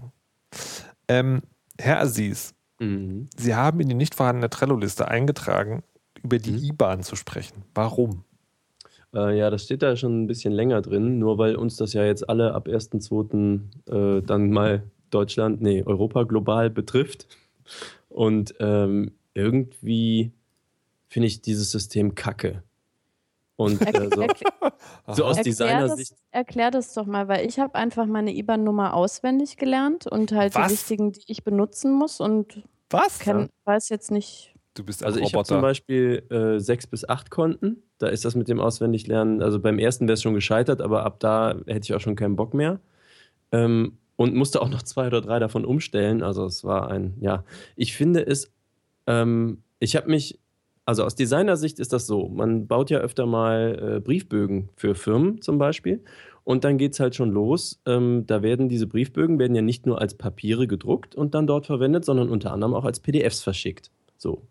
Ähm, 1.07 1.41
Herr 1.77 2.01
Aziz, 2.01 2.54
mhm. 2.79 3.27
Sie 3.37 3.55
haben 3.55 3.79
in 3.79 3.89
die 3.89 3.95
nicht 3.95 4.15
vorhandene 4.15 4.49
Trello-Liste 4.49 5.07
eingetragen, 5.07 5.83
über 6.23 6.37
die 6.37 6.51
mhm. 6.51 6.63
IBAN 6.63 7.03
zu 7.03 7.15
sprechen. 7.15 7.63
Warum? 7.73 8.23
Äh, 9.13 9.37
ja, 9.37 9.49
das 9.49 9.63
steht 9.63 9.81
da 9.81 9.95
schon 9.95 10.23
ein 10.23 10.27
bisschen 10.27 10.53
länger 10.53 10.81
drin, 10.81 11.19
nur 11.19 11.37
weil 11.37 11.55
uns 11.55 11.77
das 11.77 11.93
ja 11.93 12.03
jetzt 12.03 12.27
alle 12.29 12.53
ab 12.53 12.67
1.2. 12.67 14.17
Äh, 14.19 14.21
dann 14.23 14.49
mal 14.49 14.83
Deutschland, 15.09 15.61
nee, 15.61 15.83
Europa 15.83 16.23
global 16.23 16.69
betrifft. 16.69 17.27
Und 18.09 18.55
ähm, 18.59 19.13
irgendwie 19.33 20.31
finde 21.07 21.27
ich 21.27 21.41
dieses 21.41 21.71
System 21.71 22.15
kacke. 22.15 22.63
Und 23.57 23.81
äh, 23.81 24.09
so, 24.13 25.13
so 25.13 25.25
aus 25.25 25.41
Designer-Sicht. 25.41 26.13
Erklär 26.31 26.71
das 26.71 26.93
doch 26.93 27.05
mal, 27.05 27.27
weil 27.27 27.47
ich 27.47 27.59
habe 27.59 27.75
einfach 27.75 28.05
meine 28.05 28.35
IBAN-Nummer 28.35 28.93
auswendig 28.93 29.57
gelernt 29.57 30.07
und 30.07 30.31
halt 30.33 30.55
Was? 30.55 30.67
die 30.67 30.73
wichtigen, 30.73 31.11
die 31.13 31.23
ich 31.27 31.43
benutzen 31.43 31.93
muss 31.93 32.19
und 32.19 32.63
Was? 32.89 33.19
Kenn, 33.19 33.49
weiß 33.63 33.89
jetzt 33.89 34.11
nicht. 34.11 34.53
Du 34.73 34.83
bist 34.83 35.03
ein 35.03 35.07
also 35.07 35.19
ich 35.21 35.33
habe 35.33 35.45
zum 35.45 35.61
Beispiel 35.61 36.23
äh, 36.29 36.59
sechs 36.59 36.85
bis 36.85 37.07
acht 37.07 37.31
Konten. 37.31 37.81
Da 37.97 38.07
ist 38.07 38.25
das 38.25 38.35
mit 38.35 38.49
dem 38.49 38.59
Auswendiglernen, 38.59 39.41
also 39.41 39.59
beim 39.61 39.79
ersten 39.79 40.05
wäre 40.07 40.15
es 40.15 40.21
schon 40.21 40.33
gescheitert, 40.33 40.81
aber 40.81 41.05
ab 41.05 41.21
da 41.21 41.55
hätte 41.65 41.85
ich 41.85 41.93
auch 41.93 42.01
schon 42.01 42.17
keinen 42.17 42.35
Bock 42.35 42.53
mehr. 42.53 42.81
Ähm, 43.53 43.97
und 44.17 44.33
musste 44.35 44.61
auch 44.61 44.69
noch 44.69 44.81
zwei 44.81 45.07
oder 45.07 45.21
drei 45.21 45.39
davon 45.39 45.65
umstellen. 45.65 46.23
Also 46.23 46.45
es 46.45 46.63
war 46.63 46.89
ein, 46.89 47.15
ja, 47.21 47.43
ich 47.75 47.95
finde 47.95 48.25
es, 48.25 48.51
ähm, 49.07 49.63
ich 49.79 49.95
habe 49.95 50.09
mich 50.09 50.39
also 50.85 51.03
aus 51.03 51.15
Designersicht 51.15 51.79
ist 51.79 51.93
das 51.93 52.05
so. 52.05 52.29
Man 52.29 52.67
baut 52.67 52.89
ja 52.89 52.99
öfter 52.99 53.25
mal 53.25 53.95
äh, 53.97 53.99
Briefbögen 53.99 54.69
für 54.75 54.93
Firmen 54.93 55.41
zum 55.41 55.57
Beispiel. 55.57 56.03
Und 56.43 56.63
dann 56.63 56.77
geht 56.77 56.93
es 56.93 56.99
halt 56.99 57.15
schon 57.15 57.31
los. 57.31 57.81
Ähm, 57.87 58.25
da 58.27 58.43
werden 58.43 58.69
diese 58.69 58.85
Briefbögen 58.85 59.39
werden 59.39 59.55
ja 59.55 59.63
nicht 59.63 59.87
nur 59.87 59.99
als 59.99 60.13
Papiere 60.13 60.67
gedruckt 60.67 61.15
und 61.15 61.33
dann 61.33 61.47
dort 61.47 61.65
verwendet, 61.65 62.05
sondern 62.05 62.29
unter 62.29 62.53
anderem 62.53 62.75
auch 62.75 62.85
als 62.85 62.99
PDFs 62.99 63.41
verschickt. 63.41 63.89
So. 64.17 64.43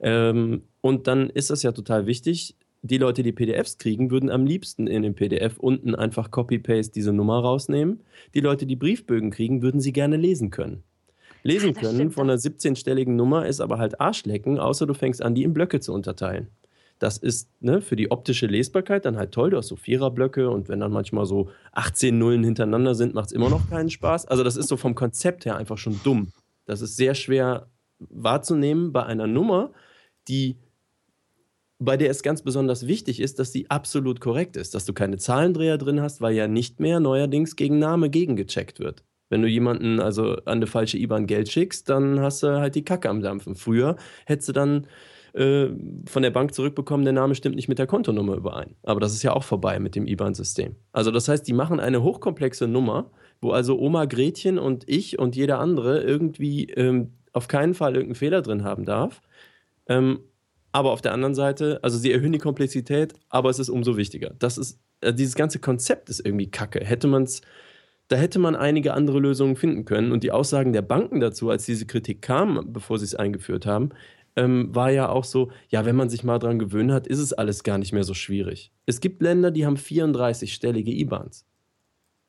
Ähm, 0.00 0.62
und 0.80 1.06
dann 1.06 1.28
ist 1.28 1.50
das 1.50 1.62
ja 1.62 1.72
total 1.72 2.06
wichtig. 2.06 2.56
Die 2.80 2.98
Leute, 2.98 3.22
die 3.22 3.32
PDFs 3.32 3.76
kriegen, 3.76 4.10
würden 4.10 4.30
am 4.30 4.46
liebsten 4.46 4.86
in 4.86 5.02
dem 5.02 5.14
PDF 5.14 5.58
unten 5.58 5.94
einfach 5.94 6.30
Copy-Paste 6.30 6.92
diese 6.94 7.12
Nummer 7.12 7.40
rausnehmen. 7.40 8.00
Die 8.34 8.40
Leute, 8.40 8.64
die 8.64 8.76
Briefbögen 8.76 9.30
kriegen, 9.30 9.60
würden 9.60 9.80
sie 9.80 9.92
gerne 9.92 10.16
lesen 10.16 10.50
können 10.50 10.84
lesen 11.46 11.74
ja, 11.74 11.80
können 11.80 12.10
von 12.10 12.28
einer 12.28 12.38
17-stelligen 12.38 13.16
Nummer, 13.16 13.46
ist 13.46 13.60
aber 13.60 13.78
halt 13.78 14.00
Arschlecken, 14.00 14.58
außer 14.58 14.86
du 14.86 14.94
fängst 14.94 15.22
an, 15.22 15.34
die 15.34 15.44
in 15.44 15.54
Blöcke 15.54 15.80
zu 15.80 15.92
unterteilen. 15.92 16.48
Das 16.98 17.18
ist 17.18 17.50
ne, 17.60 17.82
für 17.82 17.96
die 17.96 18.10
optische 18.10 18.46
Lesbarkeit 18.46 19.04
dann 19.04 19.16
halt 19.16 19.32
toll. 19.32 19.50
Du 19.50 19.58
hast 19.58 19.68
so 19.68 19.76
Viererblöcke 19.76 20.48
und 20.48 20.68
wenn 20.68 20.80
dann 20.80 20.92
manchmal 20.92 21.26
so 21.26 21.50
18 21.72 22.18
Nullen 22.18 22.42
hintereinander 22.42 22.94
sind, 22.94 23.14
macht 23.14 23.26
es 23.26 23.32
immer 23.32 23.50
noch 23.50 23.68
keinen 23.68 23.90
Spaß. 23.90 24.26
Also, 24.26 24.42
das 24.42 24.56
ist 24.56 24.68
so 24.68 24.76
vom 24.76 24.94
Konzept 24.94 25.44
her 25.44 25.56
einfach 25.56 25.76
schon 25.76 26.00
dumm. 26.04 26.32
Das 26.64 26.80
ist 26.80 26.96
sehr 26.96 27.14
schwer 27.14 27.68
wahrzunehmen 27.98 28.92
bei 28.92 29.04
einer 29.04 29.26
Nummer, 29.26 29.72
die 30.28 30.56
bei 31.78 31.98
der 31.98 32.10
es 32.10 32.22
ganz 32.22 32.42
besonders 32.42 32.86
wichtig 32.86 33.20
ist, 33.20 33.38
dass 33.38 33.52
sie 33.52 33.68
absolut 33.70 34.20
korrekt 34.20 34.56
ist, 34.56 34.74
dass 34.74 34.86
du 34.86 34.94
keine 34.94 35.18
Zahlendreher 35.18 35.76
drin 35.76 36.00
hast, 36.00 36.22
weil 36.22 36.34
ja 36.34 36.48
nicht 36.48 36.80
mehr 36.80 37.00
neuerdings 37.00 37.56
gegen 37.56 37.78
Name 37.78 38.08
gegengecheckt 38.08 38.80
wird. 38.80 39.04
Wenn 39.28 39.42
du 39.42 39.48
jemanden 39.48 40.00
also 40.00 40.36
an 40.44 40.58
eine 40.58 40.66
falsche 40.66 40.98
IBAN 40.98 41.26
Geld 41.26 41.50
schickst, 41.50 41.88
dann 41.88 42.20
hast 42.20 42.42
du 42.42 42.58
halt 42.58 42.74
die 42.74 42.84
Kacke 42.84 43.08
am 43.08 43.20
Dampfen. 43.20 43.54
Früher 43.56 43.96
hättest 44.24 44.48
du 44.48 44.52
dann 44.52 44.86
äh, 45.36 45.68
von 46.06 46.22
der 46.22 46.30
Bank 46.30 46.54
zurückbekommen, 46.54 47.04
der 47.04 47.12
Name 47.12 47.34
stimmt 47.34 47.56
nicht 47.56 47.68
mit 47.68 47.78
der 47.78 47.86
Kontonummer 47.86 48.36
überein. 48.36 48.76
Aber 48.82 49.00
das 49.00 49.12
ist 49.12 49.22
ja 49.22 49.32
auch 49.32 49.44
vorbei 49.44 49.78
mit 49.78 49.94
dem 49.94 50.06
IBAN-System. 50.06 50.76
Also 50.92 51.10
das 51.10 51.28
heißt, 51.28 51.46
die 51.46 51.52
machen 51.52 51.78
eine 51.78 52.02
hochkomplexe 52.02 52.66
Nummer, 52.66 53.10
wo 53.40 53.50
also 53.50 53.78
Oma 53.78 54.06
Gretchen 54.06 54.58
und 54.58 54.88
ich 54.88 55.18
und 55.18 55.36
jeder 55.36 55.58
andere 55.58 56.02
irgendwie 56.02 56.64
ähm, 56.70 57.12
auf 57.32 57.48
keinen 57.48 57.74
Fall 57.74 57.94
irgendeinen 57.94 58.14
Fehler 58.14 58.42
drin 58.42 58.64
haben 58.64 58.84
darf. 58.86 59.20
Ähm, 59.88 60.20
aber 60.72 60.92
auf 60.92 61.02
der 61.02 61.12
anderen 61.12 61.34
Seite, 61.34 61.80
also 61.82 61.98
sie 61.98 62.12
erhöhen 62.12 62.32
die 62.32 62.38
Komplexität, 62.38 63.14
aber 63.28 63.50
es 63.50 63.58
ist 63.58 63.68
umso 63.68 63.96
wichtiger. 63.96 64.34
Das 64.38 64.58
ist, 64.58 64.80
äh, 65.00 65.12
dieses 65.12 65.34
ganze 65.34 65.58
Konzept 65.58 66.08
ist 66.08 66.20
irgendwie 66.20 66.50
kacke. 66.50 66.84
Hätte 66.84 67.08
man 67.08 67.24
es 67.24 67.42
da 68.08 68.16
hätte 68.16 68.38
man 68.38 68.54
einige 68.54 68.94
andere 68.94 69.18
Lösungen 69.18 69.56
finden 69.56 69.84
können. 69.84 70.12
Und 70.12 70.22
die 70.22 70.30
Aussagen 70.30 70.72
der 70.72 70.82
Banken 70.82 71.20
dazu, 71.20 71.50
als 71.50 71.66
diese 71.66 71.86
Kritik 71.86 72.22
kam, 72.22 72.72
bevor 72.72 72.98
sie 72.98 73.04
es 73.04 73.14
eingeführt 73.14 73.66
haben, 73.66 73.90
ähm, 74.36 74.74
war 74.74 74.90
ja 74.90 75.08
auch 75.08 75.24
so, 75.24 75.50
ja, 75.68 75.84
wenn 75.84 75.96
man 75.96 76.08
sich 76.08 76.22
mal 76.22 76.38
dran 76.38 76.58
gewöhnt 76.58 76.92
hat, 76.92 77.06
ist 77.06 77.18
es 77.18 77.32
alles 77.32 77.62
gar 77.62 77.78
nicht 77.78 77.92
mehr 77.92 78.04
so 78.04 78.14
schwierig. 78.14 78.70
Es 78.84 79.00
gibt 79.00 79.22
Länder, 79.22 79.50
die 79.50 79.66
haben 79.66 79.76
34-stellige 79.76 80.92
IBANs. 80.92 81.46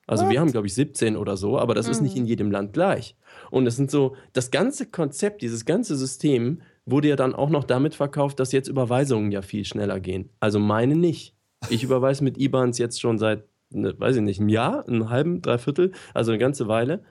Also 0.08 0.24
What? 0.24 0.32
wir 0.32 0.40
haben, 0.40 0.52
glaube 0.52 0.68
ich, 0.68 0.74
17 0.74 1.18
oder 1.18 1.36
so, 1.36 1.60
aber 1.60 1.76
das 1.76 1.88
mhm. 1.88 1.92
ist 1.92 2.02
nicht 2.02 2.16
hm. 2.16 2.22
in 2.22 2.26
jedem 2.28 2.50
Land 2.50 2.72
gleich. 2.72 3.16
Und 3.52 3.68
es 3.68 3.76
sind 3.76 3.92
so, 3.92 4.16
das 4.32 4.52
ganze 4.52 4.86
Konzept, 4.86 5.42
dieses 5.42 5.66
ganze 5.66 5.98
System 5.98 6.62
wurde 6.86 7.10
ja 7.10 7.18
dann 7.18 7.36
auch 7.36 7.50
noch 7.50 7.66
damit 7.66 7.94
verkauft, 7.94 8.40
dass 8.40 8.54
jetzt 8.54 8.70
Überweisungen 8.70 9.32
ja 9.34 9.42
viel 9.42 9.66
schneller 9.66 10.00
gehen. 10.00 10.30
Also 10.40 10.60
meine 10.60 10.96
nicht. 10.96 11.36
Ich 11.70 11.84
überweise 11.84 12.24
mit 12.24 12.38
IBANs 12.38 12.78
jetzt 12.78 13.02
schon 13.02 13.18
seit 13.18 13.44
eine, 13.74 14.00
weiß 14.00 14.18
ich 14.18 14.22
nicht, 14.22 14.40
ein 14.40 14.50
Jahr, 14.50 14.88
einen 14.88 15.10
halben, 15.10 15.42
dreiviertel, 15.42 15.92
also 16.14 16.32
eine 16.32 16.40
ganze 16.40 16.68
Weile. 16.68 17.04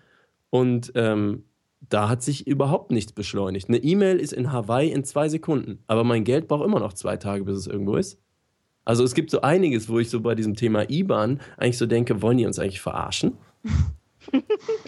Und 0.50 0.92
ähm, 0.94 1.44
da 1.80 2.08
hat 2.08 2.22
sich 2.22 2.46
überhaupt 2.46 2.90
nichts 2.90 3.12
beschleunigt. 3.12 3.68
Eine 3.68 3.78
E-Mail 3.78 4.18
ist 4.18 4.32
in 4.32 4.52
Hawaii 4.52 4.90
in 4.90 5.04
zwei 5.04 5.28
Sekunden, 5.28 5.82
aber 5.86 6.04
mein 6.04 6.24
Geld 6.24 6.48
braucht 6.48 6.64
immer 6.64 6.80
noch 6.80 6.92
zwei 6.92 7.16
Tage, 7.16 7.44
bis 7.44 7.56
es 7.56 7.66
irgendwo 7.66 7.96
ist. 7.96 8.18
Also 8.84 9.02
es 9.02 9.14
gibt 9.14 9.30
so 9.30 9.40
einiges, 9.40 9.88
wo 9.88 9.98
ich 9.98 10.10
so 10.10 10.20
bei 10.20 10.34
diesem 10.34 10.54
Thema 10.54 10.88
IBAN 10.88 11.40
eigentlich 11.56 11.78
so 11.78 11.86
denke, 11.86 12.22
wollen 12.22 12.38
die 12.38 12.46
uns 12.46 12.58
eigentlich 12.58 12.80
verarschen? 12.80 13.36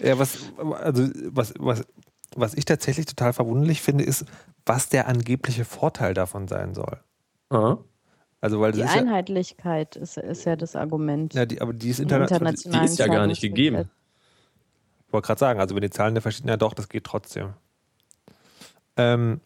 ja, 0.01 0.17
was, 0.17 0.53
also 0.57 1.03
was, 1.31 1.53
was, 1.59 1.85
was 2.35 2.53
ich 2.53 2.65
tatsächlich 2.65 3.05
total 3.05 3.33
verwunderlich 3.33 3.81
finde, 3.81 4.05
ist, 4.05 4.25
was 4.65 4.87
der 4.87 5.07
angebliche 5.07 5.65
Vorteil 5.65 6.13
davon 6.13 6.47
sein 6.47 6.73
soll. 6.73 6.99
Aha. 7.49 7.83
Also, 8.41 8.61
weil 8.61 8.71
die 8.71 8.81
ist 8.81 8.95
Einheitlichkeit 8.95 9.95
ja, 9.95 10.01
ist, 10.01 10.17
ist, 10.17 10.45
ja 10.45 10.55
das 10.55 10.75
Argument. 10.75 11.33
Ja, 11.33 11.45
die, 11.45 11.61
aber 11.61 11.73
die 11.73 11.89
ist 11.89 11.99
international. 11.99 12.53
Die 12.55 12.85
ist 12.85 12.97
ja 12.97 13.07
gar 13.07 13.27
nicht 13.27 13.41
gegeben. 13.41 13.89
Ich 15.07 15.13
wollte 15.13 15.27
gerade 15.27 15.39
sagen, 15.39 15.59
also 15.59 15.75
wenn 15.75 15.81
die 15.81 15.89
Zahlen 15.89 16.15
der 16.15 16.21
verschiedenen, 16.21 16.49
ja 16.49 16.57
doch, 16.57 16.73
das 16.73 16.87
geht 16.87 17.03
trotzdem. 17.03 17.53
Ähm, 18.95 19.41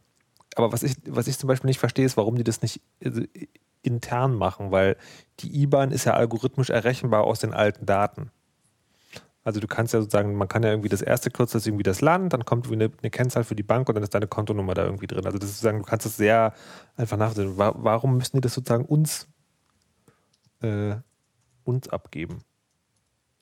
aber 0.56 0.72
was 0.72 0.84
ich, 0.84 0.96
was 1.08 1.28
ich 1.28 1.38
zum 1.40 1.48
Beispiel 1.48 1.70
nicht 1.70 1.80
verstehe, 1.80 2.06
ist, 2.06 2.18
warum 2.18 2.36
die 2.36 2.44
das 2.44 2.62
nicht 2.62 2.82
also, 3.04 3.22
intern 3.82 4.36
machen, 4.36 4.72
weil 4.72 4.98
die 5.40 5.62
IBAN 5.64 5.92
ist 5.92 6.06
ja 6.06 6.14
algorithmisch 6.14 6.70
errechenbar 6.70 7.24
aus 7.24 7.40
den 7.40 7.54
alten 7.54 7.86
Daten. 7.86 8.32
Also 9.44 9.60
du 9.60 9.68
kannst 9.68 9.94
ja 9.94 10.00
sozusagen, 10.00 10.36
man 10.36 10.48
kann 10.48 10.64
ja 10.64 10.70
irgendwie 10.70 10.90
das 10.90 11.02
erste 11.02 11.30
Kürzel 11.30 11.58
ist 11.58 11.68
irgendwie 11.68 11.84
das 11.84 12.00
Land, 12.00 12.32
dann 12.32 12.46
kommt 12.46 12.66
irgendwie 12.66 12.86
eine, 12.86 12.94
eine, 13.02 13.10
Kennzahl 13.10 13.44
für 13.44 13.56
die 13.56 13.64
Bank 13.64 13.90
und 13.90 13.96
dann 13.96 14.04
ist 14.04 14.14
deine 14.14 14.28
Kontonummer 14.28 14.74
da 14.74 14.86
irgendwie 14.86 15.08
drin. 15.08 15.26
Also 15.26 15.38
das 15.38 15.50
ist 15.50 15.56
sozusagen, 15.58 15.80
du 15.80 15.86
kannst 15.86 16.06
das 16.06 16.16
sehr 16.16 16.54
einfach 16.96 17.18
nachsehen. 17.18 17.58
Warum 17.58 18.18
müssen 18.18 18.38
die 18.38 18.42
das 18.42 18.54
sozusagen 18.54 18.86
uns, 18.86 19.28
äh, 20.62 20.96
uns 21.66 21.90
abgeben? 21.90 22.40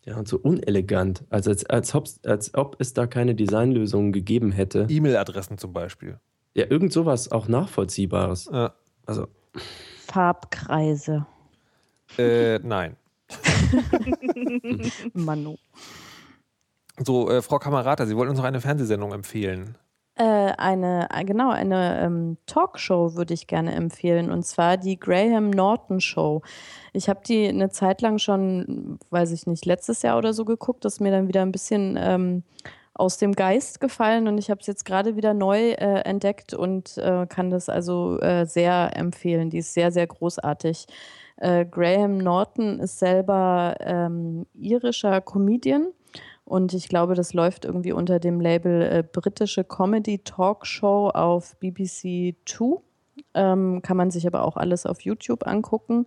Ja, 0.04 0.18
und 0.18 0.28
so 0.28 0.40
unelegant. 0.40 1.24
Also 1.30 1.52
als, 1.52 1.66
als, 1.66 1.94
ob, 1.94 2.08
als 2.26 2.54
ob 2.56 2.76
es 2.80 2.94
da 2.94 3.06
keine 3.06 3.36
Designlösungen 3.36 4.12
gegeben 4.12 4.52
hätte. 4.52 4.88
E-Mail-Adressen 4.90 5.60
zum 5.60 5.74
Beispiel. 5.74 6.20
Ja, 6.56 6.66
irgend 6.68 6.92
sowas 6.92 7.32
auch 7.32 7.48
Nachvollziehbares. 7.48 8.50
Ja. 8.52 8.74
Also. 9.06 9.28
Farbkreise. 10.08 11.28
Äh, 12.18 12.60
nein. 12.60 12.98
Manu. 15.14 15.56
So, 17.00 17.30
äh, 17.30 17.42
Frau 17.42 17.60
Kamerata, 17.60 18.06
Sie 18.06 18.16
wollten 18.16 18.32
uns 18.32 18.40
noch 18.40 18.46
eine 18.46 18.62
Fernsehsendung 18.62 19.14
empfehlen. 19.14 19.78
Äh, 20.16 20.54
eine, 20.58 21.08
äh, 21.12 21.24
genau, 21.24 21.52
eine 21.52 22.02
ähm, 22.02 22.38
Talkshow 22.46 23.16
würde 23.16 23.34
ich 23.34 23.48
gerne 23.48 23.74
empfehlen 23.74 24.30
und 24.30 24.46
zwar 24.46 24.78
die 24.78 25.00
Graham 25.00 25.50
Norton 25.50 26.02
Show. 26.02 26.42
Ich 26.92 27.08
habe 27.08 27.22
die 27.26 27.48
eine 27.48 27.70
Zeit 27.70 28.02
lang 28.02 28.18
schon, 28.18 29.00
weiß 29.10 29.32
ich 29.32 29.48
nicht, 29.48 29.66
letztes 29.66 30.02
Jahr 30.02 30.18
oder 30.18 30.34
so 30.34 30.44
geguckt, 30.44 30.84
das 30.84 30.94
ist 30.96 31.00
mir 31.00 31.12
dann 31.12 31.30
wieder 31.30 31.42
ein 31.42 31.54
bisschen 31.54 31.98
ähm, 32.00 32.44
aus 32.94 33.18
dem 33.18 33.32
Geist 33.32 33.80
gefallen 33.80 34.28
und 34.28 34.38
ich 34.38 34.50
habe 34.52 34.60
es 34.60 34.68
jetzt 34.68 34.84
gerade 34.84 35.16
wieder 35.16 35.34
neu 35.34 35.72
äh, 35.72 36.02
entdeckt 36.02 36.54
und 36.54 36.98
äh, 36.98 37.26
kann 37.28 37.50
das 37.50 37.70
also 37.70 38.20
äh, 38.20 38.46
sehr 38.46 38.92
empfehlen. 38.96 39.50
Die 39.50 39.60
ist 39.60 39.74
sehr, 39.74 39.92
sehr 39.92 40.08
großartig. 40.08 40.88
Äh, 41.42 41.66
Graham 41.66 42.20
Norton 42.20 42.80
ist 42.80 43.00
selber 43.00 43.76
ähm, 43.80 44.46
irischer 44.54 45.22
Comedian 45.22 45.88
und 46.46 46.74
ich 46.76 46.88
glaube, 46.88 47.16
das 47.16 47.34
läuft 47.34 47.66
irgendwie 47.66 47.94
unter 47.94 48.20
dem 48.20 48.40
Label 48.40 48.84
äh, 48.84 49.04
britische 49.04 49.64
Comedy 49.64 50.20
Talkshow 50.20 51.10
auf 51.10 51.56
BBC 51.58 52.36
Two. 52.46 52.84
Ähm, 53.34 53.82
kann 53.82 53.98
man 53.98 54.12
sich 54.12 54.28
aber 54.28 54.44
auch 54.44 54.56
alles 54.56 54.86
auf 54.86 55.02
YouTube 55.02 55.48
angucken. 55.48 56.06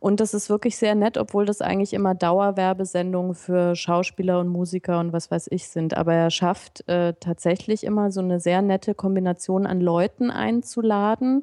Und 0.00 0.20
das 0.20 0.32
ist 0.32 0.48
wirklich 0.48 0.76
sehr 0.76 0.94
nett, 0.94 1.18
obwohl 1.18 1.44
das 1.44 1.60
eigentlich 1.60 1.92
immer 1.92 2.14
Dauerwerbesendungen 2.14 3.34
für 3.34 3.74
Schauspieler 3.74 4.38
und 4.38 4.48
Musiker 4.48 5.00
und 5.00 5.12
was 5.12 5.30
weiß 5.30 5.48
ich 5.50 5.68
sind. 5.68 5.96
Aber 5.96 6.14
er 6.14 6.30
schafft 6.30 6.88
äh, 6.88 7.14
tatsächlich 7.18 7.82
immer 7.82 8.12
so 8.12 8.20
eine 8.20 8.38
sehr 8.38 8.62
nette 8.62 8.94
Kombination 8.94 9.66
an 9.66 9.80
Leuten 9.80 10.30
einzuladen, 10.30 11.42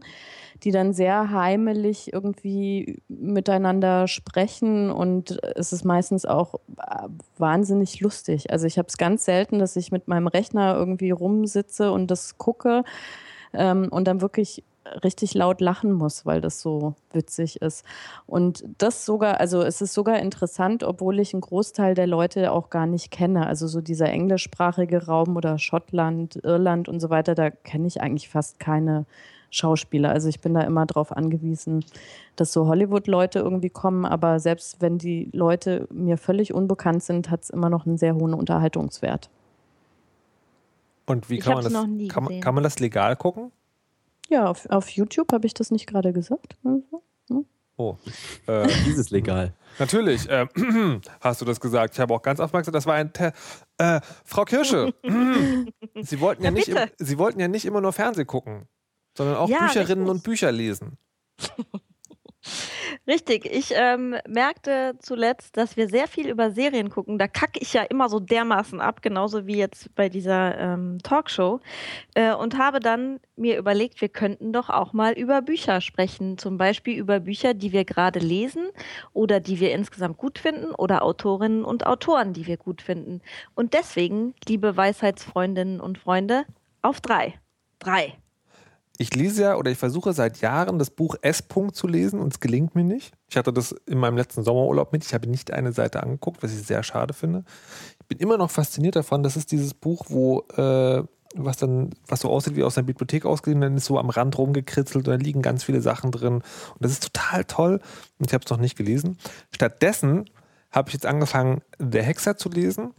die 0.63 0.71
dann 0.71 0.93
sehr 0.93 1.31
heimelig 1.31 2.13
irgendwie 2.13 3.01
miteinander 3.09 4.07
sprechen. 4.07 4.89
Und 4.89 5.37
es 5.57 5.73
ist 5.73 5.83
meistens 5.83 6.25
auch 6.25 6.55
äh, 6.77 7.09
wahnsinnig 7.37 7.99
lustig. 7.99 8.51
Also 8.51 8.67
ich 8.67 8.77
habe 8.77 8.87
es 8.87 8.97
ganz 8.97 9.25
selten, 9.25 9.59
dass 9.59 9.75
ich 9.75 9.91
mit 9.91 10.07
meinem 10.07 10.27
Rechner 10.27 10.75
irgendwie 10.75 11.11
rumsitze 11.11 11.91
und 11.91 12.09
das 12.09 12.37
gucke 12.37 12.85
ähm, 13.53 13.89
und 13.89 14.07
dann 14.07 14.21
wirklich 14.21 14.63
richtig 15.03 15.33
laut 15.33 15.61
lachen 15.61 15.91
muss, 15.91 16.25
weil 16.25 16.41
das 16.41 16.61
so 16.61 16.95
witzig 17.11 17.61
ist. 17.61 17.85
Und 18.27 18.63
das 18.77 19.05
sogar, 19.05 19.39
also 19.39 19.61
es 19.61 19.81
ist 19.81 19.93
sogar 19.93 20.19
interessant, 20.19 20.83
obwohl 20.83 21.19
ich 21.19 21.33
einen 21.33 21.41
Großteil 21.41 21.95
der 21.95 22.07
Leute 22.07 22.51
auch 22.51 22.69
gar 22.69 22.85
nicht 22.85 23.11
kenne. 23.11 23.47
Also 23.47 23.67
so 23.67 23.81
dieser 23.81 24.09
englischsprachige 24.09 25.05
Raum 25.05 25.35
oder 25.35 25.57
Schottland, 25.57 26.39
Irland 26.43 26.87
und 26.87 26.99
so 26.99 27.09
weiter, 27.09 27.35
da 27.35 27.49
kenne 27.49 27.87
ich 27.87 28.01
eigentlich 28.01 28.29
fast 28.29 28.59
keine 28.59 29.05
Schauspieler. 29.49 30.09
Also 30.09 30.29
ich 30.29 30.41
bin 30.41 30.53
da 30.53 30.61
immer 30.61 30.85
darauf 30.85 31.11
angewiesen, 31.11 31.85
dass 32.35 32.51
so 32.51 32.67
Hollywood-Leute 32.67 33.39
irgendwie 33.39 33.69
kommen. 33.69 34.05
Aber 34.05 34.39
selbst 34.39 34.81
wenn 34.81 34.97
die 34.97 35.29
Leute 35.31 35.87
mir 35.91 36.17
völlig 36.17 36.53
unbekannt 36.53 37.03
sind, 37.03 37.29
hat 37.29 37.43
es 37.43 37.49
immer 37.49 37.69
noch 37.69 37.85
einen 37.85 37.97
sehr 37.97 38.15
hohen 38.15 38.33
Unterhaltungswert. 38.33 39.29
Und 41.07 41.29
wie 41.29 41.37
kann 41.39 41.55
man 41.55 41.63
das? 41.63 42.07
Kann, 42.09 42.39
kann 42.39 42.55
man 42.55 42.63
das 42.63 42.79
legal 42.79 43.15
gucken? 43.15 43.51
Ja, 44.29 44.47
auf, 44.47 44.65
auf 44.69 44.89
YouTube 44.89 45.31
habe 45.31 45.45
ich 45.45 45.53
das 45.53 45.71
nicht 45.71 45.87
gerade 45.87 46.13
gesagt. 46.13 46.57
Also, 46.63 47.03
hm? 47.29 47.45
Oh, 47.77 47.97
äh, 48.47 48.67
dieses 48.85 49.09
legal. 49.11 49.53
Natürlich 49.79 50.29
äh, 50.29 50.47
hast 51.21 51.41
du 51.41 51.45
das 51.45 51.59
gesagt. 51.59 51.93
Ich 51.93 51.99
habe 51.99 52.13
auch 52.13 52.21
ganz 52.21 52.39
aufmerksam, 52.39 52.73
das 52.73 52.85
war 52.85 52.95
ein 52.95 53.11
Te 53.11 53.33
äh, 53.77 53.99
Frau 54.23 54.45
Kirsche. 54.45 54.93
Sie 56.01 56.19
wollten 56.19 56.43
ja, 56.43 56.51
nicht, 56.51 56.73
Sie 56.97 57.17
wollten 57.17 57.39
ja 57.39 57.47
nicht 57.47 57.65
immer 57.65 57.81
nur 57.81 57.93
Fernsehen 57.93 58.27
gucken, 58.27 58.67
sondern 59.17 59.35
auch 59.37 59.49
ja, 59.49 59.59
Bücherinnen 59.59 60.05
richtig. 60.05 60.09
und 60.09 60.23
Bücher 60.23 60.51
lesen. 60.51 60.97
Richtig, 63.07 63.45
ich 63.45 63.71
ähm, 63.75 64.15
merkte 64.27 64.95
zuletzt, 64.99 65.57
dass 65.57 65.77
wir 65.77 65.87
sehr 65.87 66.07
viel 66.07 66.27
über 66.27 66.49
Serien 66.49 66.89
gucken. 66.89 67.19
Da 67.19 67.27
kacke 67.27 67.59
ich 67.59 67.71
ja 67.73 67.83
immer 67.83 68.09
so 68.09 68.19
dermaßen 68.19 68.81
ab, 68.81 69.03
genauso 69.03 69.45
wie 69.45 69.57
jetzt 69.57 69.93
bei 69.93 70.09
dieser 70.09 70.57
ähm, 70.57 70.97
Talkshow. 71.03 71.59
Äh, 72.15 72.33
und 72.33 72.57
habe 72.57 72.79
dann 72.79 73.19
mir 73.35 73.59
überlegt, 73.59 74.01
wir 74.01 74.09
könnten 74.09 74.51
doch 74.53 74.71
auch 74.71 74.91
mal 74.93 75.13
über 75.13 75.43
Bücher 75.43 75.81
sprechen. 75.81 76.39
Zum 76.39 76.57
Beispiel 76.57 76.97
über 76.97 77.19
Bücher, 77.19 77.53
die 77.53 77.71
wir 77.71 77.85
gerade 77.85 78.17
lesen 78.19 78.69
oder 79.13 79.39
die 79.39 79.59
wir 79.59 79.71
insgesamt 79.71 80.17
gut 80.17 80.39
finden 80.39 80.73
oder 80.73 81.03
Autorinnen 81.03 81.63
und 81.63 81.85
Autoren, 81.85 82.33
die 82.33 82.47
wir 82.47 82.57
gut 82.57 82.81
finden. 82.81 83.21
Und 83.53 83.75
deswegen, 83.75 84.33
liebe 84.47 84.77
Weisheitsfreundinnen 84.77 85.79
und 85.79 85.99
Freunde, 85.99 86.45
auf 86.81 87.01
drei. 87.01 87.35
Drei 87.77 88.17
ich 88.97 89.13
lese 89.13 89.43
ja 89.43 89.55
oder 89.55 89.71
ich 89.71 89.77
versuche 89.77 90.13
seit 90.13 90.41
Jahren 90.41 90.79
das 90.79 90.89
Buch 90.89 91.15
S. 91.21 91.43
-Punkt 91.43 91.73
zu 91.73 91.87
lesen 91.87 92.19
und 92.19 92.33
es 92.33 92.39
gelingt 92.39 92.75
mir 92.75 92.83
nicht. 92.83 93.13
Ich 93.29 93.35
hatte 93.35 93.51
das 93.51 93.73
in 93.85 93.97
meinem 93.97 94.17
letzten 94.17 94.43
Sommerurlaub 94.43 94.93
mit. 94.93 95.03
Ich 95.03 95.13
habe 95.13 95.27
nicht 95.27 95.51
eine 95.51 95.73
Seite 95.73 96.01
angeguckt, 96.01 96.43
was 96.43 96.53
ich 96.53 96.63
sehr 96.63 96.83
schade 96.83 97.13
finde. 97.13 97.43
Ich 98.01 98.07
bin 98.07 98.19
immer 98.19 98.37
noch 98.37 98.51
fasziniert 98.51 98.95
davon. 98.95 99.23
Das 99.23 99.35
ist 99.35 99.51
dieses 99.51 99.73
Buch, 99.73 100.05
wo 100.07 100.45
äh, 100.55 101.03
was 101.35 101.57
dann, 101.57 101.89
was 102.07 102.21
so 102.21 102.29
aussieht 102.29 102.55
wie 102.55 102.63
aus 102.63 102.77
einer 102.77 102.87
Bibliothek 102.87 103.25
ausgeliehen, 103.25 103.61
dann 103.61 103.77
ist 103.77 103.85
so 103.85 103.99
am 103.99 104.09
Rand 104.09 104.37
rumgekritzelt 104.37 105.07
und 105.07 105.11
da 105.11 105.15
liegen 105.21 105.41
ganz 105.41 105.63
viele 105.63 105.81
Sachen 105.81 106.11
drin. 106.11 106.35
Und 106.35 106.43
das 106.79 106.91
ist 106.91 107.03
total 107.13 107.43
toll. 107.43 107.81
Und 108.19 108.27
ich 108.27 108.33
habe 108.33 108.45
es 108.45 108.49
noch 108.49 108.57
nicht 108.57 108.77
gelesen. 108.77 109.17
Stattdessen 109.51 110.29
habe 110.71 110.89
ich 110.89 110.93
jetzt 110.93 111.05
angefangen, 111.05 111.61
Der 111.79 112.03
Hexer 112.03 112.37
zu 112.37 112.49
lesen. 112.49 112.93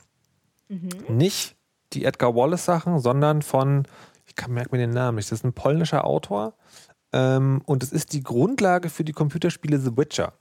Mhm. 0.68 0.90
Nicht 1.08 1.56
die 1.92 2.04
Edgar 2.04 2.34
Wallace 2.34 2.64
Sachen, 2.64 2.98
sondern 2.98 3.42
von 3.42 3.86
ich 4.38 4.48
merke 4.48 4.74
mir 4.74 4.78
den 4.78 4.90
Namen 4.90 5.16
nicht. 5.16 5.30
Das 5.30 5.40
ist 5.40 5.44
ein 5.44 5.52
polnischer 5.52 6.04
Autor. 6.04 6.54
Ähm, 7.12 7.62
und 7.66 7.82
es 7.82 7.92
ist 7.92 8.12
die 8.12 8.22
Grundlage 8.22 8.90
für 8.90 9.04
die 9.04 9.12
Computerspiele 9.12 9.78
The 9.78 9.96
Witcher. 9.96 10.34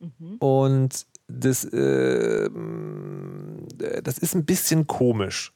Mhm. 0.00 0.36
Und 0.38 1.06
das, 1.28 1.64
äh, 1.64 2.48
das 4.02 4.18
ist 4.18 4.34
ein 4.34 4.44
bisschen 4.44 4.86
komisch. 4.86 5.52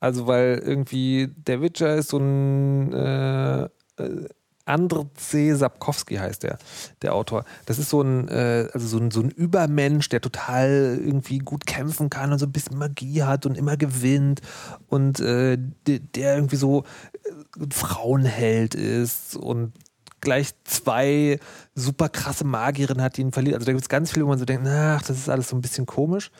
Also, 0.00 0.26
weil 0.26 0.62
irgendwie 0.64 1.28
der 1.36 1.60
Witcher 1.60 1.94
ist 1.94 2.08
so 2.08 2.18
ein 2.18 2.92
äh, 2.92 3.64
äh 3.96 4.28
Andrzej 4.64 5.54
Sapkowski 5.54 6.16
heißt 6.16 6.42
der, 6.42 6.58
der 7.02 7.14
Autor. 7.14 7.44
Das 7.66 7.78
ist 7.78 7.90
so 7.90 8.02
ein, 8.02 8.28
äh, 8.28 8.68
also 8.72 8.86
so 8.86 8.98
ein, 8.98 9.10
so 9.10 9.20
ein 9.20 9.30
Übermensch, 9.30 10.08
der 10.08 10.20
total 10.20 11.00
irgendwie 11.02 11.38
gut 11.38 11.66
kämpfen 11.66 12.10
kann 12.10 12.32
und 12.32 12.38
so 12.38 12.46
ein 12.46 12.52
bisschen 12.52 12.78
Magie 12.78 13.22
hat 13.22 13.46
und 13.46 13.56
immer 13.56 13.76
gewinnt 13.76 14.40
und 14.88 15.20
äh, 15.20 15.58
der, 15.86 16.36
irgendwie 16.36 16.56
so 16.56 16.84
äh, 17.24 17.62
ein 17.62 17.70
Frauenheld 17.70 18.74
ist 18.74 19.36
und 19.36 19.72
gleich 20.20 20.50
zwei 20.64 21.40
super 21.74 22.08
krasse 22.08 22.44
Magierinnen 22.44 23.02
hat, 23.02 23.16
die 23.16 23.22
ihn 23.22 23.32
verliert. 23.32 23.56
Also 23.56 23.66
da 23.66 23.72
gibt 23.72 23.82
es 23.82 23.88
ganz 23.88 24.12
viel, 24.12 24.24
wo 24.24 24.28
man 24.28 24.38
so 24.38 24.44
denkt, 24.44 24.66
ach, 24.68 25.02
das 25.02 25.16
ist 25.16 25.28
alles 25.28 25.48
so 25.48 25.56
ein 25.56 25.62
bisschen 25.62 25.86
komisch. 25.86 26.30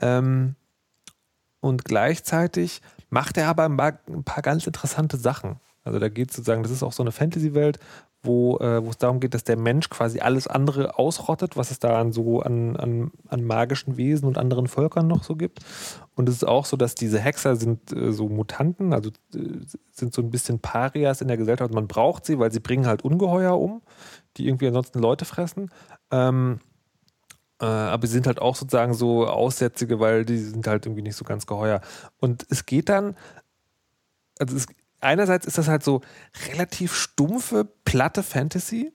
Ähm, 0.00 0.56
und 1.60 1.84
gleichzeitig 1.84 2.80
macht 3.10 3.36
er 3.36 3.48
aber 3.48 3.64
ein 3.64 4.24
paar 4.24 4.42
ganz 4.42 4.66
interessante 4.66 5.16
Sachen. 5.16 5.60
Also 5.86 5.98
da 5.98 6.08
geht 6.08 6.30
es 6.30 6.36
sozusagen, 6.36 6.62
das 6.62 6.72
ist 6.72 6.82
auch 6.82 6.92
so 6.92 7.02
eine 7.02 7.12
Fantasy-Welt, 7.12 7.78
wo, 8.22 8.58
äh, 8.58 8.84
wo 8.84 8.90
es 8.90 8.98
darum 8.98 9.20
geht, 9.20 9.34
dass 9.34 9.44
der 9.44 9.56
Mensch 9.56 9.88
quasi 9.88 10.20
alles 10.20 10.46
andere 10.46 10.98
ausrottet, 10.98 11.56
was 11.56 11.70
es 11.70 11.78
da 11.78 12.00
an 12.00 12.12
so 12.12 12.40
an, 12.40 12.76
an, 12.76 13.12
an 13.28 13.44
magischen 13.44 13.96
Wesen 13.96 14.26
und 14.26 14.36
anderen 14.36 14.66
Völkern 14.66 15.06
noch 15.06 15.22
so 15.22 15.36
gibt. 15.36 15.60
Und 16.14 16.28
es 16.28 16.36
ist 16.36 16.44
auch 16.44 16.66
so, 16.66 16.76
dass 16.76 16.94
diese 16.94 17.20
Hexer 17.20 17.56
sind 17.56 17.92
äh, 17.92 18.12
so 18.12 18.28
Mutanten, 18.28 18.92
also 18.92 19.10
äh, 19.34 19.60
sind 19.92 20.12
so 20.12 20.22
ein 20.22 20.30
bisschen 20.30 20.58
Parias 20.58 21.20
in 21.20 21.28
der 21.28 21.36
Gesellschaft. 21.36 21.72
Man 21.72 21.88
braucht 21.88 22.26
sie, 22.26 22.38
weil 22.38 22.52
sie 22.52 22.60
bringen 22.60 22.86
halt 22.86 23.02
Ungeheuer 23.02 23.58
um, 23.58 23.82
die 24.36 24.48
irgendwie 24.48 24.66
ansonsten 24.66 24.98
Leute 24.98 25.24
fressen. 25.24 25.70
Ähm, 26.10 26.60
äh, 27.60 27.64
aber 27.64 28.06
sie 28.06 28.14
sind 28.14 28.26
halt 28.26 28.40
auch 28.40 28.56
sozusagen 28.56 28.94
so 28.94 29.26
Aussätzige, 29.26 30.00
weil 30.00 30.24
die 30.24 30.38
sind 30.38 30.66
halt 30.66 30.86
irgendwie 30.86 31.02
nicht 31.02 31.16
so 31.16 31.24
ganz 31.24 31.46
geheuer. 31.46 31.80
Und 32.18 32.46
es 32.50 32.66
geht 32.66 32.88
dann, 32.88 33.16
also 34.38 34.56
es, 34.56 34.66
einerseits 35.06 35.46
ist 35.46 35.58
das 35.58 35.68
halt 35.68 35.82
so 35.82 36.02
relativ 36.50 36.94
stumpfe, 36.94 37.64
platte 37.84 38.22
Fantasy 38.22 38.92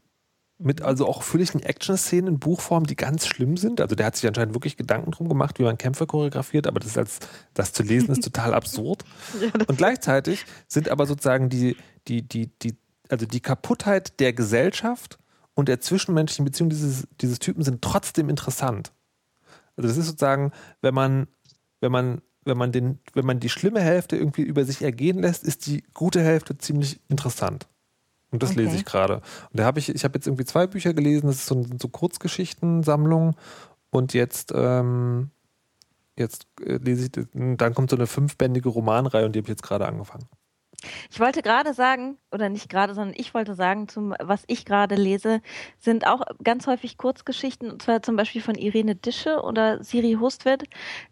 mit 0.58 0.82
also 0.82 1.08
auch 1.08 1.24
völligen 1.24 1.60
Action-Szenen 1.60 2.28
in 2.28 2.40
Buchform, 2.40 2.86
die 2.86 2.96
ganz 2.96 3.26
schlimm 3.26 3.58
sind. 3.58 3.82
Also 3.82 3.96
der 3.96 4.06
hat 4.06 4.16
sich 4.16 4.28
anscheinend 4.28 4.54
wirklich 4.54 4.78
Gedanken 4.78 5.12
drum 5.12 5.28
gemacht, 5.28 5.58
wie 5.58 5.64
man 5.64 5.78
Kämpfe 5.78 6.06
choreografiert, 6.06 6.68
aber 6.68 6.80
das, 6.80 6.98
als, 6.98 7.20
das 7.54 7.74
zu 7.74 7.82
lesen 7.84 8.12
ist 8.12 8.24
total 8.24 8.54
absurd. 8.54 9.04
ja, 9.42 9.50
und 9.68 9.78
gleichzeitig 9.78 10.46
sind 10.68 10.90
aber 10.90 11.08
sozusagen 11.08 11.50
die, 11.50 11.76
die, 12.08 12.22
die, 12.22 12.48
die, 12.60 12.78
also 13.10 13.26
die 13.26 13.40
Kaputtheit 13.40 14.20
der 14.20 14.34
Gesellschaft 14.34 15.18
und 15.56 15.68
der 15.68 15.82
zwischenmenschlichen 15.82 16.46
Beziehung 16.46 16.70
dieses, 16.70 17.08
dieses 17.20 17.40
Typen 17.40 17.64
sind 17.64 17.82
trotzdem 17.82 18.30
interessant. 18.30 18.94
Also 19.76 19.88
das 19.88 19.98
ist 19.98 20.06
sozusagen, 20.06 20.52
wenn 20.82 20.94
man, 20.94 21.28
wenn 21.80 21.92
man 21.92 22.22
wenn 22.44 22.58
man, 22.58 22.72
den, 22.72 23.00
wenn 23.14 23.26
man 23.26 23.40
die 23.40 23.50
schlimme 23.50 23.82
Hälfte 23.82 24.18
irgendwie 24.18 24.42
über 24.42 24.66
sich 24.66 24.82
ergehen 24.82 25.20
lässt, 25.20 25.44
ist 25.44 25.68
die 25.68 25.84
gute 25.94 26.22
Hälfte 26.22 26.58
ziemlich 26.58 27.00
interessant. 27.08 27.68
Und 28.32 28.42
das 28.42 28.52
okay. 28.52 28.64
lese 28.64 28.78
ich 28.78 28.86
gerade. 28.86 29.16
Und 29.16 29.60
da 29.60 29.66
habe 29.66 29.80
ich, 29.80 29.90
ich 29.90 30.04
habe 30.04 30.18
jetzt 30.18 30.26
irgendwie 30.26 30.46
zwei 30.46 30.66
Bücher 30.66 30.94
gelesen, 30.94 31.28
das 31.28 31.38
ist 31.38 31.48
so, 31.48 31.66
so 31.80 31.88
Kurzgeschichtensammlung. 31.90 33.36
Und 33.90 34.14
jetzt, 34.14 34.54
ähm, 34.56 35.32
jetzt 36.18 36.48
äh, 36.66 36.78
lese 36.78 37.06
ich, 37.06 37.28
dann 37.34 37.74
kommt 37.74 37.90
so 37.90 37.98
eine 37.98 38.08
fünfbändige 38.08 38.70
Romanreihe 38.70 39.26
und 39.26 39.36
die 39.36 39.40
habe 39.40 39.48
ich 39.48 39.58
jetzt 39.58 39.64
gerade 39.64 39.86
angefangen. 39.86 40.28
Ich 41.10 41.20
wollte 41.20 41.42
gerade 41.42 41.74
sagen, 41.74 42.18
oder 42.32 42.50
nicht 42.50 42.70
gerade, 42.70 42.94
sondern 42.94 43.16
ich 43.18 43.34
wollte 43.34 43.56
sagen, 43.56 43.88
zum, 43.88 44.16
was 44.20 44.44
ich 44.48 44.66
gerade 44.66 44.96
lese, 44.96 45.42
sind 45.78 46.08
auch 46.08 46.22
ganz 46.44 46.68
häufig 46.68 46.98
Kurzgeschichten, 46.98 47.72
und 47.72 47.82
zwar 47.82 48.02
zum 48.02 48.16
Beispiel 48.16 48.42
von 48.42 48.56
Irene 48.56 48.96
Dische 48.96 49.42
oder 49.42 49.84
Siri 49.84 50.18
Hustvedt. 50.20 50.64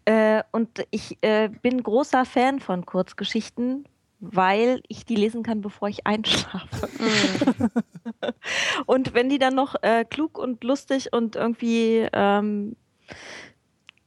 Äh, 0.04 0.42
und 0.52 0.84
ich 0.90 1.18
äh, 1.22 1.48
bin 1.48 1.82
großer 1.82 2.24
Fan 2.24 2.60
von 2.60 2.86
Kurzgeschichten, 2.86 3.84
weil 4.20 4.82
ich 4.88 5.06
die 5.06 5.16
lesen 5.16 5.42
kann, 5.42 5.62
bevor 5.62 5.88
ich 5.88 6.06
einschlafe. 6.06 6.88
Mhm. 6.98 7.70
und 8.86 9.14
wenn 9.14 9.28
die 9.28 9.38
dann 9.38 9.54
noch 9.54 9.74
äh, 9.82 10.04
klug 10.04 10.38
und 10.38 10.62
lustig 10.62 11.12
und 11.12 11.36
irgendwie 11.36 12.06
ähm, 12.12 12.76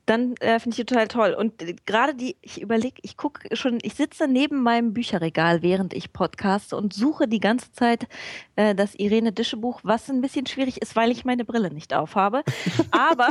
dann 0.06 0.36
äh, 0.40 0.60
finde 0.60 0.78
ich 0.78 0.86
total 0.86 1.08
toll. 1.08 1.34
Und 1.34 1.62
äh, 1.62 1.76
gerade 1.86 2.14
die, 2.16 2.36
ich 2.42 2.62
überlege, 2.62 2.98
ich 3.02 3.18
gucke 3.18 3.56
schon, 3.56 3.80
ich 3.82 3.96
sitze 3.96 4.28
neben 4.28 4.62
meinem 4.62 4.94
Bücherregal, 4.94 5.62
während 5.62 5.94
ich 5.94 6.12
podcaste 6.12 6.76
und 6.76 6.94
suche 6.94 7.28
die 7.28 7.40
ganze 7.40 7.72
Zeit 7.72 8.08
äh, 8.56 8.76
das 8.76 8.96
Irene 8.96 9.32
Dische 9.32 9.58
Buch, 9.58 9.80
was 9.84 10.10
ein 10.10 10.22
bisschen 10.22 10.46
schwierig 10.46 10.82
ist, 10.82 10.96
weil 10.96 11.12
ich 11.12 11.26
meine 11.26 11.46
Brille 11.46 11.74
nicht 11.74 11.94
aufhabe. 11.94 12.44
Aber 12.92 13.30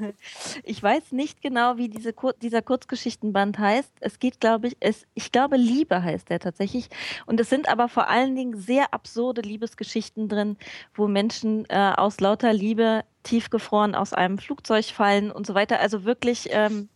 ich 0.64 0.82
weiß 0.82 1.12
nicht 1.12 1.40
genau, 1.40 1.76
wie 1.76 1.88
diese, 1.88 2.14
dieser 2.42 2.62
Kurzgeschichtenband 2.62 3.58
heißt. 3.58 3.92
Es 4.00 4.18
geht, 4.18 4.40
glaube 4.40 4.68
ich, 4.68 4.76
es, 4.80 5.06
ich 5.14 5.32
glaube, 5.32 5.56
Liebe 5.56 6.02
heißt 6.02 6.28
der 6.28 6.40
tatsächlich. 6.40 6.88
Und 7.26 7.40
es 7.40 7.48
sind 7.48 7.68
aber 7.68 7.88
vor 7.88 8.08
allen 8.08 8.36
Dingen 8.36 8.56
sehr 8.58 8.92
absurde 8.92 9.40
Liebesgeschichten 9.40 10.28
drin, 10.28 10.56
wo 10.94 11.08
Menschen 11.08 11.64
äh, 11.68 11.92
aus 11.96 12.20
lauter 12.20 12.52
Liebe 12.52 13.04
tiefgefroren 13.22 13.94
aus 13.94 14.12
einem 14.12 14.38
Flugzeug 14.38 14.86
fallen 14.86 15.30
und 15.30 15.46
so 15.46 15.54
weiter. 15.54 15.80
Also 15.80 16.04
wirklich 16.04 16.48
ähm, 16.50 16.88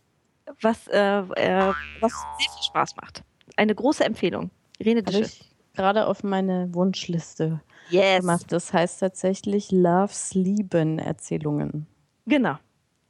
was, 0.61 0.87
äh, 0.87 1.19
äh, 1.19 1.73
was 1.99 2.11
sehr 2.11 2.51
viel 2.53 2.63
Spaß 2.63 2.95
macht. 2.97 3.23
Eine 3.55 3.75
große 3.75 4.03
Empfehlung. 4.03 4.51
Irene 4.79 5.03
Dische. 5.03 5.21
ich 5.21 5.55
gerade 5.73 6.07
auf 6.07 6.23
meine 6.23 6.73
Wunschliste 6.73 7.61
yes. 7.89 8.21
gemacht. 8.21 8.45
Das 8.49 8.73
heißt 8.73 8.99
tatsächlich 8.99 9.71
Loves 9.71 10.33
Lieben 10.33 10.99
Erzählungen. 10.99 11.87
Genau. 12.25 12.57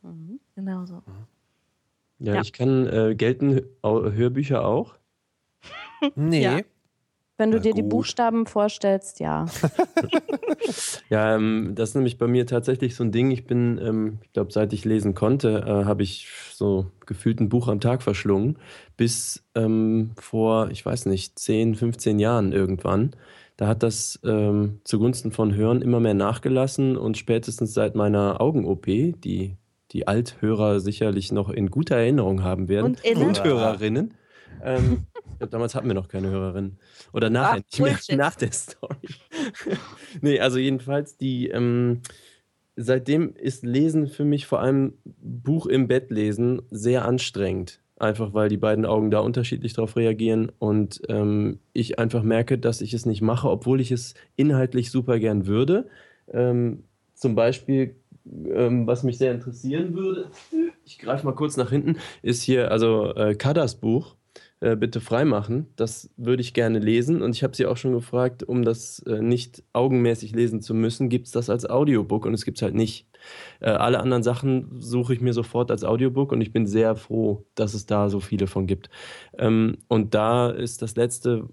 Mhm. 0.03 0.39
Genau 0.55 0.85
so. 0.85 1.01
Ja, 2.19 2.35
ja. 2.35 2.41
ich 2.41 2.53
kann 2.53 2.87
äh, 2.87 3.15
gelten 3.15 3.61
Hörbücher 3.83 4.65
auch. 4.65 4.95
Nee. 6.15 6.43
Ja. 6.43 6.59
Wenn 7.37 7.51
du 7.51 7.57
Na 7.57 7.63
dir 7.63 7.71
gut. 7.71 7.77
die 7.77 7.83
Buchstaben 7.83 8.47
vorstellst, 8.47 9.19
ja. 9.19 9.45
ja, 11.09 11.35
ähm, 11.35 11.73
das 11.75 11.89
ist 11.89 11.95
nämlich 11.95 12.17
bei 12.17 12.27
mir 12.27 12.47
tatsächlich 12.47 12.95
so 12.95 13.03
ein 13.03 13.11
Ding. 13.11 13.29
Ich 13.29 13.45
bin, 13.45 13.79
ähm, 13.81 14.19
ich 14.23 14.33
glaube, 14.33 14.51
seit 14.51 14.73
ich 14.73 14.85
lesen 14.85 15.13
konnte, 15.13 15.63
äh, 15.67 15.85
habe 15.85 16.01
ich 16.01 16.27
so 16.51 16.87
gefühlt 17.05 17.39
ein 17.39 17.49
Buch 17.49 17.67
am 17.67 17.79
Tag 17.79 18.01
verschlungen. 18.01 18.57
Bis 18.97 19.43
ähm, 19.53 20.11
vor, 20.19 20.69
ich 20.71 20.83
weiß 20.83 21.05
nicht, 21.05 21.37
10, 21.37 21.75
15 21.75 22.17
Jahren 22.17 22.53
irgendwann. 22.53 23.11
Da 23.55 23.67
hat 23.67 23.83
das 23.83 24.19
ähm, 24.23 24.81
zugunsten 24.83 25.31
von 25.31 25.53
Hören 25.53 25.81
immer 25.81 25.99
mehr 25.99 26.13
nachgelassen 26.15 26.97
und 26.97 27.17
spätestens 27.17 27.73
seit 27.73 27.95
meiner 27.95 28.41
Augen-OP, 28.41 28.85
die 28.85 29.57
die 29.91 30.07
Althörer 30.07 30.79
sicherlich 30.79 31.31
noch 31.31 31.49
in 31.49 31.69
guter 31.69 31.95
Erinnerung 31.95 32.43
haben 32.43 32.67
werden. 32.67 32.97
Und, 33.03 33.17
und 33.17 33.43
Hörerinnen. 33.43 34.13
Ähm, 34.63 35.05
damals 35.49 35.75
hatten 35.75 35.87
wir 35.87 35.93
noch 35.93 36.07
keine 36.07 36.29
Hörerinnen. 36.29 36.77
Oder 37.13 37.29
nachher, 37.29 37.61
Ach, 37.65 37.79
nicht 37.79 38.09
mehr, 38.09 38.17
nach 38.17 38.35
der 38.35 38.51
Story. 38.51 39.07
nee, 40.21 40.39
also 40.39 40.57
jedenfalls, 40.57 41.17
die, 41.17 41.49
ähm, 41.49 42.01
seitdem 42.75 43.33
ist 43.33 43.65
Lesen 43.65 44.07
für 44.07 44.25
mich 44.25 44.45
vor 44.45 44.61
allem 44.61 44.93
Buch 45.03 45.65
im 45.65 45.87
Bett 45.87 46.11
lesen 46.11 46.61
sehr 46.69 47.05
anstrengend. 47.05 47.81
Einfach 47.99 48.35
weil 48.35 48.47
die 48.47 48.57
beiden 48.57 48.85
Augen 48.85 49.09
da 49.09 49.19
unterschiedlich 49.19 49.73
darauf 49.73 49.95
reagieren 49.95 50.51
und 50.59 51.01
ähm, 51.09 51.59
ich 51.73 51.97
einfach 51.97 52.21
merke, 52.21 52.59
dass 52.59 52.81
ich 52.81 52.93
es 52.93 53.07
nicht 53.07 53.23
mache, 53.23 53.49
obwohl 53.49 53.81
ich 53.81 53.91
es 53.91 54.13
inhaltlich 54.35 54.91
super 54.91 55.17
gern 55.17 55.47
würde. 55.47 55.89
Ähm, 56.31 56.83
zum 57.15 57.33
Beispiel, 57.33 57.95
ähm, 58.53 58.85
was 58.85 59.01
mich 59.01 59.17
sehr 59.17 59.31
interessieren 59.31 59.95
würde, 59.95 60.29
ich 60.85 60.99
greife 60.99 61.25
mal 61.25 61.33
kurz 61.33 61.57
nach 61.57 61.71
hinten, 61.71 61.97
ist 62.21 62.43
hier 62.43 62.69
also 62.69 63.15
äh, 63.15 63.33
Kadas 63.33 63.75
Buch 63.75 64.15
äh, 64.59 64.75
bitte 64.75 65.01
freimachen. 65.01 65.67
Das 65.75 66.09
würde 66.17 66.41
ich 66.41 66.53
gerne 66.53 66.79
lesen. 66.79 67.21
Und 67.21 67.35
ich 67.35 67.43
habe 67.43 67.55
sie 67.55 67.67
auch 67.67 67.77
schon 67.77 67.93
gefragt, 67.93 68.41
um 68.43 68.63
das 68.63 68.99
äh, 68.99 69.21
nicht 69.21 69.63
augenmäßig 69.73 70.33
lesen 70.33 70.61
zu 70.61 70.73
müssen, 70.73 71.09
gibt 71.09 71.27
es 71.27 71.31
das 71.31 71.49
als 71.51 71.69
Audiobook 71.69 72.25
und 72.25 72.33
es 72.33 72.43
gibt 72.43 72.57
es 72.57 72.63
halt 72.63 72.73
nicht. 72.73 73.07
Äh, 73.59 73.69
alle 73.69 73.99
anderen 73.99 74.23
Sachen 74.23 74.81
suche 74.81 75.13
ich 75.13 75.21
mir 75.21 75.33
sofort 75.33 75.69
als 75.69 75.83
Audiobook 75.83 76.31
und 76.31 76.41
ich 76.41 76.51
bin 76.51 76.65
sehr 76.65 76.95
froh, 76.95 77.45
dass 77.53 77.75
es 77.75 77.85
da 77.85 78.09
so 78.09 78.19
viele 78.19 78.47
von 78.47 78.65
gibt. 78.65 78.89
Ähm, 79.37 79.77
und 79.87 80.15
da 80.15 80.49
ist 80.49 80.81
das 80.81 80.95
letzte, 80.95 81.47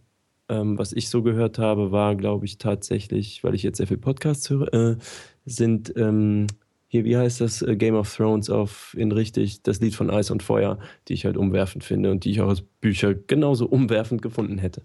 ähm, 0.49 0.79
was 0.79 0.95
ich 0.95 1.11
so 1.11 1.23
gehört 1.23 1.59
habe, 1.59 1.93
war, 1.93 2.17
glaube 2.17 2.47
ich, 2.47 2.57
tatsächlich, 2.57 3.45
weil 3.45 3.55
ich 3.55 3.63
jetzt 3.63 3.77
sehr 3.77 3.87
viel 3.87 3.99
Podcasts 3.99 4.49
höre, 4.49 4.73
äh, 4.73 4.97
sind 5.45 5.93
ähm, 5.97 6.47
hier, 6.95 7.05
wie 7.05 7.17
heißt 7.17 7.41
das, 7.41 7.61
äh, 7.61 7.75
Game 7.75 7.97
of 7.97 8.15
Thrones 8.15 8.49
auf 8.49 8.95
in 8.97 9.11
richtig, 9.11 9.65
das 9.65 9.81
Lied 9.81 9.97
von 9.97 10.11
Eis 10.11 10.31
und 10.31 10.45
Feuer, 10.45 10.79
die 11.09 11.15
ich 11.15 11.25
halt 11.25 11.37
umwerfend 11.37 11.83
finde 11.83 12.13
und 12.13 12.23
die 12.25 12.31
ich 12.31 12.41
auch 12.41 12.49
als 12.49 12.61
Bücher 12.61 13.15
genauso 13.15 13.67
umwerfend 13.67 14.23
gefunden 14.23 14.59
hätte. 14.59 14.83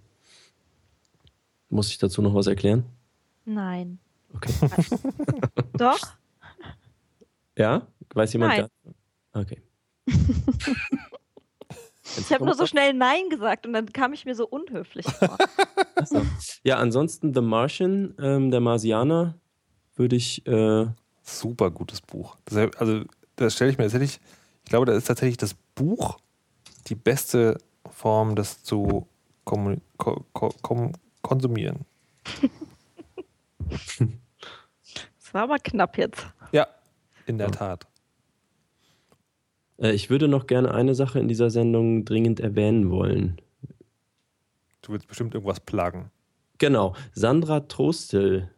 Muss 1.69 1.89
ich 1.91 1.99
dazu 1.99 2.23
noch 2.23 2.33
was 2.33 2.47
erklären? 2.47 2.83
Nein. 3.45 3.99
Okay. 4.33 4.51
Doch? 5.77 5.99
Ja? 7.55 7.85
Weiß 8.15 8.33
jemand? 8.33 8.57
Nein. 8.57 8.67
Gar? 9.33 9.43
Okay. 9.43 9.61
Ich 12.17 12.33
habe 12.33 12.43
nur 12.43 12.55
so 12.55 12.65
schnell 12.65 12.95
Nein 12.95 13.29
gesagt 13.29 13.67
und 13.67 13.73
dann 13.73 13.93
kam 13.93 14.13
ich 14.13 14.25
mir 14.25 14.33
so 14.33 14.47
unhöflich 14.47 15.05
vor. 15.05 15.37
Ja, 16.63 16.77
ansonsten 16.77 17.35
The 17.35 17.41
Martian, 17.41 18.15
ähm, 18.19 18.49
der 18.49 18.61
Marsianer, 18.61 19.35
würde 19.95 20.15
ich 20.15 20.43
äh, 20.47 20.87
super 21.37 21.71
gutes 21.71 22.01
Buch. 22.01 22.37
Das, 22.45 22.73
also, 22.77 23.03
das 23.35 23.53
stelle 23.55 23.71
ich 23.71 23.77
mir 23.77 23.85
tatsächlich, 23.85 24.19
ich 24.63 24.69
glaube, 24.69 24.85
da 24.85 24.93
ist 24.93 25.05
tatsächlich 25.05 25.37
das 25.37 25.53
Buch 25.75 26.17
die 26.87 26.95
beste 26.95 27.57
Form, 27.89 28.35
das 28.35 28.63
zu 28.63 29.07
ko 29.45 29.77
ko 29.95 30.91
konsumieren. 31.21 31.85
Das 35.29 35.35
war 35.35 35.43
aber 35.43 35.59
knapp 35.59 35.95
jetzt. 35.99 36.25
Ja, 36.51 36.65
in 37.27 37.37
der 37.37 37.51
Tat. 37.51 37.85
Äh, 39.77 39.91
ich 39.91 40.09
würde 40.09 40.27
noch 40.27 40.47
gerne 40.47 40.73
eine 40.73 40.95
Sache 40.95 41.19
in 41.19 41.27
dieser 41.27 41.51
Sendung 41.51 42.05
dringend 42.05 42.39
erwähnen 42.39 42.89
wollen. 42.89 43.39
Du 44.81 44.91
willst 44.91 45.07
bestimmt 45.07 45.35
irgendwas 45.35 45.59
plagen. 45.59 46.09
Genau. 46.57 46.95
Sandra 47.13 47.59
Trostel. 47.61 48.49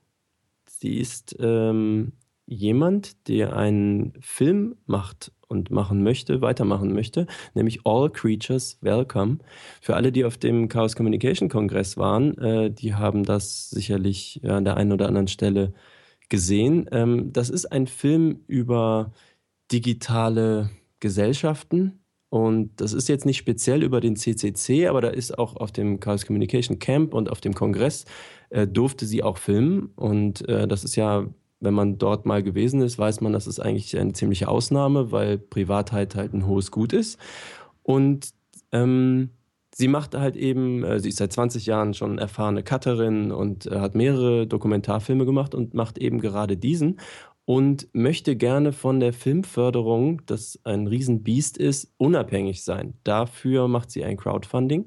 Sie 0.66 0.98
ist 0.98 1.36
ähm, 1.40 2.14
jemand, 2.46 3.28
der 3.28 3.56
einen 3.56 4.14
Film 4.20 4.76
macht 4.86 5.32
und 5.48 5.70
machen 5.70 6.04
möchte, 6.04 6.42
weitermachen 6.42 6.94
möchte, 6.94 7.28
nämlich 7.54 7.86
All 7.86 8.10
Creatures 8.10 8.78
Welcome. 8.82 9.40
Für 9.82 9.96
alle, 9.96 10.12
die 10.12 10.26
auf 10.26 10.38
dem 10.38 10.70
Chaos 10.70 10.96
Communication 10.96 11.50
Kongress 11.50 11.98
waren, 11.98 12.38
äh, 12.38 12.72
die 12.72 12.96
haben 12.96 13.24
das 13.24 13.70
sicherlich 13.70 14.40
ja, 14.44 14.58
an 14.58 14.66
der 14.66 14.78
einen 14.78 14.94
oder 14.94 15.08
anderen 15.08 15.28
Stelle 15.28 15.74
gesehen. 16.30 16.88
Ähm, 16.92 17.34
das 17.34 17.50
ist 17.50 17.66
ein 17.66 17.88
Film 17.88 18.40
über 18.48 19.12
digitale 19.72 20.72
Gesellschaften. 21.00 22.00
Und 22.30 22.80
das 22.80 22.94
ist 22.94 23.10
jetzt 23.10 23.26
nicht 23.26 23.38
speziell 23.38 23.84
über 23.84 24.00
den 24.00 24.16
CCC, 24.16 24.88
aber 24.88 25.02
da 25.02 25.10
ist 25.10 25.38
auch 25.38 25.58
auf 25.58 25.74
dem 25.74 26.00
Chaos 26.00 26.26
Communication 26.26 26.80
Camp 26.80 27.14
und 27.14 27.30
auf 27.30 27.42
dem 27.42 27.54
Kongress 27.54 28.06
äh, 28.52 28.66
durfte 28.66 29.06
sie 29.06 29.22
auch 29.22 29.38
filmen. 29.38 29.92
Und 29.98 30.48
äh, 30.48 30.66
das 30.66 30.86
ist 30.86 30.96
ja 30.96 31.28
wenn 31.62 31.74
man 31.74 31.98
dort 31.98 32.26
mal 32.26 32.44
gewesen 32.44 32.82
ist, 32.82 33.00
weiß 33.00 33.22
man, 33.22 33.34
das 33.34 33.48
ist 33.48 33.60
eigentlich 33.60 33.98
eine 33.98 34.14
ziemliche 34.14 34.48
Ausnahme, 34.48 35.12
weil 35.12 35.38
Privatheit 35.38 36.16
halt 36.16 36.34
ein 36.34 36.48
hohes 36.48 36.72
Gut 36.72 36.92
ist. 36.92 37.20
Und 37.84 38.32
ähm, 38.72 39.30
sie 39.74 39.88
macht 39.88 40.16
halt 40.16 40.36
eben, 40.36 40.84
äh, 40.84 41.00
sie 41.00 41.10
ist 41.10 41.18
seit 41.18 41.32
20 41.32 41.66
Jahren 41.66 41.94
schon 41.94 42.18
erfahrene 42.18 42.64
Cutterin 42.64 43.32
und 43.32 43.68
äh, 43.68 43.80
hat 43.80 43.96
mehrere 43.96 44.48
Dokumentarfilme 44.48 45.26
gemacht 45.26 45.56
und 45.56 45.74
macht 45.74 45.98
eben 45.98 46.20
gerade 46.20 46.58
diesen 46.58 47.00
und 47.46 47.88
möchte 47.94 48.36
gerne 48.36 48.72
von 48.72 49.00
der 49.00 49.14
Filmförderung, 49.14 50.22
das 50.26 50.60
ein 50.64 50.88
Riesenbiest 50.88 51.58
ist, 51.58 51.94
unabhängig 51.98 52.64
sein. 52.64 52.94
Dafür 53.04 53.68
macht 53.68 53.92
sie 53.92 54.04
ein 54.04 54.18
Crowdfunding. 54.18 54.86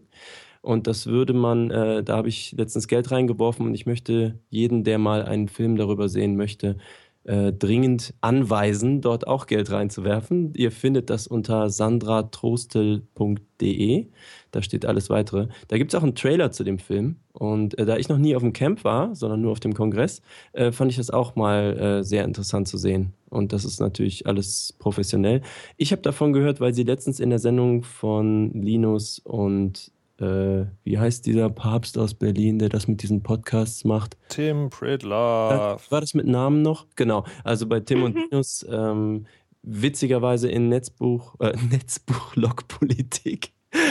Und 0.64 0.86
das 0.86 1.06
würde 1.06 1.34
man, 1.34 1.70
äh, 1.70 2.02
da 2.02 2.16
habe 2.16 2.28
ich 2.28 2.52
letztens 2.52 2.88
Geld 2.88 3.10
reingeworfen 3.10 3.66
und 3.66 3.74
ich 3.74 3.84
möchte 3.84 4.38
jeden, 4.48 4.82
der 4.82 4.98
mal 4.98 5.22
einen 5.22 5.48
Film 5.48 5.76
darüber 5.76 6.08
sehen 6.08 6.36
möchte, 6.36 6.78
äh, 7.24 7.52
dringend 7.52 8.14
anweisen, 8.22 9.02
dort 9.02 9.26
auch 9.26 9.46
Geld 9.46 9.70
reinzuwerfen. 9.70 10.54
Ihr 10.54 10.72
findet 10.72 11.10
das 11.10 11.26
unter 11.26 11.68
sandratrostel.de. 11.68 14.06
Da 14.52 14.62
steht 14.62 14.86
alles 14.86 15.10
weitere. 15.10 15.48
Da 15.68 15.76
gibt 15.76 15.92
es 15.92 15.98
auch 15.98 16.02
einen 16.02 16.14
Trailer 16.14 16.50
zu 16.50 16.64
dem 16.64 16.78
Film. 16.78 17.16
Und 17.32 17.78
äh, 17.78 17.84
da 17.84 17.98
ich 17.98 18.08
noch 18.08 18.18
nie 18.18 18.34
auf 18.34 18.42
dem 18.42 18.54
Camp 18.54 18.84
war, 18.84 19.14
sondern 19.14 19.42
nur 19.42 19.52
auf 19.52 19.60
dem 19.60 19.74
Kongress, 19.74 20.22
äh, 20.52 20.72
fand 20.72 20.90
ich 20.90 20.96
das 20.96 21.10
auch 21.10 21.36
mal 21.36 21.78
äh, 21.78 22.04
sehr 22.04 22.24
interessant 22.24 22.68
zu 22.68 22.78
sehen. 22.78 23.12
Und 23.28 23.52
das 23.52 23.66
ist 23.66 23.80
natürlich 23.80 24.26
alles 24.26 24.74
professionell. 24.78 25.42
Ich 25.76 25.92
habe 25.92 26.00
davon 26.00 26.32
gehört, 26.32 26.60
weil 26.60 26.72
sie 26.72 26.84
letztens 26.84 27.20
in 27.20 27.28
der 27.30 27.38
Sendung 27.38 27.82
von 27.82 28.52
Linus 28.52 29.18
und 29.18 29.92
äh, 30.20 30.66
wie 30.84 30.98
heißt 30.98 31.26
dieser 31.26 31.50
Papst 31.50 31.98
aus 31.98 32.14
Berlin, 32.14 32.58
der 32.58 32.68
das 32.68 32.86
mit 32.86 33.02
diesen 33.02 33.22
Podcasts 33.22 33.84
macht? 33.84 34.16
Tim 34.28 34.70
Pridlove. 34.70 35.80
War 35.88 36.00
das 36.00 36.14
mit 36.14 36.26
Namen 36.26 36.62
noch? 36.62 36.86
Genau. 36.94 37.24
Also 37.42 37.66
bei 37.66 37.80
Tim 37.80 38.04
und 38.04 38.14
Linus, 38.14 38.64
ähm, 38.70 39.26
witzigerweise 39.62 40.48
in 40.48 40.68
Netzbuch, 40.68 41.34
äh, 41.40 41.56
Netzbuch 41.70 42.36
Logpolitik. 42.36 43.52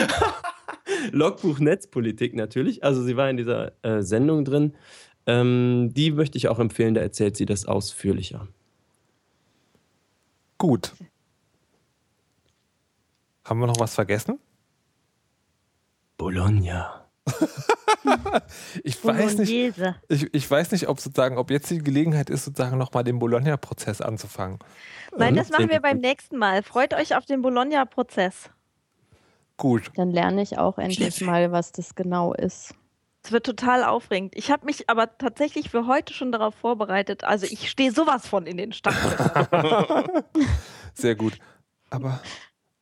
Logbuch 1.12 1.58
Netzpolitik 1.58 2.34
natürlich. 2.34 2.82
Also 2.82 3.02
sie 3.02 3.16
war 3.16 3.28
in 3.28 3.36
dieser 3.36 3.72
äh, 3.82 4.02
Sendung 4.02 4.44
drin. 4.44 4.74
Ähm, 5.26 5.90
die 5.92 6.10
möchte 6.10 6.38
ich 6.38 6.48
auch 6.48 6.58
empfehlen, 6.58 6.94
da 6.94 7.00
erzählt 7.00 7.36
sie 7.36 7.46
das 7.46 7.66
ausführlicher. 7.66 8.48
Gut. 10.56 10.92
Haben 13.44 13.60
wir 13.60 13.66
noch 13.66 13.78
was 13.78 13.94
vergessen? 13.94 14.38
Bologna. 16.24 17.04
ich, 18.82 19.04
weiß 19.04 19.36
nicht, 19.36 19.78
ich, 20.08 20.34
ich, 20.34 20.50
weiß 20.50 20.72
nicht, 20.72 20.88
ob 20.88 20.98
sozusagen, 21.00 21.36
ob 21.36 21.50
jetzt 21.50 21.68
die 21.68 21.80
Gelegenheit 21.80 22.30
ist, 22.30 22.46
sozusagen 22.46 22.78
nochmal 22.78 23.04
den 23.04 23.18
Bologna-Prozess 23.18 24.00
anzufangen. 24.00 24.58
Nein, 25.14 25.36
das 25.36 25.50
machen 25.50 25.68
wir 25.68 25.82
beim 25.82 25.98
nächsten 25.98 26.38
Mal. 26.38 26.62
Freut 26.62 26.94
euch 26.94 27.14
auf 27.14 27.26
den 27.26 27.42
Bologna-Prozess. 27.42 28.48
Gut. 29.58 29.90
Dann 29.96 30.12
lerne 30.12 30.40
ich 30.40 30.56
auch 30.56 30.78
endlich 30.78 31.20
mal, 31.20 31.52
was 31.52 31.72
das 31.72 31.94
genau 31.94 32.32
ist. 32.32 32.74
Es 33.22 33.30
wird 33.30 33.44
total 33.44 33.84
aufregend. 33.84 34.34
Ich 34.34 34.50
habe 34.50 34.64
mich 34.64 34.88
aber 34.88 35.18
tatsächlich 35.18 35.68
für 35.68 35.86
heute 35.86 36.14
schon 36.14 36.32
darauf 36.32 36.54
vorbereitet. 36.54 37.24
Also 37.24 37.44
ich 37.44 37.68
stehe 37.68 37.92
sowas 37.92 38.26
von 38.26 38.46
in 38.46 38.56
den 38.56 38.72
Stacheln. 38.72 40.08
Sehr 40.94 41.16
gut. 41.16 41.38
Aber 41.90 42.18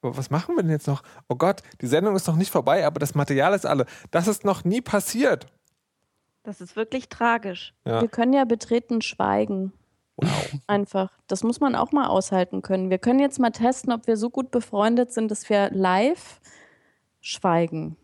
was 0.03 0.31
machen 0.31 0.57
wir 0.57 0.63
denn 0.63 0.73
jetzt 0.73 0.87
noch? 0.87 1.03
Oh 1.29 1.37
Gott, 1.37 1.63
die 1.81 1.87
Sendung 1.87 2.17
ist 2.17 2.27
noch 2.27 2.37
nicht 2.37 2.51
vorbei, 2.51 2.85
aber 2.85 2.99
das 2.99 3.15
Material 3.15 3.55
ist 3.55 3.65
alle. 3.65 3.87
Das 4.11 4.27
ist 4.27 4.45
noch 4.45 4.65
nie 4.65 4.81
passiert. 4.81 5.47
Das 6.43 6.61
ist 6.61 6.75
wirklich 6.75 7.09
tragisch. 7.09 7.73
Ja. 7.85 8.01
Wir 8.01 8.09
können 8.09 8.33
ja 8.33 8.45
betreten 8.45 9.01
schweigen. 9.01 9.73
Wow. 10.17 10.53
Einfach. 10.67 11.11
Das 11.29 11.45
muss 11.45 11.61
man 11.61 11.77
auch 11.77 11.93
mal 11.93 12.09
aushalten 12.09 12.63
können. 12.63 12.91
Wir 12.91 12.99
können 12.99 13.21
jetzt 13.21 13.39
mal 13.39 13.51
testen, 13.51 13.93
ob 13.93 14.07
wir 14.07 14.17
so 14.17 14.29
gut 14.29 14.51
befreundet 14.51 15.13
sind, 15.13 15.31
dass 15.31 15.49
wir 15.49 15.71
live 15.71 16.41
schweigen. 17.21 17.97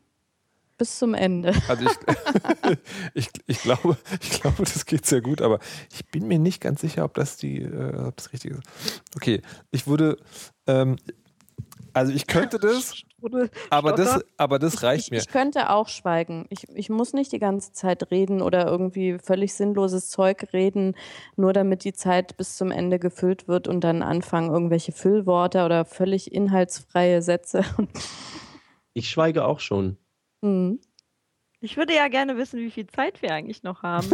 Bis 0.79 0.99
zum 0.99 1.15
Ende. 1.15 1.53
Also 1.69 1.85
ich, 1.85 2.79
ich, 3.15 3.31
ich, 3.47 3.63
glaube, 3.63 3.97
ich 4.21 4.41
glaube, 4.41 4.59
das 4.59 4.87
geht 4.87 5.05
sehr 5.05 5.21
gut, 5.21 5.43
aber 5.43 5.59
ich 5.93 6.07
bin 6.07 6.29
mir 6.29 6.39
nicht 6.39 6.61
ganz 6.61 6.81
sicher, 6.81 7.05
ob 7.05 7.15
das 7.15 7.37
die, 7.37 7.63
äh, 7.63 8.07
ob 8.07 8.17
das 8.17 8.33
richtig 8.33 8.53
ist. 8.53 8.63
Okay, 9.17 9.43
ich 9.73 9.89
würde, 9.89 10.19
ähm, 10.69 10.97
also 11.99 12.13
ich 12.13 12.27
könnte 12.27 12.59
das, 12.61 12.95
aber 13.71 13.93
das, 13.93 14.25
aber 14.37 14.59
das 14.59 14.83
reicht 14.83 15.07
ich, 15.07 15.11
mir. 15.11 15.19
Ich 15.19 15.29
könnte 15.29 15.71
auch 15.71 15.89
schweigen. 15.89 16.47
Ich, 16.49 16.69
ich 16.75 16.89
muss 16.91 17.13
nicht 17.13 17.33
die 17.33 17.39
ganze 17.39 17.73
Zeit 17.73 18.11
reden 18.11 18.41
oder 18.41 18.67
irgendwie 18.67 19.19
völlig 19.19 19.55
sinnloses 19.55 20.09
Zeug 20.09 20.53
reden, 20.53 20.95
nur 21.37 21.53
damit 21.53 21.85
die 21.85 21.93
Zeit 21.93 22.37
bis 22.37 22.57
zum 22.57 22.71
Ende 22.71 22.99
gefüllt 22.99 23.49
wird 23.49 23.67
und 23.69 23.83
dann 23.83 24.03
anfangen 24.03 24.51
irgendwelche 24.51 24.93
Füllworte 24.93 25.65
oder 25.65 25.85
völlig 25.85 26.33
inhaltsfreie 26.33 27.23
Sätze. 27.23 27.65
Ich 28.95 29.11
schweige 29.11 29.45
auch 29.45 29.61
schon. 29.61 29.97
Mhm. 30.41 30.81
Ich 31.61 31.77
würde 31.77 31.95
ja 31.95 32.09
gerne 32.09 32.37
wissen, 32.37 32.59
wie 32.59 32.71
viel 32.71 32.89
Zeit 32.89 33.23
wir 33.23 33.33
eigentlich 33.33 33.63
noch 33.63 33.85
haben. 33.85 34.09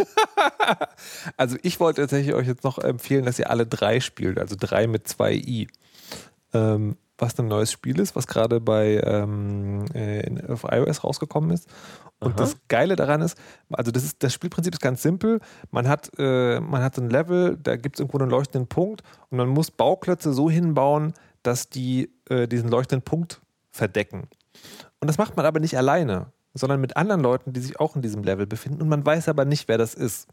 also 1.39 1.57
ich 1.63 1.81
wollte 1.81 2.03
tatsächlich 2.03 2.35
euch 2.35 2.47
jetzt 2.47 2.65
noch 2.65 2.77
empfehlen, 2.77 3.25
dass 3.25 3.39
ihr 3.39 3.49
alle 3.49 3.67
drei 3.67 4.01
spielt, 4.01 4.39
also 4.39 4.57
drei 4.59 4.87
mit 4.87 5.09
zwei 5.09 5.33
i. 5.33 5.69
Ähm, 6.53 6.99
was 7.19 7.39
ein 7.39 7.47
neues 7.47 7.71
Spiel 7.71 8.01
ist, 8.01 8.17
was 8.17 8.27
gerade 8.27 8.61
bei 8.61 9.01
ähm, 9.05 9.85
äh, 9.95 10.51
auf 10.51 10.65
iOS 10.65 11.05
rausgekommen 11.05 11.51
ist. 11.51 11.69
Und 12.19 12.33
Aha. 12.33 12.39
das 12.39 12.57
Geile 12.69 12.97
daran 12.97 13.23
ist, 13.23 13.39
also 13.71 13.91
das 13.91 14.05
ist 14.05 14.23
das 14.23 14.33
Spielprinzip 14.33 14.75
ist 14.75 14.81
ganz 14.81 15.03
simpel. 15.03 15.41
Man 15.71 15.89
hat 15.89 16.11
äh, 16.19 16.61
man 16.61 16.83
hat 16.83 16.99
ein 16.99 17.11
Level, 17.11 17.57
da 17.63 17.77
gibt 17.77 17.97
es 17.97 18.01
irgendwo 18.01 18.19
einen 18.19 18.31
leuchtenden 18.31 18.69
Punkt 18.69 19.03
und 19.31 19.39
man 19.39 19.49
muss 19.49 19.71
Bauklötze 19.71 20.33
so 20.33 20.51
hinbauen, 20.51 21.15
dass 21.43 21.69
die 21.69 22.11
äh, 22.29 22.49
diesen 22.49 22.69
leuchtenden 22.69 23.05
Punkt 23.05 23.41
verdecken. 23.71 24.29
Und 25.01 25.09
das 25.09 25.19
macht 25.19 25.37
man 25.37 25.47
aber 25.47 25.61
nicht 25.61 25.77
alleine, 25.77 26.33
sondern 26.55 26.81
mit 26.81 26.97
anderen 26.97 27.21
Leuten, 27.21 27.53
die 27.53 27.61
sich 27.61 27.79
auch 27.79 27.97
in 27.97 28.03
diesem 28.03 28.23
Level 28.23 28.47
befinden. 28.47 28.83
Und 28.83 28.89
man 28.89 29.05
weiß 29.05 29.29
aber 29.29 29.45
nicht, 29.45 29.69
wer 29.69 29.79
das 29.79 29.95
ist. 29.95 30.29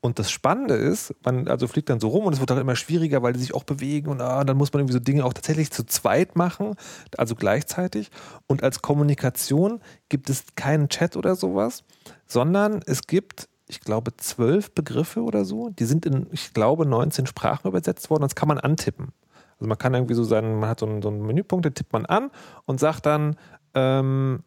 Und 0.00 0.20
das 0.20 0.30
Spannende 0.30 0.74
ist, 0.74 1.12
man 1.24 1.48
also 1.48 1.66
fliegt 1.66 1.90
dann 1.90 1.98
so 1.98 2.08
rum 2.08 2.26
und 2.26 2.32
es 2.32 2.38
wird 2.38 2.52
auch 2.52 2.58
immer 2.58 2.76
schwieriger, 2.76 3.22
weil 3.22 3.32
die 3.32 3.40
sich 3.40 3.52
auch 3.54 3.64
bewegen 3.64 4.08
und 4.08 4.20
ah, 4.20 4.44
dann 4.44 4.56
muss 4.56 4.72
man 4.72 4.80
irgendwie 4.80 4.92
so 4.92 5.00
Dinge 5.00 5.24
auch 5.24 5.32
tatsächlich 5.32 5.72
zu 5.72 5.84
zweit 5.84 6.36
machen, 6.36 6.76
also 7.16 7.34
gleichzeitig. 7.34 8.10
Und 8.46 8.62
als 8.62 8.80
Kommunikation 8.80 9.80
gibt 10.08 10.30
es 10.30 10.44
keinen 10.54 10.88
Chat 10.88 11.16
oder 11.16 11.34
sowas, 11.34 11.82
sondern 12.26 12.80
es 12.86 13.08
gibt, 13.08 13.48
ich 13.66 13.80
glaube, 13.80 14.16
zwölf 14.16 14.72
Begriffe 14.72 15.22
oder 15.22 15.44
so. 15.44 15.70
Die 15.70 15.84
sind 15.84 16.06
in, 16.06 16.28
ich 16.30 16.54
glaube, 16.54 16.86
19 16.86 17.26
Sprachen 17.26 17.66
übersetzt 17.66 18.08
worden. 18.08 18.22
Das 18.22 18.36
kann 18.36 18.48
man 18.48 18.58
antippen. 18.58 19.12
Also 19.58 19.68
man 19.68 19.78
kann 19.78 19.94
irgendwie 19.94 20.14
so 20.14 20.22
sein, 20.22 20.60
man 20.60 20.68
hat 20.68 20.78
so 20.78 20.86
einen, 20.86 21.02
so 21.02 21.08
einen 21.08 21.26
Menüpunkt, 21.26 21.64
den 21.64 21.74
tippt 21.74 21.92
man 21.92 22.06
an 22.06 22.30
und 22.66 22.78
sagt 22.78 23.04
dann, 23.04 23.34
ähm, 23.74 24.44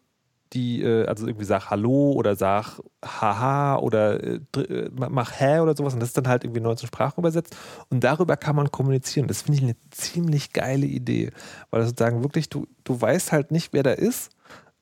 die, 0.52 0.82
äh, 0.82 1.06
also 1.06 1.26
irgendwie 1.26 1.44
sag 1.44 1.70
Hallo 1.70 2.12
oder 2.12 2.36
sag 2.36 2.80
Haha 3.04 3.76
oder 3.76 4.22
äh, 4.22 4.40
äh 4.56 4.90
mach 4.92 5.32
Hä 5.38 5.60
oder 5.60 5.76
sowas 5.76 5.94
und 5.94 6.00
das 6.00 6.10
ist 6.10 6.18
dann 6.18 6.28
halt 6.28 6.44
irgendwie 6.44 6.60
19 6.60 6.86
Sprachen 6.86 7.20
übersetzt 7.20 7.56
und 7.90 8.04
darüber 8.04 8.36
kann 8.36 8.56
man 8.56 8.70
kommunizieren. 8.70 9.28
Das 9.28 9.42
finde 9.42 9.58
ich 9.58 9.64
eine 9.64 9.76
ziemlich 9.90 10.52
geile 10.52 10.86
Idee, 10.86 11.30
weil 11.70 11.84
sozusagen 11.84 12.22
wirklich, 12.22 12.48
du, 12.48 12.66
du 12.84 13.00
weißt 13.00 13.32
halt 13.32 13.50
nicht, 13.50 13.72
wer 13.72 13.82
da 13.82 13.92
ist, 13.92 14.30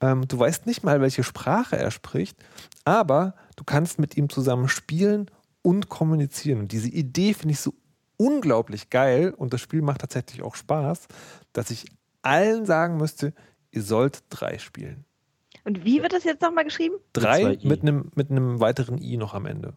ähm, 0.00 0.26
du 0.26 0.38
weißt 0.38 0.66
nicht 0.66 0.82
mal, 0.82 1.00
welche 1.00 1.22
Sprache 1.22 1.78
er 1.78 1.90
spricht, 1.90 2.36
aber 2.84 3.34
du 3.56 3.64
kannst 3.64 3.98
mit 3.98 4.16
ihm 4.16 4.28
zusammen 4.28 4.68
spielen 4.68 5.30
und 5.62 5.88
kommunizieren. 5.88 6.60
Und 6.60 6.72
diese 6.72 6.88
Idee 6.88 7.34
finde 7.34 7.52
ich 7.52 7.60
so 7.60 7.74
unglaublich 8.16 8.90
geil 8.90 9.32
und 9.36 9.52
das 9.52 9.60
Spiel 9.60 9.82
macht 9.82 10.00
tatsächlich 10.00 10.42
auch 10.42 10.54
Spaß, 10.54 11.06
dass 11.52 11.70
ich 11.70 11.86
allen 12.22 12.66
sagen 12.66 12.96
müsste, 12.96 13.32
ihr 13.70 13.82
sollt 13.82 14.24
drei 14.30 14.58
spielen. 14.58 15.04
Und 15.64 15.84
wie 15.84 16.02
wird 16.02 16.12
das 16.12 16.24
jetzt 16.24 16.42
nochmal 16.42 16.64
geschrieben? 16.64 16.96
Drei 17.12 17.58
mit 17.62 17.82
einem 17.82 18.10
mit 18.14 18.28
weiteren 18.30 18.98
I 18.98 19.16
noch 19.16 19.34
am 19.34 19.46
Ende. 19.46 19.74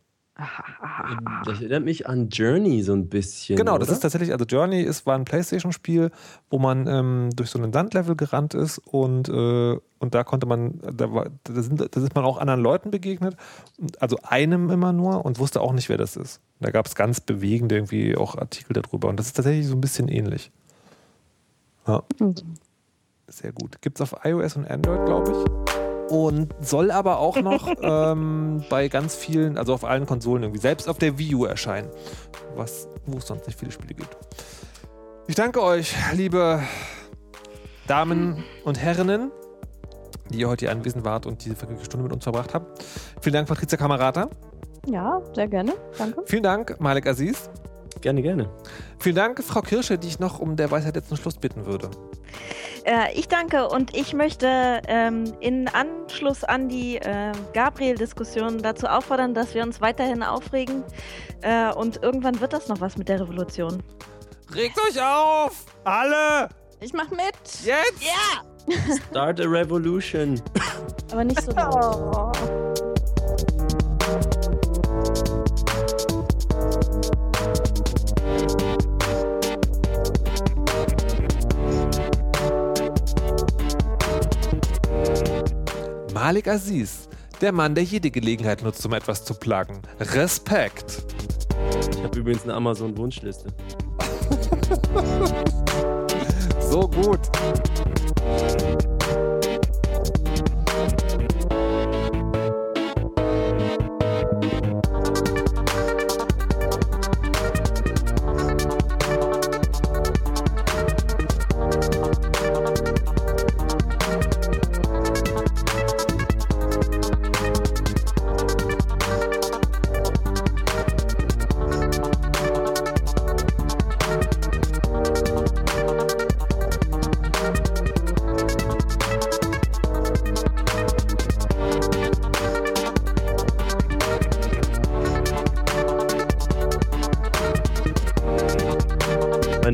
Das 1.46 1.60
erinnert 1.60 1.86
mich 1.86 2.08
an 2.08 2.30
Journey 2.30 2.82
so 2.82 2.94
ein 2.94 3.08
bisschen. 3.08 3.56
Genau, 3.56 3.78
das 3.78 3.90
ist 3.90 4.00
tatsächlich, 4.00 4.32
also 4.32 4.46
Journey 4.46 4.82
ist, 4.82 5.06
war 5.06 5.16
ein 5.16 5.26
Playstation-Spiel, 5.26 6.10
wo 6.50 6.58
man 6.58 6.88
ähm, 6.88 7.30
durch 7.36 7.52
so 7.52 7.60
einen 7.60 7.72
Sandlevel 7.72 8.16
gerannt 8.16 8.56
ist 8.56 8.80
und, 8.80 9.30
äh, 9.30 9.78
und 10.00 10.16
da 10.16 10.24
konnte 10.24 10.48
man, 10.48 10.80
da, 10.92 11.14
war, 11.14 11.28
da, 11.44 11.62
sind, 11.62 11.80
da 11.80 11.86
ist 12.02 12.16
man 12.16 12.26
auch 12.26 12.40
anderen 12.40 12.62
Leuten 12.62 12.90
begegnet, 12.90 13.38
also 14.00 14.18
einem 14.24 14.72
immer 14.72 14.92
nur 14.92 15.24
und 15.24 15.38
wusste 15.38 15.62
auch 15.62 15.72
nicht, 15.72 15.90
wer 15.90 15.98
das 15.98 16.16
ist. 16.16 16.42
Da 16.60 16.72
gab 16.72 16.88
es 16.88 16.96
ganz 16.96 17.22
bewegende 17.22 17.76
irgendwie 17.76 18.18
auch 18.18 18.36
Artikel 18.36 18.74
darüber 18.74 19.10
und 19.10 19.18
das 19.18 19.28
ist 19.28 19.34
tatsächlich 19.34 19.68
so 19.68 19.76
ein 19.76 19.82
bisschen 19.82 20.08
ähnlich. 20.08 20.52
Ja. 21.86 22.02
Mhm. 22.20 22.34
Sehr 23.34 23.52
gut. 23.52 23.82
Gibt 23.82 24.00
es 24.00 24.02
auf 24.02 24.24
iOS 24.24 24.58
und 24.58 24.70
Android, 24.70 25.06
glaube 25.06 25.32
ich 25.32 25.64
und 26.10 26.54
soll 26.62 26.92
aber 26.92 27.18
auch 27.18 27.38
noch 27.42 27.74
ähm, 27.82 28.64
bei 28.70 28.88
ganz 28.88 29.16
vielen, 29.16 29.58
also 29.58 29.74
auf 29.74 29.84
allen 29.84 30.06
Konsolen 30.06 30.44
irgendwie, 30.44 30.60
selbst 30.62 30.88
auf 30.88 31.00
der 31.00 31.18
Wii 31.18 31.34
U 31.34 31.46
erscheinen, 31.46 31.90
was, 32.56 32.88
wo 33.06 33.18
es 33.18 33.26
sonst 33.26 33.48
nicht 33.48 33.58
viele 33.58 33.72
Spiele 33.72 33.96
gibt. 33.96 34.16
Ich 35.28 35.36
danke 35.36 35.64
euch, 35.64 35.96
liebe 36.14 36.62
Damen 37.88 38.44
und 38.64 38.80
Herrinnen, 38.80 39.32
die 40.30 40.42
ihr 40.42 40.50
heute 40.50 40.66
hier 40.66 40.72
anwesend 40.72 41.04
wart 41.04 41.26
und 41.26 41.44
diese 41.44 41.56
vergnügliche 41.56 41.86
Stunde 41.86 42.04
mit 42.04 42.14
uns 42.14 42.24
verbracht 42.24 42.54
habt. 42.54 42.84
Vielen 43.22 43.34
Dank, 43.34 43.48
Patricia 43.48 43.78
Kamerata. 43.78 44.30
Ja, 44.86 45.20
sehr 45.34 45.48
gerne. 45.48 45.74
Danke. 45.98 46.22
Vielen 46.26 46.44
Dank, 46.44 46.80
Malik 46.80 47.08
Aziz. 47.08 47.50
Gerne, 48.02 48.22
gerne. 48.22 48.50
Vielen 49.00 49.16
Dank, 49.16 49.42
Frau 49.44 49.62
Kirsche, 49.62 49.98
die 49.98 50.10
ich 50.10 50.20
noch 50.20 50.40
um 50.40 50.58
der 50.58 50.70
Weisheit 50.70 50.96
jetzt 50.96 51.08
zum 51.08 51.18
Schluss 51.18 51.38
bitten 51.38 51.66
würde. 51.66 51.90
Äh, 52.86 53.18
ich 53.18 53.28
danke 53.28 53.68
und 53.70 53.96
ich 53.96 54.14
möchte 54.14 54.82
ähm, 54.88 55.34
in 55.40 55.68
Anschluss 55.70 56.44
an 56.44 56.68
die 56.68 56.98
äh, 56.98 57.32
Gabriel-Diskussion 57.54 58.62
dazu 58.62 58.88
auffordern, 58.88 59.34
dass 59.34 59.54
wir 59.54 59.64
uns 59.64 59.80
weiterhin 59.80 60.22
aufregen 60.22 60.84
äh, 61.42 61.72
und 61.74 62.04
irgendwann 62.04 62.40
wird 62.42 62.54
das 62.54 62.68
noch 62.68 62.82
was 62.82 62.98
mit 62.98 63.08
der 63.08 63.22
Revolution. 63.22 63.82
Regt 64.54 64.78
euch 64.80 65.02
auf! 65.02 65.66
Alle! 65.86 66.50
Ich 66.82 66.94
mach 66.94 67.10
mit! 67.10 67.34
Jetzt! 67.64 68.04
Ja! 68.04 68.44
Start 69.10 69.40
a 69.40 69.46
revolution! 69.46 70.42
Aber 71.12 71.24
nicht 71.24 71.42
so 71.42 71.52
laut. 71.52 72.38
Malik 86.24 86.48
Aziz, 86.48 87.10
der 87.42 87.52
Mann, 87.52 87.76
der 87.76 87.84
jede 87.84 88.10
Gelegenheit 88.10 88.64
nutzt, 88.64 88.86
um 88.86 88.94
etwas 88.94 89.26
zu 89.26 89.34
plagen. 89.34 89.82
Respekt. 90.00 91.04
Ich 91.92 92.02
habe 92.02 92.18
übrigens 92.18 92.44
eine 92.44 92.54
Amazon-Wunschliste. 92.54 93.50
so 96.62 96.88
gut. 96.88 97.20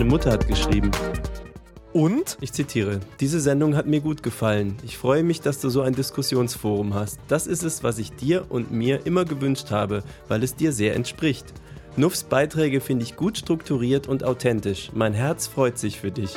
Mutter 0.10 0.32
hat 0.32 0.48
geschrieben. 0.48 0.90
Und? 1.94 2.38
Ich 2.42 2.52
zitiere, 2.52 3.00
diese 3.20 3.40
Sendung 3.40 3.76
hat 3.76 3.86
mir 3.86 4.02
gut 4.02 4.24
gefallen. 4.24 4.76
Ich 4.84 4.98
freue 4.98 5.22
mich, 5.22 5.42
dass 5.42 5.62
du 5.62 5.70
so 5.70 5.82
ein 5.82 5.94
Diskussionsforum 5.94 6.96
hast. 6.96 7.20
Das 7.28 7.46
ist 7.46 7.64
es, 7.64 7.84
was 7.84 8.00
ich 8.00 8.12
dir 8.14 8.46
und 8.50 8.72
mir 8.72 9.06
immer 9.06 9.24
gewünscht 9.24 9.70
habe, 9.70 10.04
weil 10.28 10.44
es 10.44 10.56
dir 10.56 10.72
sehr 10.72 10.96
entspricht. 10.96 11.54
Nuffs 11.96 12.24
Beiträge 12.24 12.82
finde 12.82 13.04
ich 13.04 13.18
gut 13.18 13.38
strukturiert 13.38 14.08
und 14.08 14.24
authentisch. 14.24 14.90
Mein 14.96 15.14
Herz 15.14 15.46
freut 15.46 15.78
sich 15.78 16.00
für 16.00 16.10
dich. 16.10 16.36